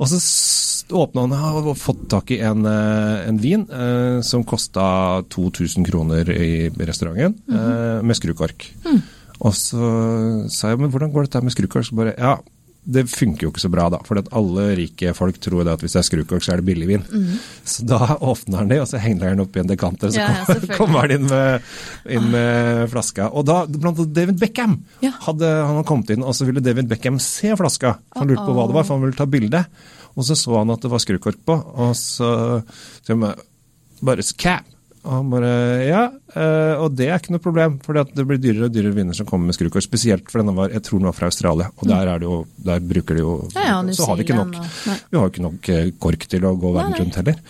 Og 0.00 0.08
så 0.08 0.18
åpna 0.92 1.26
han 1.28 1.58
og 1.62 1.76
fått 1.78 2.06
tak 2.12 2.32
i 2.34 2.40
en, 2.44 2.64
eh, 2.66 3.28
en 3.28 3.40
vin 3.40 3.66
eh, 3.70 4.20
som 4.24 4.44
kosta 4.44 5.22
2000 5.32 5.86
kroner 5.88 6.28
i 6.32 6.70
restauranten, 6.72 7.36
eh, 7.48 8.00
med 8.02 8.18
skrukork. 8.18 8.66
Og 9.42 9.54
så 9.56 9.86
sa 10.52 10.70
jeg 10.70 10.80
men 10.80 10.90
hvordan 10.92 11.12
går 11.12 11.26
dette 11.26 11.42
med 11.42 11.54
skrukork? 11.54 11.86
Så 11.88 11.96
bare 11.98 12.14
ja, 12.16 12.36
det 12.84 13.04
funker 13.06 13.46
jo 13.46 13.50
ikke 13.52 13.62
så 13.62 13.70
bra, 13.70 13.84
da. 13.94 13.98
For 14.02 14.18
alle 14.34 14.64
rike 14.74 15.12
folk 15.14 15.36
tror 15.38 15.62
det 15.64 15.72
at 15.76 15.82
hvis 15.84 15.92
det 15.94 16.00
er 16.00 16.06
skrukork, 16.08 16.42
så 16.42 16.52
er 16.54 16.62
det 16.62 16.66
billigvin. 16.66 17.04
Så 17.62 17.84
da 17.86 17.98
åpner 18.18 18.58
han 18.58 18.72
det, 18.72 18.80
og 18.82 18.88
så 18.90 18.98
henger 18.98 19.28
han 19.30 19.42
opp 19.44 19.54
i 19.56 19.60
en 19.62 19.70
dekanter, 19.70 20.10
så 20.10 20.18
Ja, 20.18 20.32
ja, 20.48 20.56
kommer- 20.76 21.04
han 21.06 21.14
inn 21.14 21.28
med, 21.30 21.62
inn 22.10 22.26
med 22.32 22.90
flaska. 22.90 23.28
Og 23.30 23.46
da, 23.46 23.60
blant 23.70 23.98
annet 24.02 24.12
David 24.12 24.40
Beckham, 24.42 24.80
Ja. 25.00 25.12
hadde 25.28 25.46
han 25.46 25.84
kommet 25.84 26.10
inn, 26.10 26.24
og 26.26 26.34
så 26.34 26.44
ville 26.48 26.60
David 26.64 26.88
Beckham 26.90 27.20
se 27.22 27.54
flaska. 27.56 27.98
Han 28.16 28.26
lurte 28.28 28.46
på 28.48 28.54
hva 28.58 28.66
det 28.66 28.74
var, 28.74 28.82
for 28.84 28.98
han 28.98 29.06
ville 29.06 29.16
ta 29.16 29.26
bilde. 29.26 29.64
Og 30.16 30.24
så 30.26 30.34
så 30.36 30.58
han 30.58 30.70
at 30.74 30.80
det 30.82 30.90
var 30.90 30.98
skrukork 30.98 31.38
på, 31.46 31.54
og 31.78 31.94
så 31.94 32.62
så 33.06 33.34
bare 34.02 34.22
Scam! 34.26 34.64
Og 35.02 35.10
han 35.16 35.30
bare 35.32 35.52
Ja, 35.82 36.02
eh, 36.38 36.78
og 36.78 36.94
det 36.94 37.08
er 37.08 37.18
ikke 37.18 37.34
noe 37.34 37.42
problem, 37.42 37.78
for 37.82 37.98
det 37.98 38.26
blir 38.28 38.38
dyrere 38.38 38.68
og 38.68 38.74
dyrere 38.74 38.94
viner 38.94 39.16
som 39.18 39.26
kommer 39.26 39.50
med 39.50 39.56
skrukork. 39.56 39.82
Spesielt 39.82 40.30
for 40.30 40.42
denne 40.42 40.54
var, 40.54 40.70
jeg 40.70 40.84
tror 40.86 41.02
den 41.02 41.10
var 41.10 41.16
fra 41.16 41.30
Australia, 41.30 41.70
og 41.74 41.90
der, 41.90 42.06
er 42.06 42.22
det 42.22 42.28
jo, 42.28 42.38
der 42.62 42.82
bruker 42.92 43.18
de 43.18 43.24
jo 43.24 43.36
Ja, 43.56 43.66
ja, 43.72 43.82
Så 43.98 44.06
har 44.06 44.20
vi 44.20 44.26
ikke 44.28 44.38
nok. 44.38 44.58
Vi 45.10 45.18
har 45.18 45.32
ikke 45.32 45.46
nok 45.48 45.70
eh, 45.74 45.92
kork 45.98 46.26
til 46.30 46.46
å 46.46 46.54
gå 46.54 46.74
verden 46.76 46.98
rundt 47.00 47.18
heller. 47.18 47.40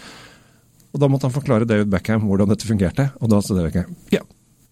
Og 0.93 1.01
da 1.01 1.09
måtte 1.09 1.29
han 1.29 1.35
forklare 1.35 1.69
David 1.69 1.93
Beckham 1.93 2.25
hvordan 2.29 2.53
dette 2.53 2.69
fungerte, 2.69 3.11
og 3.21 3.33
da 3.33 3.41
sa 3.41 3.57
David 3.57 3.73
Beckham 3.73 3.99
ja, 4.13 4.25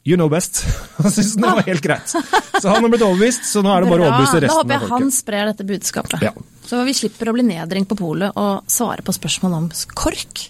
you 0.09 0.17
know 0.17 0.29
best. 0.33 0.63
Han 1.01 1.13
syntes 1.13 1.37
det 1.37 1.45
var 1.49 1.65
helt 1.65 1.85
greit. 1.85 2.13
Så 2.13 2.69
han 2.69 2.83
har 2.85 2.91
blitt 2.93 3.05
overbevist, 3.05 3.45
så 3.49 3.63
nå 3.65 3.73
er 3.73 3.85
det 3.85 3.93
bare 3.93 4.05
å 4.05 4.09
overbevise 4.09 4.41
resten 4.45 4.53
av 4.53 4.65
folket. 4.65 4.69
Da 4.69 4.81
håper 4.81 4.89
jeg 4.89 5.05
han 5.05 5.13
sprer 5.17 5.49
dette 5.49 5.67
budskapet. 5.69 6.25
Ja. 6.25 6.33
Så 6.69 6.81
vi 6.85 6.95
slipper 6.97 7.31
å 7.31 7.35
bli 7.37 7.45
nedringt 7.49 7.89
på 7.89 7.97
polet 7.97 8.37
og 8.41 8.69
svare 8.73 9.05
på 9.05 9.15
spørsmål 9.17 9.57
om 9.57 9.69
kork. 9.97 10.45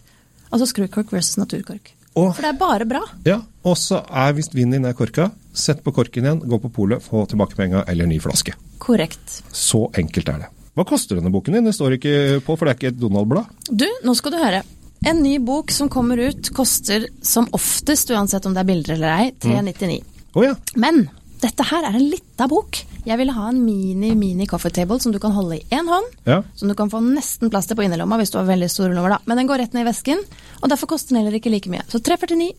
Altså 0.50 0.66
skrukork 0.70 1.14
versus 1.14 1.38
naturkork. 1.38 1.94
Og, 2.18 2.32
For 2.34 2.42
det 2.42 2.48
er 2.54 2.58
bare 2.58 2.86
bra. 2.90 3.00
ja, 3.24 3.36
og 3.62 3.76
så 3.78 4.00
er 4.10 4.32
hvis 4.34 4.48
vinen 4.54 4.72
din 4.80 4.88
er 4.88 4.96
korka, 4.98 5.28
sett 5.54 5.82
på 5.84 5.92
korken 5.94 6.24
igjen, 6.26 6.40
gå 6.42 6.58
på 6.58 6.70
polet, 6.74 7.02
få 7.04 7.22
tilbake 7.30 7.54
penga 7.58 7.84
eller 7.86 8.08
ny 8.10 8.18
flaske. 8.22 8.54
Korrekt. 8.82 9.42
Så 9.54 9.84
enkelt 10.00 10.28
er 10.32 10.42
det. 10.44 10.48
Hva 10.74 10.84
koster 10.88 11.18
denne 11.18 11.30
boken 11.30 11.54
din? 11.54 11.64
Det 11.68 11.74
står 11.76 11.96
ikke 11.98 12.14
på, 12.46 12.56
for 12.56 12.66
det 12.66 12.72
er 12.72 12.78
ikke 12.80 12.92
et 12.94 13.00
Donald-blad. 13.00 13.46
Du, 13.70 13.86
nå 14.06 14.14
skal 14.18 14.34
du 14.34 14.38
høre. 14.42 14.62
En 15.06 15.22
ny 15.22 15.38
bok 15.38 15.70
som 15.72 15.88
kommer 15.92 16.18
ut, 16.18 16.50
koster 16.56 17.06
som 17.24 17.46
oftest, 17.56 18.10
uansett 18.10 18.46
om 18.46 18.54
det 18.56 18.64
er 18.64 18.68
bilder 18.72 18.96
eller 18.98 19.14
ei, 19.14 19.30
399. 19.40 20.00
Å 20.34 20.44
ja. 20.44 20.54
Men 20.82 21.04
dette 21.40 21.64
her 21.70 21.86
er 21.88 21.96
en 21.96 22.06
lita 22.12 22.46
bok. 22.50 22.78
Jeg 23.06 23.16
ville 23.20 23.32
ha 23.32 23.48
en 23.48 23.60
mini-mini 23.64 24.46
coffee 24.50 24.72
table 24.76 24.98
som 25.00 25.12
du 25.14 25.18
kan 25.22 25.32
holde 25.32 25.56
i 25.58 25.64
én 25.74 25.88
hånd. 25.88 26.08
Ja. 26.28 26.42
Som 26.58 26.68
du 26.68 26.74
kan 26.78 26.90
få 26.92 27.00
nesten 27.04 27.50
plass 27.52 27.66
til 27.70 27.78
på 27.78 27.84
innerlomma 27.86 28.18
hvis 28.20 28.32
du 28.34 28.38
har 28.40 28.48
veldig 28.48 28.68
store 28.70 28.92
lommer, 28.96 29.16
da. 29.16 29.18
Men 29.30 29.40
den 29.40 29.48
går 29.50 29.62
rett 29.64 29.74
ned 29.76 29.86
i 29.86 29.88
vesken, 29.90 30.20
og 30.60 30.68
derfor 30.72 30.90
koster 30.92 31.14
den 31.14 31.22
heller 31.22 31.38
ikke 31.40 31.52
like 31.52 31.70
mye. 31.72 31.82
Så 31.88 32.02
349. 32.04 32.52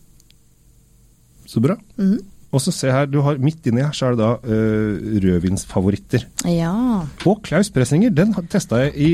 Så 1.52 1.60
bra. 1.62 1.76
Mm. 2.00 2.18
Og 2.52 2.60
så 2.60 2.72
se 2.74 2.90
her, 2.92 3.06
du 3.08 3.20
har 3.24 3.38
midt 3.40 3.64
inni 3.70 3.80
her 3.84 3.94
så 3.96 4.10
er 4.10 4.16
det 4.16 4.20
da 4.20 4.32
uh, 4.44 5.12
rødvinsfavoritter. 5.24 6.26
Ja. 6.52 6.72
Og 7.24 7.40
Klaus 7.46 7.70
Pressinger, 7.72 8.12
den 8.12 8.34
testa 8.52 8.82
jeg 8.86 8.92
i 8.96 9.10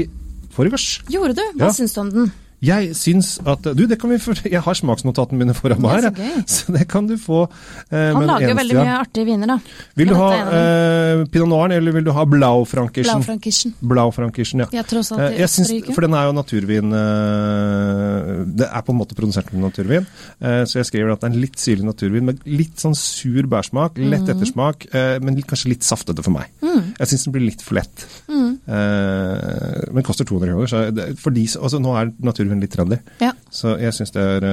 forgårs. 0.57 0.89
Gjorde 1.13 1.37
du? 1.39 1.45
Hva 1.61 1.69
Ja. 1.69 1.73
syns 1.77 1.95
du 1.95 2.01
om 2.03 2.11
den? 2.11 2.33
Jeg 2.65 2.95
syns 2.99 3.37
at 3.47 3.63
Du, 3.79 3.85
det 3.87 3.99
kan 4.01 4.11
vi 4.11 4.17
for, 4.19 4.35
Jeg 4.43 4.61
har 4.65 4.75
smaksnotatene 4.75 5.39
mine 5.39 5.55
foran 5.55 5.79
meg 5.83 6.03
her, 6.03 6.09
så 6.43 6.59
så 6.69 6.73
det 6.75 6.89
kan 6.91 7.07
du 7.07 7.15
få. 7.21 7.45
eh, 7.93 8.09
Han 8.17 8.27
lager 8.27 8.51
jo 8.51 8.57
veldig 8.59 8.77
mye 8.81 8.97
artige 8.99 9.29
viner, 9.29 9.53
da. 9.53 9.59
Vil 9.99 10.11
du 10.11 10.17
ha 10.19 10.29
eh, 10.59 11.23
pinot 11.31 11.49
noir, 11.53 11.71
eller 11.77 11.95
vil 11.95 12.07
du 12.09 12.11
ha 12.17 12.25
Blaufrankischen? 12.27 13.23
Blaufrankischen. 13.23 13.75
Blaufrankischen, 13.93 14.65
ja. 14.65 14.69
Jeg 14.75 14.87
tror 14.91 14.99
tross 14.99 15.13
alt 15.15 15.23
det 15.23 15.29
i 15.37 15.43
jeg 15.45 15.53
syns, 15.55 15.71
for 15.95 16.07
den 16.07 16.17
er 16.19 16.27
jo 16.27 16.35
naturvin 16.35 16.97
eh, 16.99 18.33
Det 18.59 18.67
er 18.69 18.83
på 18.87 18.95
en 18.95 18.99
måte 19.01 19.15
produsert 19.19 19.53
med 19.55 19.63
naturvin. 19.69 20.07
eh, 20.41 20.65
så 20.69 20.81
jeg 20.81 20.89
skriver 20.91 21.13
at 21.15 21.23
det 21.23 21.29
er 21.31 21.35
en 21.37 21.41
litt 21.45 21.59
syrlig 21.63 21.87
naturvin 21.87 22.27
med 22.33 22.43
litt 22.49 22.83
sånn 22.83 22.97
sur 22.99 23.47
bærsmak, 23.51 23.99
lett 24.03 24.27
mm. 24.27 24.33
ettersmak, 24.35 24.89
eh, 24.93 25.19
men 25.23 25.37
litt- 25.39 25.47
kanskje 25.49 25.71
litt 25.77 25.87
saftete 25.87 26.25
for 26.27 26.35
meg. 26.35 26.51
Mm. 26.65 26.95
Jeg 26.99 27.13
syns 27.13 27.25
den 27.29 27.33
blir 27.39 27.47
litt 27.47 27.63
for 27.65 27.79
lett. 27.79 28.07
Eh, 28.29 29.93
men 29.95 30.03
koster 30.07 30.25
200 30.29 30.51
kroner, 30.53 30.67
så 30.71 30.83
det, 30.95 31.07
for 31.21 31.31
de, 31.35 31.45
altså, 31.59 31.79
nå 31.83 31.95
er 31.97 32.11
naturvin 32.25 32.48
litt 32.57 32.73
trendy. 32.73 32.99
Ja. 33.21 33.33
Så 33.51 33.77
jeg 33.81 33.93
syns 33.93 34.11
det 34.13 34.23
er 34.23 34.45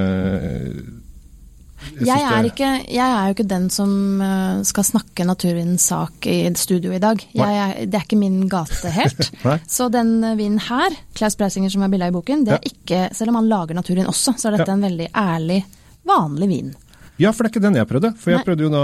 jeg, 1.96 2.08
Jeg 2.08 2.22
er, 2.24 2.46
ikke, 2.50 2.70
jeg 2.90 3.06
er 3.06 3.26
jo 3.30 3.34
ikke 3.36 3.48
den 3.48 3.70
som 3.70 4.22
eh, 4.24 4.62
skal 4.66 4.84
snakke 4.88 5.26
naturvindens 5.28 5.84
sak 5.92 6.26
i 6.26 6.50
studio 6.58 6.92
i 6.96 7.00
dag. 7.00 7.20
Jeg, 7.36 7.90
det 7.92 8.00
er 8.00 8.04
ikke 8.08 8.18
min 8.18 8.48
gate 8.50 8.90
helt. 8.96 9.30
Så 9.70 9.90
den 9.94 10.16
vinden 10.22 10.38
vinen 10.40 10.60
her, 10.66 10.96
Klaus 11.14 11.36
Breisinger 11.38 11.70
som 11.70 11.84
er 11.86 11.90
bilda 11.94 12.08
i 12.10 12.16
boken, 12.16 12.44
det 12.48 12.54
er 12.56 12.60
Ja. 12.64 12.72
ikke 12.72 13.16
Selv 13.16 13.30
om 13.30 13.36
han 13.36 13.48
lager 13.52 13.76
naturvin 13.78 14.08
også, 14.10 14.34
så 14.40 14.48
er 14.50 14.58
dette 14.58 14.72
Ja. 14.72 14.74
en 14.74 14.82
veldig 14.88 15.10
ærlig, 15.14 15.64
vanlig 16.06 16.50
vin. 16.50 16.74
Ja, 17.18 17.32
for 17.32 17.44
det 17.44 17.52
er 17.52 17.60
ikke 17.60 17.64
den 17.68 17.76
jeg 17.80 17.88
prøvde. 17.88 18.14
For 18.20 18.32
jeg 18.34 18.40
Nei. 18.42 18.46
prøvde 18.50 18.66
jo 18.66 18.70
da 18.74 18.84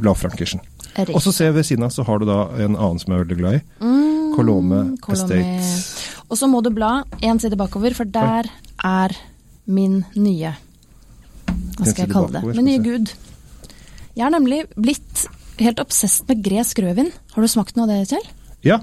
Blad-Frankersen. 0.00 0.60
Og 1.12 1.20
så 1.20 1.32
ser 1.34 1.50
jeg 1.50 1.54
ved 1.58 1.66
siden 1.68 1.84
av 1.84 1.90
så 1.92 2.04
har 2.06 2.18
du 2.22 2.24
da 2.28 2.38
en 2.64 2.76
annen 2.76 3.00
som 3.02 3.12
jeg 3.12 3.18
er 3.20 3.24
veldig 3.26 3.38
glad 3.40 3.58
i. 3.58 3.62
Mm, 3.84 4.30
Colome 4.36 4.78
Colome. 5.04 5.12
Estate. 5.12 6.05
Og 6.26 6.38
så 6.38 6.48
må 6.50 6.62
du 6.64 6.72
bla 6.74 7.04
én 7.22 7.38
side 7.42 7.58
bakover, 7.58 7.94
for 7.94 8.08
der 8.08 8.48
er 8.84 9.14
min 9.66 10.04
nye 10.14 10.54
Hva 11.76 11.86
skal 11.86 12.06
jeg 12.06 12.12
kalle 12.12 12.32
det? 12.34 12.42
Min 12.56 12.68
nye 12.68 12.82
gud. 12.82 13.12
Jeg 14.16 14.24
har 14.24 14.32
nemlig 14.32 14.64
blitt 14.74 15.26
helt 15.60 15.80
obsesst 15.82 16.26
med 16.28 16.42
gresk 16.44 16.78
rødvin. 16.82 17.10
Har 17.34 17.44
du 17.44 17.50
smakt 17.50 17.76
noe 17.76 17.86
av 17.86 17.92
det, 17.92 18.08
Kjell? 18.10 18.30
Ja. 18.64 18.80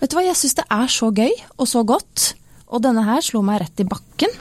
Vet 0.00 0.12
du 0.12 0.16
hva, 0.16 0.24
jeg 0.24 0.38
syns 0.38 0.56
det 0.60 0.66
er 0.72 0.92
så 0.92 1.10
gøy 1.14 1.32
og 1.58 1.66
så 1.68 1.82
godt. 1.86 2.30
Og 2.70 2.82
denne 2.84 3.02
her 3.04 3.24
slo 3.24 3.42
meg 3.44 3.64
rett 3.64 3.82
i 3.82 3.88
bakken. 3.88 4.32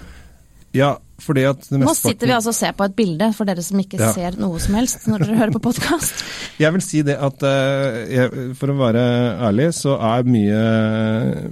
Ja, 0.73 0.97
fordi 1.19 1.43
at 1.49 1.65
det 1.69 1.79
Nå 1.81 1.91
sitter 1.97 2.27
vi 2.29 2.33
altså 2.33 2.51
og 2.53 2.55
ser 2.55 2.71
på 2.77 2.85
et 2.85 2.95
bilde, 2.95 3.33
for 3.35 3.43
dere 3.49 3.63
som 3.65 3.79
ikke 3.81 3.99
Ja. 3.99 4.11
ser 4.15 4.37
noe 4.39 4.59
som 4.59 4.75
helst 4.75 5.07
når 5.09 5.25
dere 5.25 5.37
hører 5.41 5.51
på 5.57 5.61
podkast. 5.67 6.21
Jeg 6.63 6.71
vil 6.75 6.81
si 6.83 7.01
det 7.07 7.17
at 7.19 7.43
eh, 7.43 8.53
for 8.59 8.71
å 8.71 8.77
være 8.79 9.03
ærlig, 9.49 9.69
så 9.75 9.97
er 9.99 10.23
mye, 10.27 10.61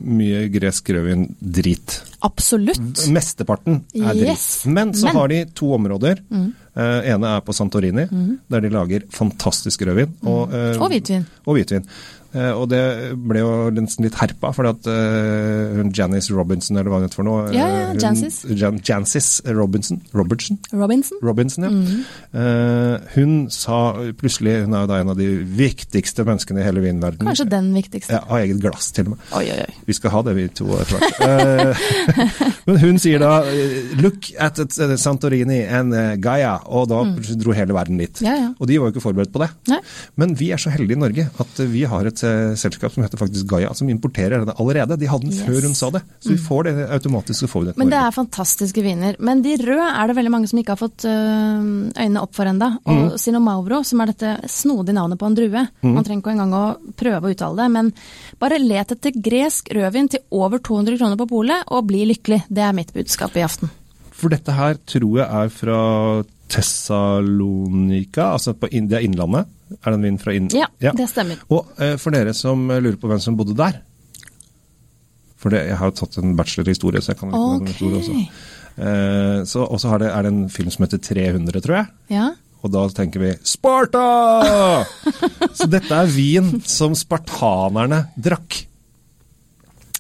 mye 0.03 0.45
gresk 0.53 0.89
rødvin 0.95 1.27
drit. 1.41 2.01
Absolutt. 2.27 3.03
Mesteparten 3.13 3.81
er 3.95 4.13
Yes. 4.15 4.63
drit. 4.63 4.73
Men 4.73 4.93
så 4.93 5.05
Men- 5.09 5.15
har 5.15 5.27
de 5.27 5.45
to 5.55 5.73
områder. 5.75 6.19
Eh, 6.77 7.09
ene 7.13 7.25
er 7.37 7.41
på 7.41 7.53
Santorini, 7.57 8.07
der 8.49 8.59
de 8.61 8.69
lager 8.69 9.01
fantastisk 9.09 9.81
rødvin. 9.87 10.13
Og, 10.25 10.53
eh, 10.53 10.77
Og 10.77 10.89
hvitvin. 10.91 11.25
Og 11.47 11.55
hvitvin. 11.57 11.85
Eh, 12.37 12.53
og 12.53 12.67
det 12.71 12.81
ble 13.17 13.41
jo 13.41 13.51
nesten 13.73 14.05
litt 14.05 14.17
herpa, 14.19 14.51
fordi 14.55 14.73
at 14.75 14.89
eh, 14.91 15.77
hun 15.77 15.91
Janice 15.95 16.33
Robinson, 16.35 16.77
eller 16.77 16.91
hva 16.91 17.01
hun 17.01 17.07
heter 17.07 17.19
for 17.19 17.27
noe 17.27 17.47
Ja, 17.55 17.65
ja, 17.65 17.83
eh, 17.93 17.97
Jancis. 18.01 18.41
Jan, 18.51 18.79
Jancis 18.85 19.29
Robinson? 19.47 20.01
Robertson? 20.15 20.59
Robinson. 20.71 21.21
Robinson, 21.25 21.67
ja. 21.67 21.71
Mm. 21.73 22.03
Hun 23.13 23.31
sa 23.53 23.77
plutselig 24.17 24.53
Hun 24.65 24.75
er 24.75 24.83
jo 24.83 24.89
da 24.89 24.99
en 25.01 25.11
av 25.13 25.17
de 25.19 25.27
viktigste 25.57 26.25
menneskene 26.27 26.61
i 26.61 26.65
hele 26.65 26.83
vinverdenen. 26.83 27.29
Kanskje 27.31 27.47
den 27.49 27.71
viktigste. 27.75 28.17
Ja, 28.17 28.23
Av 28.27 28.41
eget 28.41 28.61
glass, 28.61 28.91
til 28.95 29.09
og 29.09 29.15
med. 29.15 29.23
Oi, 29.37 29.45
oi, 29.53 29.59
oi. 29.63 29.77
Vi 29.87 29.95
skal 29.95 30.13
ha 30.13 30.23
det, 30.27 30.35
vi 30.37 30.47
to 30.57 30.67
Men 32.67 32.79
hun 32.81 32.99
sier 33.01 33.21
da 33.21 33.39
'look 33.97 34.29
at 34.39 34.59
Santorini 34.99 35.61
and 35.63 35.95
Gaia', 36.23 36.59
og 36.65 36.89
da 36.91 37.03
mm. 37.07 37.15
dro 37.41 37.55
hele 37.55 37.75
verden 37.75 38.01
dit. 38.01 38.21
Ja, 38.21 38.35
ja. 38.35 38.49
Og 38.59 38.67
de 38.69 38.79
var 38.79 38.89
jo 38.89 38.97
ikke 38.97 39.05
forberedt 39.05 39.33
på 39.33 39.41
det. 39.43 39.49
Nei. 39.71 39.79
Men 40.19 40.35
vi 40.37 40.51
er 40.51 40.61
så 40.61 40.73
heldige 40.73 40.97
i 40.99 41.03
Norge 41.05 41.27
at 41.39 41.63
vi 41.71 41.85
har 41.87 42.09
et 42.09 42.21
selskap 42.59 42.91
som 42.93 43.03
heter 43.03 43.17
faktisk 43.21 43.47
Gaia, 43.49 43.73
som 43.77 43.89
importerer 43.89 44.41
denne 44.43 44.55
allerede. 44.59 44.97
De 44.99 45.07
hadde 45.09 45.27
den 45.27 45.33
Yes. 45.33 45.43
før 45.47 45.61
hun 45.67 45.75
sa 45.75 45.89
det. 45.93 46.01
Så 46.23 46.29
vi 46.33 46.37
får 46.37 46.63
det 46.67 46.73
automatisk. 46.97 47.39
så 47.41 47.47
får 47.51 47.59
vi 47.61 47.65
det 47.71 47.77
Men 47.77 47.89
det 47.89 47.99
er 47.99 48.11
fantastiske 48.15 48.83
viner. 48.83 49.15
Men 49.19 49.41
de 49.41 49.55
røde 49.57 49.87
er 50.01 50.07
det 50.07 50.15
veldig 50.17 50.31
mange 50.33 50.47
som 50.51 50.59
ikke 50.59 50.75
har 50.75 50.81
fått 50.81 51.05
øh, 51.05 51.91
øynene 51.97 52.21
opp 52.21 52.33
for 52.35 52.45
enda. 52.45 52.71
Og 52.85 52.95
Mm. 52.97 53.17
Sinomauro, 53.17 53.83
som 53.83 54.01
er 54.01 54.05
dette 54.13 54.35
snodige 54.49 54.93
navnet 54.97 55.19
på 55.19 55.25
en 55.27 55.35
drue. 55.35 55.67
Man 55.83 56.03
trenger 56.03 56.21
ikke 56.23 56.33
engang 56.35 56.53
å 56.53 56.77
prøve 56.97 57.21
å 57.29 57.33
uttale 57.35 57.55
det, 57.63 57.71
men 57.71 57.93
bare 58.39 58.59
let 58.59 58.91
etter 58.91 59.11
gresk 59.11 59.69
rødvin 59.73 60.09
til 60.09 60.19
over 60.31 60.57
200 60.59 60.97
kroner 60.97 61.15
på 61.17 61.27
polet, 61.29 61.63
og 61.67 61.87
bli 61.87 62.05
lykkelig. 62.05 62.43
Det 62.49 62.63
er 62.63 62.73
mitt 62.73 62.93
budskap 62.93 63.35
i 63.37 63.43
aften. 63.45 63.69
For 64.11 64.29
dette 64.29 64.51
her 64.51 64.75
tror 64.85 65.17
jeg 65.19 65.27
er 65.29 65.49
fra 65.53 66.23
Tessalonika, 66.47 68.31
altså 68.33 68.53
på 68.57 68.69
er 68.71 69.03
Innlandet. 69.03 69.49
Er 69.81 69.91
det 69.91 69.97
en 69.97 70.05
vin 70.05 70.19
fra 70.21 70.33
Inn... 70.35 70.47
Ja, 70.55 70.69
det 70.79 71.09
stemmer. 71.11 71.41
Og 71.51 71.67
eh, 71.83 71.97
for 71.99 72.15
dere 72.15 72.33
som 72.37 72.69
eh, 72.71 72.79
lurer 72.83 72.99
på 73.01 73.09
hvem 73.11 73.19
som 73.19 73.35
bodde 73.35 73.57
der 73.57 73.81
For 75.41 75.51
det, 75.51 75.65
jeg 75.67 75.79
har 75.79 75.91
jo 75.91 75.97
tatt 75.99 76.19
en 76.21 76.37
bachelor 76.39 76.69
i 76.69 76.75
historie, 76.75 77.03
så 77.03 77.11
jeg 77.11 77.19
kan 77.19 77.33
litt 77.33 77.41
okay. 77.41 77.59
Ok. 77.59 77.73
historie 77.73 77.99
også. 77.99 78.45
Eh, 78.77 79.39
så 79.49 79.91
har 79.91 80.03
det, 80.03 80.11
er 80.13 80.27
det 80.27 80.33
en 80.33 80.45
film 80.53 80.71
som 80.73 80.87
heter 80.87 81.03
300, 81.03 81.63
tror 81.65 81.79
jeg. 81.81 81.91
Ja. 82.15 82.29
Og 82.63 82.73
da 82.73 82.85
tenker 82.95 83.21
vi 83.21 83.33
Sparta! 83.45 84.05
så 85.57 85.67
dette 85.69 85.99
er 85.99 86.15
vin 86.15 86.57
som 86.65 86.95
spartanerne 86.97 88.07
drakk. 88.15 88.63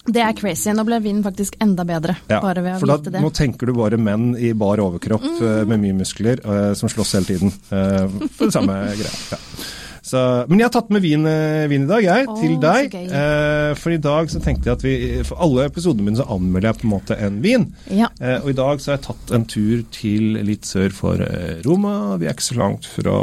Det 0.07 0.23
er 0.23 0.35
crazy. 0.37 0.71
Nå 0.75 0.85
ble 0.87 0.99
vinen 1.03 1.23
faktisk 1.25 1.57
enda 1.63 1.83
bedre, 1.87 2.15
Ja, 2.31 2.39
bare 2.43 2.63
ved 2.63 2.77
å 2.77 2.79
for 2.81 2.91
da, 2.91 2.99
vite 3.01 3.15
det. 3.17 3.23
nå 3.23 3.31
tenker 3.35 3.67
du 3.67 3.73
bare 3.77 3.99
menn 3.99 4.29
i 4.39 4.53
bar 4.57 4.79
overkropp 4.83 5.25
eh, 5.35 5.63
med 5.67 5.81
mye 5.83 5.97
muskler 5.99 6.39
uh, 6.45 6.71
som 6.79 6.89
slåss 6.91 7.17
hele 7.17 7.27
tiden. 7.33 7.51
Uh, 7.71 8.07
for 8.37 8.47
det 8.47 8.55
samme 8.55 8.77
greia. 9.01 9.17
Ja. 9.33 9.41
Så, 10.07 10.19
men 10.47 10.61
jeg 10.61 10.69
har 10.69 10.71
tatt 10.71 10.91
med 10.95 11.03
vin, 11.03 11.25
vin 11.67 11.83
i 11.83 11.89
dag, 11.89 12.05
jeg, 12.05 12.27
oh, 12.31 12.37
til 12.39 12.53
deg. 12.63 12.93
Eh, 12.95 13.71
for 13.75 13.91
i 13.91 13.97
dag 13.99 14.29
så 14.31 14.39
tenkte 14.39 14.69
jeg 14.69 14.77
at 14.77 14.85
vi 14.85 14.93
For 15.27 15.41
alle 15.43 15.65
episodene 15.67 16.05
mine 16.05 16.19
så 16.21 16.27
anmelder 16.31 16.69
jeg 16.69 16.79
på 16.79 16.87
en 16.87 16.93
måte 16.93 17.17
en 17.25 17.41
vin. 17.43 17.65
Ja. 17.91 18.07
Eh, 18.21 18.37
og 18.39 18.53
i 18.53 18.55
dag 18.55 18.79
så 18.79 18.93
har 18.93 19.01
jeg 19.01 19.03
tatt 19.09 19.33
en 19.35 19.43
tur 19.51 19.81
til 19.91 20.39
litt 20.47 20.63
sør 20.69 20.95
for 20.95 21.25
Roma. 21.67 22.15
Vi 22.21 22.29
er 22.29 22.37
ikke 22.37 22.47
så 22.47 22.55
langt 22.61 22.87
fra 22.87 23.17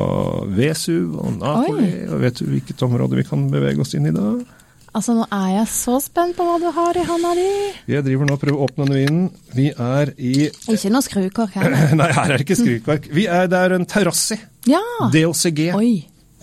Vesuv 0.59 1.16
og 1.25 1.38
Napoli. 1.40 1.88
Og 2.11 2.20
vet 2.20 2.42
du 2.42 2.53
hvilket 2.53 2.85
område 2.85 3.16
vi 3.23 3.25
kan 3.33 3.49
bevege 3.55 3.81
oss 3.81 3.97
inn 3.97 4.11
i 4.11 4.12
da? 4.12 4.35
Altså, 4.95 5.15
nå 5.19 5.25
er 5.35 5.49
jeg 5.57 5.67
så 5.73 5.97
spent 5.99 6.37
på 6.39 6.45
hva 6.47 6.55
du 6.63 6.69
har 6.71 6.95
i 6.95 7.03
hånda 7.09 7.33
di. 7.35 7.47
Jeg 7.91 8.05
driver 8.07 8.29
nå 8.29 8.37
og 8.37 8.43
prøver 8.45 8.61
å 8.61 8.67
åpne 8.69 8.85
denne 8.87 9.01
vinen. 9.01 9.25
Vi 9.57 9.65
er 9.73 10.13
i 10.23 10.35
Ikke 10.71 10.93
noe 10.95 11.03
skrukork 11.03 11.57
her. 11.59 11.75
Nei, 11.99 12.11
her 12.15 12.31
er 12.31 12.37
det 12.37 12.45
ikke 12.47 12.59
skrukork. 12.61 13.09
Vi 13.11 13.25
er, 13.27 13.49
det 13.51 13.59
er 13.59 13.75
en 13.75 13.87
terrassi. 13.91 14.39
Ja! 14.71 14.85
DOCG 15.11 15.65
Oi. 15.75 15.91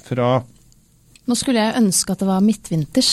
fra 0.04 0.34
Nå 1.32 1.38
skulle 1.40 1.64
jeg 1.64 1.78
ønske 1.80 2.12
at 2.12 2.20
det 2.20 2.28
var 2.28 2.44
midtvinters, 2.44 3.12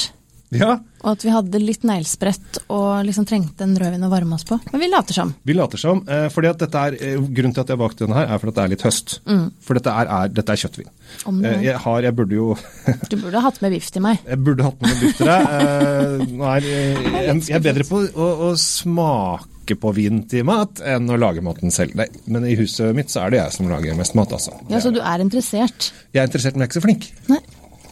Ja, 0.57 0.79
og 1.03 1.11
at 1.13 1.25
vi 1.25 1.33
hadde 1.33 1.61
litt 1.63 1.85
neglesprett 1.87 2.61
og 2.75 3.05
liksom 3.07 3.27
trengte 3.29 3.65
en 3.67 3.77
rødvin 3.79 4.07
å 4.07 4.11
varme 4.11 4.35
oss 4.39 4.47
på. 4.49 4.59
Men 4.73 4.83
vi 4.83 4.89
later 4.91 5.15
som. 5.15 5.35
vi 5.47 5.55
later 5.55 5.81
som. 5.81 6.03
Eh, 6.09 6.27
fordi 6.35 6.51
at 6.51 6.63
dette 6.63 6.85
er, 6.89 6.97
eh, 6.99 7.19
grunnen 7.19 7.55
til 7.55 7.63
at 7.63 7.71
jeg 7.71 7.77
har 7.79 7.83
valgt 7.83 8.03
denne 8.03 8.19
her, 8.19 8.27
er 8.29 8.43
fordi 8.43 8.55
at 8.55 8.59
det 8.59 8.65
er 8.65 8.73
litt 8.75 8.87
høst. 8.87 9.19
For 9.65 9.79
dette 9.79 9.95
er, 9.95 10.11
er, 10.19 10.33
dette 10.35 10.55
er 10.55 10.63
kjøttvin. 10.65 10.91
Om 11.31 11.39
Eh, 11.49 11.63
jeg, 11.69 11.77
har, 11.85 12.01
jeg 12.03 12.15
burde 12.19 12.35
jo 12.35 12.49
Du 13.11 13.17
burde 13.21 13.41
hatt 13.45 13.61
med 13.63 13.73
biff 13.77 13.91
til 13.95 14.03
meg. 14.05 14.19
Jeg 14.27 14.41
burde 14.45 14.67
hatt 14.67 14.83
med 14.83 14.99
biff 15.01 15.21
til 15.21 15.31
deg. 15.31 16.25
Nå 16.35 16.49
er, 16.57 16.67
jeg, 16.67 17.37
er 17.55 17.63
bedre 17.65 17.87
på 17.89 18.03
å, 18.09 18.29
å 18.49 18.51
smake 18.59 19.77
på 19.79 19.93
vin 19.97 20.23
til 20.29 20.47
mat 20.49 20.83
enn 20.85 21.09
å 21.13 21.19
lage 21.21 21.45
maten 21.45 21.73
selv. 21.75 21.95
Nei, 21.99 22.09
men 22.27 22.47
i 22.49 22.57
huset 22.59 22.97
mitt 22.97 23.13
så 23.13 23.27
er 23.27 23.35
det 23.35 23.41
jeg 23.43 23.57
som 23.59 23.71
lager 23.71 23.97
mest 23.99 24.17
mat, 24.19 24.33
altså. 24.35 24.57
Ja, 24.73 24.81
Så 24.83 24.93
du 24.95 25.01
er 25.05 25.23
interessert? 25.25 25.91
Jeg 26.17 26.23
er 26.25 26.31
interessert, 26.31 26.57
men 26.57 26.65
jeg 26.65 26.69
er 26.69 26.73
ikke 26.73 26.81
så 26.81 26.87
flink. 26.89 27.09
Nei. 27.31 27.41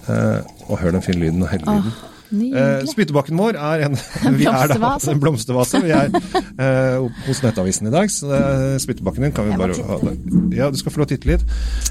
Uh, 0.06 0.40
og 0.70 0.78
hør 0.80 0.94
den 0.96 1.02
fine 1.04 1.18
lyden 1.24 1.42
og 1.42 1.50
hele 1.50 1.66
lyden. 1.66 1.90
Åh, 1.92 2.15
Eh, 2.32 2.86
spyttebakken 2.90 3.38
vår 3.38 3.58
er 3.60 3.86
en, 3.88 3.98
vi 4.40 4.48
er 4.50 4.74
da, 4.74 4.92
en 4.96 5.22
blomstervase. 5.22 5.82
Vi 5.84 5.94
er 5.94 6.10
eh, 6.10 7.06
hos 7.28 7.42
Nettavisen 7.44 7.90
i 7.90 7.94
dag, 7.94 8.10
så 8.12 8.32
er 8.36 8.82
spyttebakken 8.82 9.28
din 9.28 9.36
kan 9.36 9.48
vi 9.48 9.58
bare 9.58 9.76
ha 9.76 10.00
det. 10.02 10.16
Ja, 10.56 10.70
du 10.72 10.80
skal 10.80 10.94
få 10.94 11.02
lov 11.02 11.10
å 11.10 11.12
titte 11.14 11.30
litt. 11.30 11.46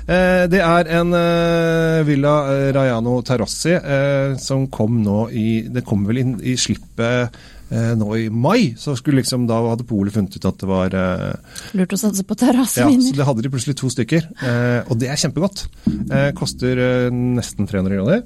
Eh, 0.05 0.45
det 0.51 0.61
er 0.65 0.93
en 0.99 1.15
eh, 1.15 2.03
Villa 2.07 2.35
Rajano 2.75 2.95
Raiano 3.05 3.21
Terrassi 3.25 3.73
eh, 3.75 4.37
som 4.41 4.67
kom 4.71 5.01
nå 5.03 5.27
i 5.31 5.67
Det 5.71 5.83
kom 5.85 6.05
vel 6.07 6.21
inn 6.21 6.33
i 6.43 6.55
slippet 6.59 7.35
eh, 7.69 7.91
nå 7.97 8.09
i 8.17 8.29
mai. 8.29 8.73
Så 8.77 8.95
skulle 8.99 9.21
liksom 9.21 9.47
da 9.49 9.59
hadde 9.69 9.87
Polet 9.87 10.15
funnet 10.15 10.35
ut 10.37 10.49
at 10.49 10.59
det 10.61 10.69
var 10.69 10.95
eh, 10.95 11.61
Lurt 11.77 11.95
å 11.95 11.99
satse 11.99 12.25
på 12.25 12.37
ja, 12.41 12.65
så 12.65 13.15
det 13.15 13.27
hadde 13.27 13.45
de 13.45 13.53
plutselig 13.53 13.77
to 13.79 13.91
stykker. 13.91 14.27
Eh, 14.41 14.81
og 14.89 14.99
det 15.01 15.11
er 15.11 15.21
kjempegodt. 15.21 15.67
Eh, 15.87 16.31
koster 16.37 16.81
eh, 16.81 17.09
nesten 17.13 17.69
300 17.69 17.99
kroner. 17.99 18.25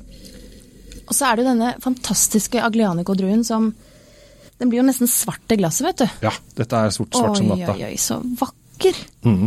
Og 1.10 1.16
så 1.18 1.30
er 1.30 1.38
det 1.38 1.46
jo 1.46 1.52
denne 1.52 1.72
fantastiske 1.82 2.62
Aglianico-druen 2.62 3.46
som 3.48 3.72
Den 4.60 4.68
blir 4.68 4.82
jo 4.82 4.90
nesten 4.90 5.08
svart 5.08 5.54
i 5.54 5.56
glasset, 5.56 5.86
vet 5.88 6.02
du. 6.02 6.26
Ja, 6.28 6.34
dette 6.58 6.80
er 6.84 6.92
sort, 6.92 7.14
svart 7.16 7.38
som 7.40 7.48
natta. 7.48 7.78
oi, 7.78 7.94
oi, 7.94 7.96
så 7.96 8.18
vakker. 8.20 8.98
Mm. 9.24 9.46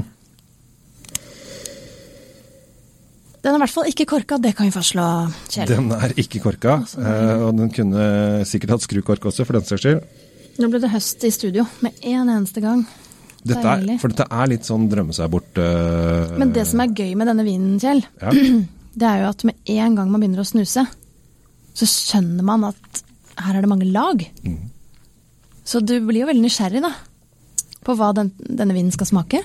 Den 3.43 3.51
er 3.51 3.59
i 3.59 3.63
hvert 3.65 3.75
fall 3.75 3.91
ikke 3.91 4.07
korka, 4.09 4.39
det 4.41 4.55
kan 4.57 4.71
vi 4.71 4.73
fastslå, 4.73 5.05
Kjell. 5.51 5.69
Den 5.69 5.93
er 5.93 6.15
ikke 6.17 6.41
korka, 6.41 6.79
eh, 6.97 7.45
og 7.45 7.59
den 7.59 7.69
kunne 7.75 8.07
sikkert 8.49 8.77
hatt 8.77 8.87
skrukork 8.87 9.29
også, 9.29 9.45
for 9.45 9.59
den 9.59 9.67
saks 9.69 9.83
skyld. 9.85 10.01
Nå 10.63 10.69
ble 10.73 10.81
det 10.81 10.93
høst 10.95 11.25
i 11.27 11.33
studio 11.35 11.67
med 11.85 11.99
en 12.09 12.31
eneste 12.39 12.63
gang. 12.65 12.87
Dette 13.43 13.67
er, 13.67 13.85
for 13.99 14.15
dette 14.15 14.29
er 14.31 14.51
litt 14.53 14.69
sånn 14.69 14.85
drømme 14.89 15.13
seg 15.17 15.27
bort 15.33 15.59
uh, 15.59 16.37
Men 16.39 16.53
det 16.55 16.63
som 16.71 16.79
er 16.85 16.93
gøy 16.95 17.17
med 17.19 17.27
denne 17.27 17.45
vinen, 17.45 17.77
Kjell, 17.83 18.05
ja. 18.23 18.33
det 19.03 19.09
er 19.09 19.25
jo 19.25 19.31
at 19.33 19.45
med 19.49 19.73
en 19.77 19.99
gang 19.99 20.13
man 20.13 20.23
begynner 20.23 20.45
å 20.45 20.47
snuse, 20.47 20.87
så 21.73 21.89
skjønner 21.89 22.45
man 22.47 22.69
at 22.69 23.03
her 23.43 23.57
er 23.57 23.65
det 23.65 23.71
mange 23.71 23.89
lag. 23.89 24.23
Mm. 24.45 24.69
Så 25.65 25.81
du 25.81 25.95
blir 26.05 26.23
jo 26.23 26.29
veldig 26.29 26.45
nysgjerrig, 26.45 26.83
da. 26.85 26.93
På 27.83 27.97
hva 27.99 28.13
den, 28.17 28.33
denne 28.39 28.77
vinen 28.77 28.93
skal 28.95 29.09
smake. 29.09 29.43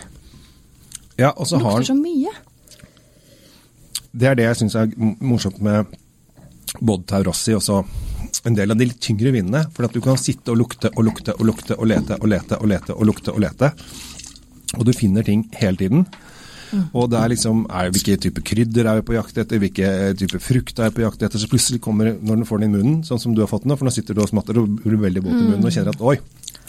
ja, 1.17 1.31
og 1.31 1.47
så 1.47 1.57
har 1.57 1.79
den 1.79 1.85
lukter 1.85 1.93
så 1.93 1.97
mye. 1.97 2.33
Det 4.17 4.27
er 4.27 4.35
det 4.37 4.45
jeg 4.47 4.59
syns 4.61 4.75
er 4.75 4.91
morsomt 4.97 5.61
med 5.61 5.85
både 6.81 7.05
Taurossi 7.09 7.53
og 7.55 7.63
så 7.63 7.81
en 8.47 8.55
del 8.55 8.71
av 8.71 8.77
de 8.77 8.87
litt 8.89 9.01
tyngre 9.01 9.31
vinene. 9.33 9.63
For 9.73 9.87
at 9.87 9.93
du 9.93 10.01
kan 10.03 10.17
sitte 10.19 10.53
og 10.53 10.61
lukte 10.61 10.91
og 10.93 11.05
lukte 11.05 11.35
og 11.37 11.45
lukte 11.49 11.77
og 11.77 11.89
lete 11.89 12.17
og 12.19 12.29
lete 12.31 12.59
og 12.59 12.69
lete 12.71 12.95
og 12.95 13.09
lukte 13.09 13.33
og 13.33 13.43
lete. 13.43 13.71
Og 14.77 14.85
du 14.87 14.93
finner 14.95 15.25
ting 15.25 15.45
hele 15.57 15.79
tiden. 15.79 16.05
Og 16.93 17.09
det 17.11 17.19
er 17.19 17.31
liksom 17.33 17.65
er, 17.69 17.91
Hvilke 17.95 18.17
type 18.21 18.43
krydder 18.45 18.89
er 18.89 18.99
vi 18.99 19.05
på 19.09 19.15
jakt 19.17 19.37
etter, 19.43 19.61
hvilke 19.61 19.91
type 20.19 20.41
frukt 20.43 20.79
er 20.79 20.91
vi 20.91 20.99
på 20.99 21.05
jakt 21.05 21.23
etter. 21.27 21.41
Så 21.41 21.49
plutselig 21.51 21.81
kommer, 21.83 22.13
når 22.15 22.41
du 22.41 22.49
får 22.49 22.63
den 22.63 22.71
i 22.71 22.77
munnen, 22.77 22.99
sånn 23.07 23.21
som 23.21 23.35
du 23.35 23.43
har 23.43 23.51
fått 23.51 23.65
den 23.65 23.73
nå, 23.73 23.79
for 23.79 23.89
nå 23.89 23.93
sitter 23.95 24.17
du 24.17 24.23
og 24.25 24.31
smatter 24.31 24.59
og 24.61 24.79
blir 24.83 24.99
veldig 25.07 25.23
våt 25.25 25.37
i 25.37 25.45
munnen 25.45 25.67
og 25.67 25.73
kjenner 25.73 25.95
at 25.95 26.03
oi, 26.03 26.17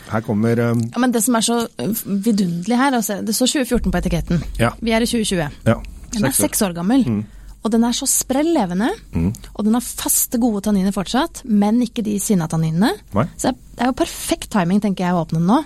her 0.08 0.24
kommer 0.24 0.60
um, 0.70 0.84
Ja, 0.88 1.00
men 1.02 1.12
det 1.12 1.22
som 1.24 1.36
er 1.36 1.44
så 1.44 1.58
øh, 1.66 2.04
vidunderlig 2.06 2.78
her, 2.80 2.94
altså, 2.96 3.20
det 3.24 3.34
står 3.36 3.58
2014 3.58 3.92
på 3.92 4.00
etiketten. 4.00 4.44
Ja. 4.60 4.72
Vi 4.80 4.94
er 4.94 5.04
i 5.04 5.10
2020. 5.10 5.58
Ja. 5.68 5.80
Den 6.14 6.24
er 6.24 6.36
seks 6.36 6.62
år. 6.64 6.72
gammel. 6.76 7.04
Mm. 7.04 7.24
Og 7.66 7.72
den 7.74 7.84
er 7.84 7.96
så 7.96 8.06
sprell 8.08 8.52
levende. 8.54 8.88
Mm. 9.12 9.32
Og 9.54 9.66
den 9.66 9.76
har 9.76 9.84
faste, 9.84 10.38
gode 10.40 10.62
tanniner 10.64 10.94
fortsatt, 10.94 11.42
men 11.44 11.82
ikke 11.84 12.04
de 12.06 12.16
sinna 12.22 12.48
tanninene. 12.48 12.94
Så 13.36 13.52
det 13.52 13.84
er 13.84 13.90
jo 13.90 13.98
perfekt 13.98 14.52
timing, 14.54 14.80
tenker 14.84 15.08
jeg, 15.08 15.16
å 15.16 15.24
åpne 15.26 15.42
den 15.42 15.50
nå. 15.50 15.58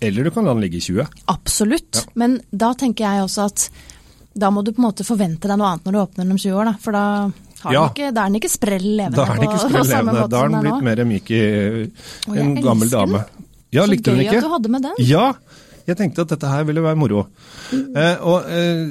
Eller 0.00 0.24
du 0.24 0.30
kan 0.34 0.44
la 0.44 0.54
den 0.54 0.62
ligge 0.64 0.80
i 0.80 0.84
20. 0.84 1.06
Absolutt. 1.30 2.00
Ja. 2.02 2.10
Men 2.14 2.40
da 2.50 2.72
tenker 2.74 3.04
jeg 3.06 3.24
også 3.24 3.46
at 3.50 3.68
da 4.34 4.50
må 4.50 4.64
du 4.66 4.72
på 4.74 4.82
en 4.82 4.88
måte 4.88 5.04
forvente 5.06 5.46
deg 5.46 5.58
noe 5.60 5.68
annet 5.70 5.84
når 5.86 5.94
du 5.94 5.98
åpner 6.02 6.24
den 6.24 6.34
om 6.34 6.38
20 6.42 6.56
år, 6.58 6.64
da. 6.72 6.74
For 6.82 6.92
da, 6.96 7.04
har 7.64 7.72
Ja. 7.72 7.82
den 7.86 7.94
ikke, 7.94 8.08
da 8.14 8.20
er 8.24 8.32
den 8.32 8.40
ikke 8.40 8.50
sprell 8.50 8.88
levende 8.98 9.16
Da 9.16 9.26
er 9.30 9.36
den 9.38 9.48
ikke 9.48 9.60
sprell 9.62 9.86
levende. 9.92 10.28
Da 10.28 10.40
som 10.40 10.50
den 10.50 10.58
er 10.58 10.64
blitt 10.66 10.88
mer 10.88 11.04
myk 11.04 11.30
i 11.30 11.42
en 12.42 12.54
gammel 12.62 12.90
dame. 12.90 13.24
Ja, 13.74 13.86
likte 13.86 14.10
du 14.10 14.16
den 14.18 14.24
gøy 14.26 14.30
ikke? 14.32 14.40
at 14.42 14.48
du 14.48 14.52
hadde 14.56 14.70
med 14.74 14.82
den. 14.82 14.98
Ja, 15.06 15.28
jeg 15.86 15.96
tenkte 15.98 16.22
at 16.24 16.28
dette 16.34 16.48
her 16.48 16.64
ville 16.64 16.80
være 16.82 16.96
moro. 16.96 17.26
Mm. 17.70 17.96
Eh, 17.96 18.16
og 18.24 18.46
eh, 18.48 18.82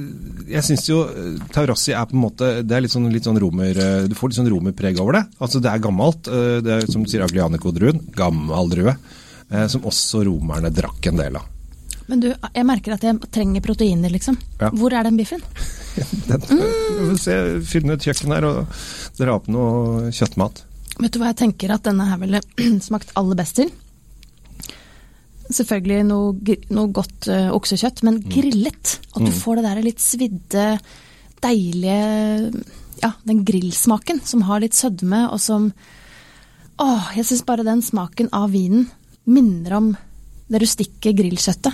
jeg 0.53 0.63
syns 0.67 0.87
jo 0.89 1.01
eh, 1.09 1.37
Taurassi 1.53 1.93
er 1.93 2.05
på 2.09 2.13
en 2.17 2.21
måte 2.23 2.49
Det 2.65 2.75
er 2.75 2.81
litt 2.85 2.91
sånn, 2.93 3.07
litt 3.13 3.23
sånn 3.25 3.37
romer 3.39 3.77
eh, 3.77 4.07
Du 4.09 4.15
får 4.17 4.29
litt 4.31 4.37
sånn 4.39 4.49
romerpreg 4.51 4.99
over 5.01 5.19
det. 5.19 5.23
Altså 5.39 5.61
Det 5.63 5.71
er 5.71 5.79
gammelt. 5.83 6.27
Eh, 6.27 6.57
det 6.65 6.73
er 6.77 6.87
som 6.91 7.03
du 7.05 7.09
sier 7.09 7.23
Aglianico-druen. 7.25 8.01
Gammel 8.15 8.69
drue. 8.73 8.95
Eh, 9.53 9.67
som 9.69 9.85
også 9.85 10.23
romerne 10.25 10.71
drakk 10.73 11.11
en 11.11 11.19
del 11.19 11.37
av. 11.37 11.49
Men 12.09 12.19
du, 12.19 12.29
jeg 12.33 12.67
merker 12.67 12.95
at 12.95 13.05
jeg 13.05 13.31
trenger 13.31 13.63
proteiner, 13.63 14.11
liksom. 14.11 14.35
Ja. 14.59 14.71
Hvor 14.75 14.93
er 14.95 15.05
den 15.07 15.19
biffen? 15.19 15.43
Den, 16.29 16.41
får 16.41 17.17
se, 17.21 17.35
Finne 17.69 17.95
ut 17.95 18.03
kjøkkenet 18.03 18.39
her 18.39 18.47
og 18.49 18.79
dra 19.19 19.35
opp 19.37 19.47
noe 19.53 20.09
kjøttmat. 20.15 20.63
Vet 20.97 21.13
du 21.13 21.19
hva 21.21 21.29
jeg 21.31 21.39
tenker 21.43 21.73
at 21.75 21.85
denne 21.85 22.07
her 22.09 22.19
ville 22.21 22.41
smakt 22.87 23.13
aller 23.19 23.37
best 23.39 23.61
til? 23.61 23.69
Selvfølgelig 25.53 26.07
noe, 26.07 26.57
noe 26.73 26.91
godt 26.95 27.29
uh, 27.29 27.53
oksekjøtt, 27.53 28.01
men 28.07 28.21
grillet. 28.25 28.97
At 29.13 29.21
du 29.21 29.31
får 29.35 29.59
det 29.59 29.65
der 29.67 29.83
litt 29.85 30.01
svidde, 30.01 30.67
deilige 31.43 32.63
Ja, 33.03 33.11
den 33.27 33.43
grillsmaken 33.45 34.23
som 34.25 34.45
har 34.47 34.63
litt 34.63 34.75
sødme, 34.77 35.27
og 35.29 35.41
som 35.43 35.69
Åh, 36.81 37.13
jeg 37.19 37.27
syns 37.29 37.45
bare 37.45 37.65
den 37.67 37.83
smaken 37.85 38.31
av 38.33 38.49
vinen 38.55 38.87
minner 39.25 39.73
om 39.77 39.97
det 40.49 40.59
rustikke 40.61 41.13
grillkjøttet. 41.15 41.73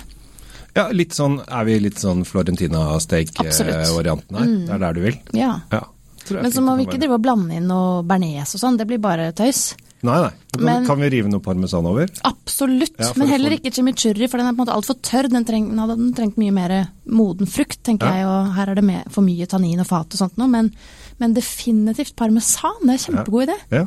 Ja, 0.75 0.87
litt 0.93 1.13
sånn 1.17 1.39
Er 1.49 1.63
vi 1.65 1.79
litt 1.81 1.97
sånn 1.97 2.21
Florentina-steak-varianten 2.29 4.35
her? 4.37 4.45
Det 4.67 4.73
er 4.75 4.79
der 4.83 4.93
du 4.93 5.01
vil? 5.07 5.17
Ja. 5.33 5.55
Ja. 5.73 5.83
Men 6.29 6.51
så 6.53 6.61
må 6.61 6.75
vi 6.77 6.85
ikke 6.85 6.99
drive 7.01 7.15
og 7.17 7.23
blande 7.25 7.55
inn 7.57 7.65
noe 7.69 8.03
bearnés 8.05 8.53
og 8.53 8.61
sånn, 8.61 8.77
det 8.77 8.85
blir 8.89 8.99
bare 9.01 9.31
tøys. 9.33 9.71
Nei, 10.05 10.19
nei. 10.21 10.29
Kan, 10.53 10.63
Men- 10.63 10.85
kan 10.85 10.99
vi 11.01 11.09
rive 11.09 11.27
noe 11.27 11.39
parmesan 11.43 11.85
over? 11.85 12.07
Absolutt, 12.23 12.95
Ja, 12.99 13.11
men 13.17 13.27
heller 13.27 13.49
ikke 13.51 13.71
chimichurri, 13.73 14.29
for 14.29 14.37
den 14.37 14.47
er 14.47 14.53
på 14.53 14.61
en 14.61 14.65
måte 14.67 14.73
altfor 14.75 14.95
tørr. 15.01 15.27
Den, 15.29 15.43
treng, 15.43 15.69
den 15.69 15.77
hadde 15.79 15.97
den 15.97 16.13
trengt 16.13 16.37
mye 16.37 16.51
mer 16.53 16.87
moden 17.05 17.47
frukt, 17.47 17.83
tenker 17.83 18.07
Ja. 18.07 18.13
jeg, 18.15 18.25
og 18.25 18.53
her 18.55 18.69
er 18.69 18.75
det 18.75 18.83
med, 18.83 19.03
for 19.11 19.21
mye 19.21 19.45
tannin 19.47 19.79
og 19.81 19.87
fat 19.87 20.07
og 20.13 20.17
sånt 20.17 20.37
noe. 20.37 20.47
Men, 20.47 20.71
men 21.19 21.33
definitivt 21.33 22.15
parmesan, 22.15 22.79
det 22.85 22.93
er 22.95 23.11
kjempegod 23.11 23.47
idé. 23.49 23.55
Ja. 23.71 23.85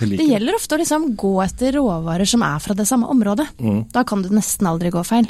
Det 0.00 0.26
gjelder 0.26 0.54
ofte 0.56 0.74
å 0.76 0.80
liksom 0.80 1.04
gå 1.20 1.32
etter 1.44 1.72
råvarer 1.76 2.26
som 2.28 2.42
er 2.42 2.58
fra 2.64 2.74
det 2.74 2.86
samme 2.88 3.06
området. 3.12 3.46
Mm. 3.60 3.84
Da 3.92 4.02
kan 4.08 4.22
du 4.24 4.28
nesten 4.32 4.66
aldri 4.66 4.90
gå 4.90 5.02
feil. 5.04 5.28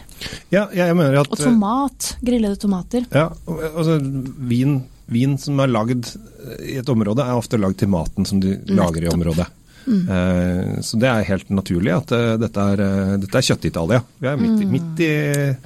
Ja, 0.55 0.69
jeg 0.73 0.95
mener 0.97 1.21
at 1.21 1.31
Og 1.33 1.39
tomat, 1.39 2.17
grillede 2.23 2.57
tomater. 2.63 3.05
Ja, 3.11 3.29
altså 3.75 3.99
vin, 4.51 4.83
vin 5.11 5.37
som 5.39 5.59
er 5.61 5.67
lagd 5.75 6.13
i 6.63 6.77
et 6.79 6.89
område, 6.89 7.25
er 7.27 7.35
ofte 7.39 7.59
lagd 7.59 7.79
til 7.83 7.89
maten 7.93 8.25
som 8.27 8.41
de 8.41 8.57
lager 8.71 9.05
i 9.09 9.13
området. 9.13 9.47
Mm. 9.87 10.03
Eh, 10.09 10.81
så 10.85 10.99
det 11.01 11.09
er 11.09 11.25
helt 11.25 11.49
naturlig 11.51 11.93
at 11.97 12.13
eh, 12.13 12.37
dette 12.39 12.61
er, 12.75 12.81
eh, 12.85 13.15
dette 13.19 13.35
er 13.41 13.47
Kjøtt-Italia. 13.49 14.03
Vi 14.21 14.29
er 14.29 14.37
midt, 14.37 14.61
i- 14.61 14.67
Mm. 14.67 14.71
midt 14.71 15.01
i 15.01 15.57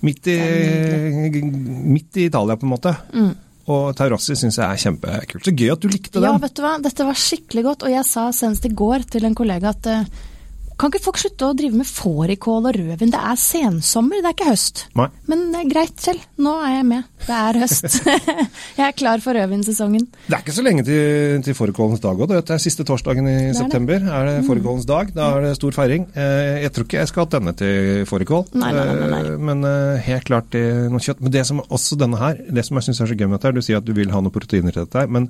midt 0.00 0.26
i, 0.30 1.40
midt 1.42 2.16
i 2.16 2.24
Italia, 2.28 2.56
på 2.56 2.66
en 2.66 2.70
måte. 2.70 2.92
Mm. 3.14 3.32
Og 3.68 3.92
Taurassi 3.96 4.36
syns 4.38 4.56
jeg 4.56 4.64
er 4.64 4.80
kjempekult. 4.80 5.44
Så 5.44 5.52
gøy 5.52 5.72
at 5.74 5.82
du 5.84 5.90
likte 5.92 6.16
den. 6.16 6.24
Ja, 6.24 6.40
vet 6.40 6.56
du 6.56 6.64
hva, 6.64 6.76
dette 6.80 7.04
var 7.04 7.18
skikkelig 7.20 7.64
godt, 7.66 7.84
og 7.84 7.92
jeg 7.92 8.06
sa 8.08 8.28
senest 8.32 8.64
i 8.64 8.72
går 8.72 9.04
til 9.12 9.28
en 9.28 9.36
kollega 9.36 9.74
at 9.74 9.88
eh, 9.92 10.08
kan 10.78 10.92
ikke 10.92 11.02
folk 11.02 11.18
slutte 11.18 11.46
å 11.48 11.54
drive 11.58 11.74
med 11.80 11.88
fårikål 11.88 12.68
og 12.70 12.76
rødvin? 12.78 13.10
Det 13.10 13.18
er 13.18 13.38
sensommer, 13.42 14.20
det 14.22 14.30
er 14.30 14.36
ikke 14.36 14.50
høst. 14.52 14.84
Nei. 14.98 15.08
Men 15.30 15.42
det 15.52 15.60
er 15.64 15.70
greit, 15.72 15.94
Kjell. 16.04 16.20
Nå 16.44 16.52
er 16.62 16.74
jeg 16.76 16.86
med. 16.86 17.08
Det 17.26 17.34
er 17.34 17.58
høst. 17.64 17.96
jeg 18.78 18.84
er 18.86 18.94
klar 18.96 19.22
for 19.24 19.34
rødvinsesongen. 19.38 20.06
Det 20.28 20.36
er 20.36 20.44
ikke 20.44 20.54
så 20.54 20.64
lenge 20.66 20.84
til, 20.86 21.40
til 21.44 21.56
fårikålens 21.58 22.02
dag 22.04 22.22
òg. 22.22 22.30
Det 22.30 22.54
er 22.54 22.62
siste 22.62 22.86
torsdagen 22.88 23.26
i 23.26 23.36
det. 23.48 23.56
september. 23.58 24.06
Er 24.20 24.30
det 24.30 24.36
fårikålens 24.46 24.86
dag? 24.88 25.10
Da 25.16 25.28
er 25.36 25.48
det 25.48 25.54
stor 25.58 25.74
feiring. 25.76 26.06
Eh, 26.14 26.62
Jeg 26.64 26.72
tror 26.76 26.86
ikke 26.88 27.02
jeg 27.02 27.10
skal 27.12 27.26
ha 27.26 27.32
denne 27.38 27.56
til 27.58 28.04
fårikål, 28.08 28.46
Nei, 28.62 28.70
nei, 28.76 28.86
nei. 29.12 29.22
Eh, 29.32 29.38
men 29.50 29.64
eh, 29.66 30.02
helt 30.08 30.28
klart 30.30 30.52
til 30.54 30.86
noe 30.94 31.02
kjøtt. 31.02 31.20
Men 31.26 31.34
det 31.34 31.46
som 31.48 31.64
også 31.66 31.98
denne 32.00 32.20
her, 32.22 32.38
det 32.48 32.64
som 32.68 32.78
jeg 32.78 32.88
syns 32.88 33.02
er 33.02 33.10
så 33.10 33.18
gøy 33.18 33.26
med 33.28 33.40
dette, 33.40 33.54
du 33.58 33.64
sier 33.66 33.82
at 33.82 33.86
du 33.88 33.92
vil 33.98 34.14
ha 34.14 34.22
noen 34.22 34.34
proteiner 34.34 34.74
til 34.74 34.86
dette, 34.86 35.02
her, 35.02 35.10
men 35.10 35.26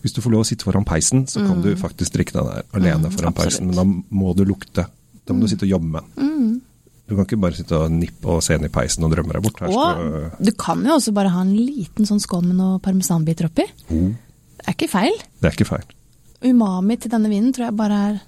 Hvis 0.00 0.14
du 0.16 0.20
får 0.24 0.32
lov 0.32 0.40
å 0.44 0.48
sitte 0.48 0.64
foran 0.64 0.84
peisen, 0.88 1.26
så 1.28 1.42
kan 1.44 1.60
du 1.62 1.74
faktisk 1.76 2.14
drikke 2.14 2.32
den 2.38 2.46
der 2.48 2.62
alene 2.72 3.08
Mm, 3.10 3.12
foran 3.18 3.34
peisen, 3.36 3.66
men 3.68 3.76
da 3.76 3.84
må 3.84 4.34
du 4.36 4.44
lukte. 4.48 4.86
Da 5.26 5.34
må 5.36 5.44
du 5.44 5.48
sitte 5.52 5.66
og 5.68 5.74
jobbe 5.74 5.90
med 5.92 6.02
den. 6.16 6.26
Mm. 6.30 6.60
Du 7.10 7.16
kan 7.16 7.24
ikke 7.26 7.40
bare 7.42 7.56
sitte 7.58 7.74
og 7.76 7.90
nippe 7.90 8.24
og 8.30 8.42
se 8.42 8.54
inn 8.54 8.64
i 8.64 8.70
peisen 8.72 9.04
og 9.04 9.10
drømme 9.12 9.34
deg 9.34 9.42
bort. 9.42 9.60
Her 9.60 9.68
Og 9.68 10.44
du 10.46 10.52
kan 10.56 10.82
jo 10.86 10.94
også 10.94 11.12
bare 11.12 11.28
ha 11.34 11.40
en 11.42 11.52
liten 11.56 12.06
sånn 12.06 12.20
skål 12.22 12.44
med 12.46 12.56
noen 12.56 12.80
parmesanbiter 12.80 13.48
oppi. 13.50 13.66
Mm. 13.90 14.16
Det 14.60 14.66
er 14.68 14.76
ikke 14.76 14.88
feil. 14.92 15.16
det 15.40 15.48
er 15.50 15.56
ikke 15.58 15.68
feil. 15.68 15.86
Umami 16.44 16.96
til 16.96 17.10
denne 17.10 17.28
vinen 17.28 17.52
tror 17.52 17.66
jeg 17.68 17.76
bare 17.76 17.98
er 18.10 18.20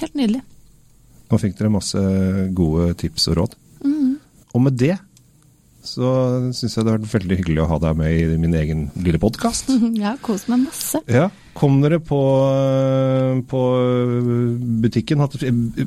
helt 0.00 0.14
nydelig. 0.18 0.42
Nå 1.30 1.38
fikk 1.38 1.58
dere 1.58 1.70
masse 1.70 2.00
gode 2.54 2.94
tips 3.00 3.28
og 3.28 3.36
råd. 3.38 3.54
Mm. 3.84 4.16
Og 4.54 4.60
med 4.62 4.76
det 4.78 4.96
så 5.84 6.10
syns 6.56 6.76
jeg 6.76 6.86
det 6.86 6.92
har 6.94 7.02
vært 7.02 7.14
veldig 7.18 7.38
hyggelig 7.40 7.62
å 7.64 7.68
ha 7.74 7.78
deg 7.82 7.98
med 8.00 8.14
i 8.16 8.38
min 8.40 8.56
egen 8.58 8.88
lille 9.00 9.20
podkast. 9.22 9.72
Ja, 10.04 10.16
kos 10.20 10.48
meg 10.50 10.64
masse. 10.66 11.00
Ja. 11.10 11.28
Kom 11.54 11.78
dere 11.84 12.00
på, 12.02 12.18
på 13.48 13.60
butikken, 14.82 15.22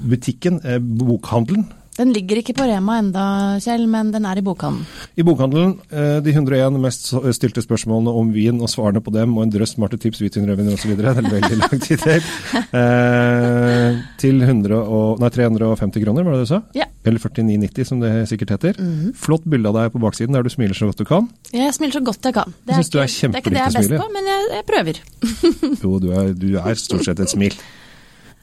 butikken, 0.08 0.62
eh, 0.64 0.80
bokhandelen. 0.80 1.68
Den 1.98 2.12
ligger 2.14 2.38
ikke 2.38 2.54
på 2.54 2.66
Rema 2.70 3.00
enda, 3.02 3.24
Kjell, 3.64 3.88
men 3.90 4.12
den 4.14 4.26
er 4.30 4.38
i 4.38 4.44
bokhandelen. 4.46 4.86
I 5.18 5.26
bokhandelen 5.26 5.74
eh, 5.90 6.20
de 6.22 6.34
101 6.36 6.78
mest 6.82 7.10
stilte 7.34 7.64
spørsmålene 7.66 8.14
om 8.20 8.30
vin 8.36 8.62
og 8.62 8.70
svarene 8.70 9.02
på 9.02 9.14
dem, 9.16 9.34
og 9.34 9.48
en 9.48 9.54
drøss 9.56 9.74
smarte 9.74 9.98
tips, 10.02 10.22
hvitvin, 10.22 10.46
rødvin 10.46 10.70
osv. 10.76 10.94
Det 10.94 11.10
er 11.10 11.26
veldig 11.26 11.60
lang 11.64 11.82
tid 11.82 12.06
til. 12.06 12.22
Eh, 12.78 13.98
til 14.20 14.42
100 14.44 14.76
og, 14.76 15.22
nei, 15.22 15.30
350 15.34 16.04
kroner, 16.04 16.26
var 16.26 16.36
det 16.36 16.42
det 16.42 16.48
du 16.48 16.52
sa? 16.52 16.60
Ja. 16.78 16.86
Eller 17.08 17.24
49,90 17.24 17.88
som 17.88 18.02
det 18.04 18.12
sikkert 18.30 18.52
heter. 18.58 18.78
Mhm. 18.82 19.14
Flott 19.18 19.46
bilde 19.48 19.72
av 19.72 19.80
deg 19.80 19.94
på 19.96 20.02
baksiden 20.04 20.36
der 20.36 20.44
du 20.46 20.52
smiler 20.52 20.78
så 20.78 20.90
godt 20.90 21.00
du 21.02 21.08
kan. 21.08 21.30
Jeg 21.54 21.74
smiler 21.78 21.98
så 22.00 22.04
godt 22.04 22.28
jeg 22.28 22.36
kan. 22.36 22.54
Det 22.68 22.76
er, 22.76 22.84
ikke, 22.84 23.00
er 23.00 23.08
det 23.08 23.28
er 23.28 23.42
ikke 23.42 23.56
det 23.56 23.62
jeg 23.62 23.72
er 23.72 23.80
best 23.80 23.96
på, 23.96 24.10
men 24.14 24.32
jeg, 24.34 24.48
jeg 24.58 24.68
prøver. 24.72 25.02
Jo, 25.84 26.00
du 26.04 26.12
er, 26.12 26.34
du 26.38 26.48
er 26.60 26.80
stort 26.80 27.08
sett 27.08 27.24
et 27.24 27.32
smil. 27.32 27.56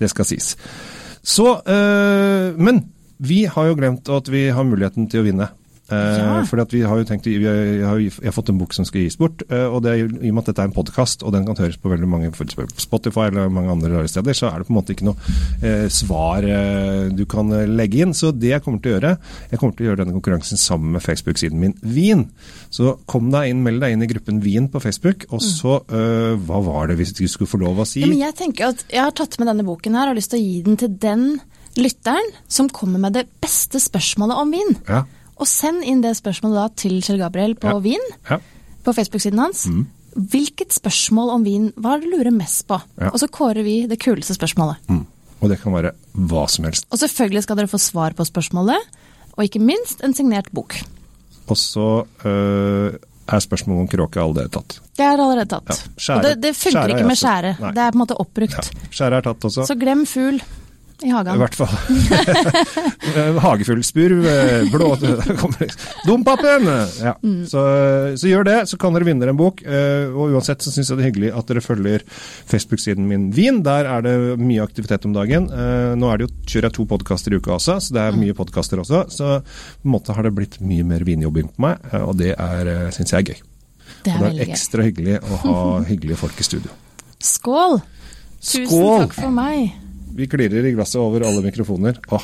Det 0.01 0.11
skal 0.11 0.27
sies. 0.29 0.55
Så, 1.25 1.47
øh, 1.61 2.59
men 2.61 2.85
vi 3.19 3.45
har 3.49 3.69
jo 3.71 3.77
glemt 3.79 4.09
at 4.13 4.29
vi 4.33 4.49
har 4.53 4.67
muligheten 4.67 5.07
til 5.11 5.23
å 5.23 5.27
vinne. 5.29 5.49
Eh, 5.93 6.17
Ja. 6.19 6.43
fordi 6.49 6.63
at 6.63 6.73
vi 6.73 6.81
har 6.81 6.97
jo 6.97 7.05
tenkt, 7.05 7.27
vi 7.29 7.45
har, 7.45 7.55
jeg 7.55 7.85
har, 7.85 7.99
jeg 8.01 8.25
har 8.25 8.33
fått 8.33 8.49
en 8.49 8.59
bok 8.59 8.73
som 8.73 8.87
skal 8.89 9.03
gis 9.03 9.19
bort, 9.21 9.43
eh, 9.51 9.67
og 9.69 9.83
det, 9.85 9.93
i 9.99 10.31
og 10.31 10.35
med 10.35 10.39
at 10.45 10.47
dette 10.55 10.63
er 10.65 10.71
en 10.71 10.73
podkast, 10.77 11.23
og 11.23 11.33
den 11.35 11.45
kan 11.45 11.57
høres 11.61 11.77
på 11.77 11.91
veldig 11.93 12.09
mange 12.09 12.31
Spotify 12.81 13.27
eller 13.29 13.51
mange 13.53 13.71
andre 13.75 13.91
rare 13.93 14.09
steder, 14.09 14.33
så 14.33 14.49
er 14.49 14.59
det 14.63 14.67
på 14.69 14.73
en 14.73 14.79
måte 14.79 14.95
ikke 14.97 15.05
noe 15.05 15.17
eh, 15.63 15.89
svar 15.93 16.47
eh, 16.49 17.11
du 17.13 17.25
kan 17.27 17.53
legge 17.77 18.01
inn. 18.01 18.15
Så 18.17 18.33
det 18.33 18.55
jeg 18.55 18.63
kommer 18.65 18.81
til 18.81 18.95
å 18.95 18.97
gjøre, 18.97 19.13
jeg 19.51 19.61
kommer 19.61 19.77
til 19.77 19.85
å 19.85 19.89
gjøre 19.91 20.01
denne 20.05 20.17
konkurransen 20.17 20.57
sammen 20.61 20.93
med 20.97 21.05
Facebook-siden 21.05 21.61
min 21.61 21.75
Vin. 21.85 22.31
Så 22.73 22.95
kom 23.11 23.29
deg 23.35 23.51
inn, 23.53 23.61
meld 23.67 23.83
deg 23.85 23.93
inn 23.93 24.03
i 24.07 24.09
gruppen 24.11 24.41
Vin 24.45 24.71
på 24.73 24.81
Facebook, 24.81 25.27
og 25.31 25.43
så 25.45 25.83
eh, 25.93 26.33
Hva 26.49 26.63
var 26.65 26.89
det 26.89 26.97
hvis 26.99 27.13
du 27.17 27.27
skulle 27.29 27.51
få 27.51 27.61
lov 27.61 27.83
å 27.85 27.87
si? 27.89 28.01
Ja, 28.01 28.09
men 28.09 28.23
jeg 28.25 28.35
tenker 28.41 28.73
at 28.73 28.87
jeg 28.89 29.03
har 29.05 29.13
tatt 29.13 29.37
med 29.39 29.51
denne 29.53 29.67
boken 29.69 29.95
her 29.95 30.09
og 30.09 30.15
har 30.15 30.19
lyst 30.19 30.33
til 30.33 30.41
å 30.41 30.47
gi 30.49 30.63
den 30.65 30.81
til 30.81 30.97
den 31.03 31.27
lytteren 31.77 32.33
som 32.49 32.69
kommer 32.71 33.01
med 33.03 33.17
det 33.19 33.27
beste 33.43 33.81
spørsmålet 33.83 34.39
om 34.41 34.51
vin. 34.55 34.75
Ja. 34.89 35.03
Og 35.41 35.49
send 35.51 35.83
inn 35.85 36.03
det 36.05 36.15
spørsmålet 36.19 36.57
da 36.61 36.67
til 36.85 37.01
Kjell 37.03 37.19
Gabriel 37.19 37.55
på 37.59 37.73
Ja. 37.73 37.79
Vin, 37.83 38.05
ja. 38.31 38.39
på 38.85 38.93
Facebook-siden 38.95 39.39
hans. 39.43 39.67
Hvilket 40.15 40.73
spørsmål 40.73 41.33
om 41.35 41.45
vin 41.47 41.73
hva 41.77 41.97
er 41.97 42.01
det 42.05 42.11
du 42.11 42.17
lurer 42.17 42.31
mest 42.31 42.67
på? 42.71 42.79
Ja. 43.01 43.11
Og 43.11 43.19
så 43.19 43.27
kårer 43.27 43.65
vi 43.67 43.87
det 43.91 43.99
kuleste 43.99 44.37
spørsmålet. 44.37 44.77
Mm. 44.89 45.07
Og 45.43 45.51
det 45.51 45.59
kan 45.61 45.75
være 45.75 45.91
hva 46.15 46.45
som 46.49 46.65
helst. 46.65 46.87
Og 46.93 47.01
selvfølgelig 47.03 47.43
skal 47.43 47.59
dere 47.59 47.69
få 47.69 47.81
svar 47.83 48.15
på 48.15 48.25
spørsmålet, 48.25 48.79
og 49.35 49.43
ikke 49.45 49.61
minst 49.61 50.05
en 50.07 50.15
signert 50.15 50.47
bok. 50.55 50.77
Og 51.51 51.59
så 51.59 52.05
øh, 52.25 52.95
er 53.29 53.41
spørsmålet 53.43 53.81
om 53.83 53.89
kråke 53.91 54.21
allerede 54.23 54.49
tatt. 54.55 54.79
Det 54.97 55.05
er 55.05 55.19
allerede 55.19 55.49
tatt. 55.51 55.69
Ja, 55.69 55.91
skjære- 55.99 56.17
og 56.17 56.23
det, 56.23 56.35
det 56.43 56.53
funker 56.57 56.81
er 56.85 56.95
ikke 56.95 57.09
med 57.11 57.19
skjære. 57.21 57.57
Nei. 57.61 57.73
Det 57.75 57.83
er 57.83 57.91
på 57.91 57.99
en 57.99 58.05
måte 58.05 58.17
oppbrukt. 58.23 58.71
Ja. 58.71 58.89
Skjære 58.95 59.19
er 59.19 59.27
tatt 59.27 59.45
også. 59.51 59.67
Så 59.69 59.77
glem 59.81 60.07
fugl 60.09 60.39
i 61.03 61.11
hagen. 61.11 61.35
I 61.35 61.39
hvert 61.43 61.57
fall. 61.59 61.75
Hagefuglspurv, 63.45 64.27
eh, 64.27 64.71
blå 64.73 64.93
Dompapen! 66.07 66.67
Ja. 67.03 67.15
Mm. 67.23 67.47
Så, 67.51 67.63
så 68.21 68.29
gjør 68.31 68.45
det, 68.49 68.57
så 68.71 68.79
kan 68.81 68.95
dere 68.97 69.09
vinne 69.09 69.29
en 69.31 69.39
bok. 69.39 69.63
eh, 69.67 70.07
Og 70.15 70.35
uansett 70.37 70.63
så 70.65 70.73
syns 70.73 70.91
jeg 70.93 70.99
det 71.01 71.05
er 71.05 71.11
hyggelig 71.11 71.33
at 71.39 71.51
dere 71.51 71.63
følger 71.65 72.05
Facebook-siden 72.51 73.09
min 73.11 73.27
Vin. 73.35 73.63
Der 73.67 73.89
er 73.91 74.05
det 74.07 74.15
mye 74.41 74.63
aktivitet 74.65 75.05
om 75.09 75.15
dagen. 75.17 75.49
Eh, 75.51 75.95
Nå 75.99 76.11
er 76.13 76.21
det 76.23 76.29
jo, 76.29 76.35
kjører 76.47 76.69
jeg 76.71 76.77
to 76.79 76.87
podkaster 76.95 77.35
i 77.35 77.41
uka 77.43 77.57
også, 77.59 77.79
så 77.89 77.97
det 77.97 78.05
er 78.07 78.19
mye 78.21 78.37
podkaster 78.39 78.83
også. 78.85 79.05
Så 79.13 79.33
på 79.45 79.89
en 79.89 79.95
måte 79.97 80.15
har 80.17 80.27
det 80.29 80.35
blitt 80.37 80.61
mye 80.65 80.87
mer 80.87 81.05
vinjobbing 81.07 81.51
på 81.57 81.67
meg, 81.67 81.85
og 82.05 82.15
det 82.21 82.35
syns 82.97 83.13
jeg 83.15 83.21
er 83.25 83.33
gøy. 83.35 83.43
Det 84.05 84.13
er, 84.13 84.19
Og 84.21 84.25
det 84.25 84.45
er 84.45 84.51
ekstra 84.53 84.85
hyggelig 84.85 85.19
å 85.25 85.39
ha 85.45 85.57
hyggelige 85.91 86.19
folk 86.21 86.41
i 86.41 86.47
studio. 86.47 86.73
Skål! 87.25 87.81
Tusen 88.45 88.67
Skål! 88.69 89.07
takk 89.07 89.15
for 89.17 89.33
meg. 89.33 89.73
Vi 90.15 90.29
klirrer 90.31 90.67
i 90.69 90.73
glasset 90.77 91.01
over 91.03 91.25
alle 91.27 91.43
mikrofoner. 91.43 91.99
Åh, 92.15 92.23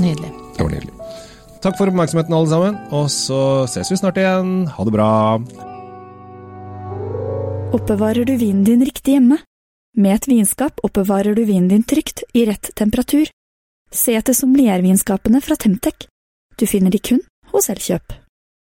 Nydelig. 0.00 0.30
det 0.56 0.62
var 0.64 0.70
nydelig. 0.70 0.92
Takk 1.62 1.76
for 1.78 1.88
oppmerksomheten, 1.88 2.34
alle 2.34 2.50
sammen. 2.50 2.78
Og 2.92 3.06
så 3.12 3.38
ses 3.70 3.90
vi 3.92 3.96
snart 4.00 4.18
igjen. 4.20 4.66
Ha 4.68 4.84
det 4.84 4.92
bra. 4.92 5.10
Oppbevarer 7.74 8.26
du 8.28 8.34
vinen 8.38 8.64
din 8.66 8.84
riktig 8.84 9.16
hjemme? 9.16 9.38
Med 9.96 10.16
et 10.18 10.28
vinskap 10.28 10.80
oppbevarer 10.84 11.34
du 11.38 11.44
vinen 11.46 11.68
din 11.70 11.82
trygt, 11.86 12.24
i 12.34 12.44
rett 12.48 12.70
temperatur. 12.76 13.30
Se 13.94 14.16
etter 14.18 14.34
sommeliervinskapene 14.34 15.40
fra 15.42 15.56
Temtec. 15.56 16.08
Du 16.58 16.66
finner 16.66 16.90
de 16.90 16.98
kun 16.98 17.22
hos 17.54 17.70
Elkjøp. 17.70 18.12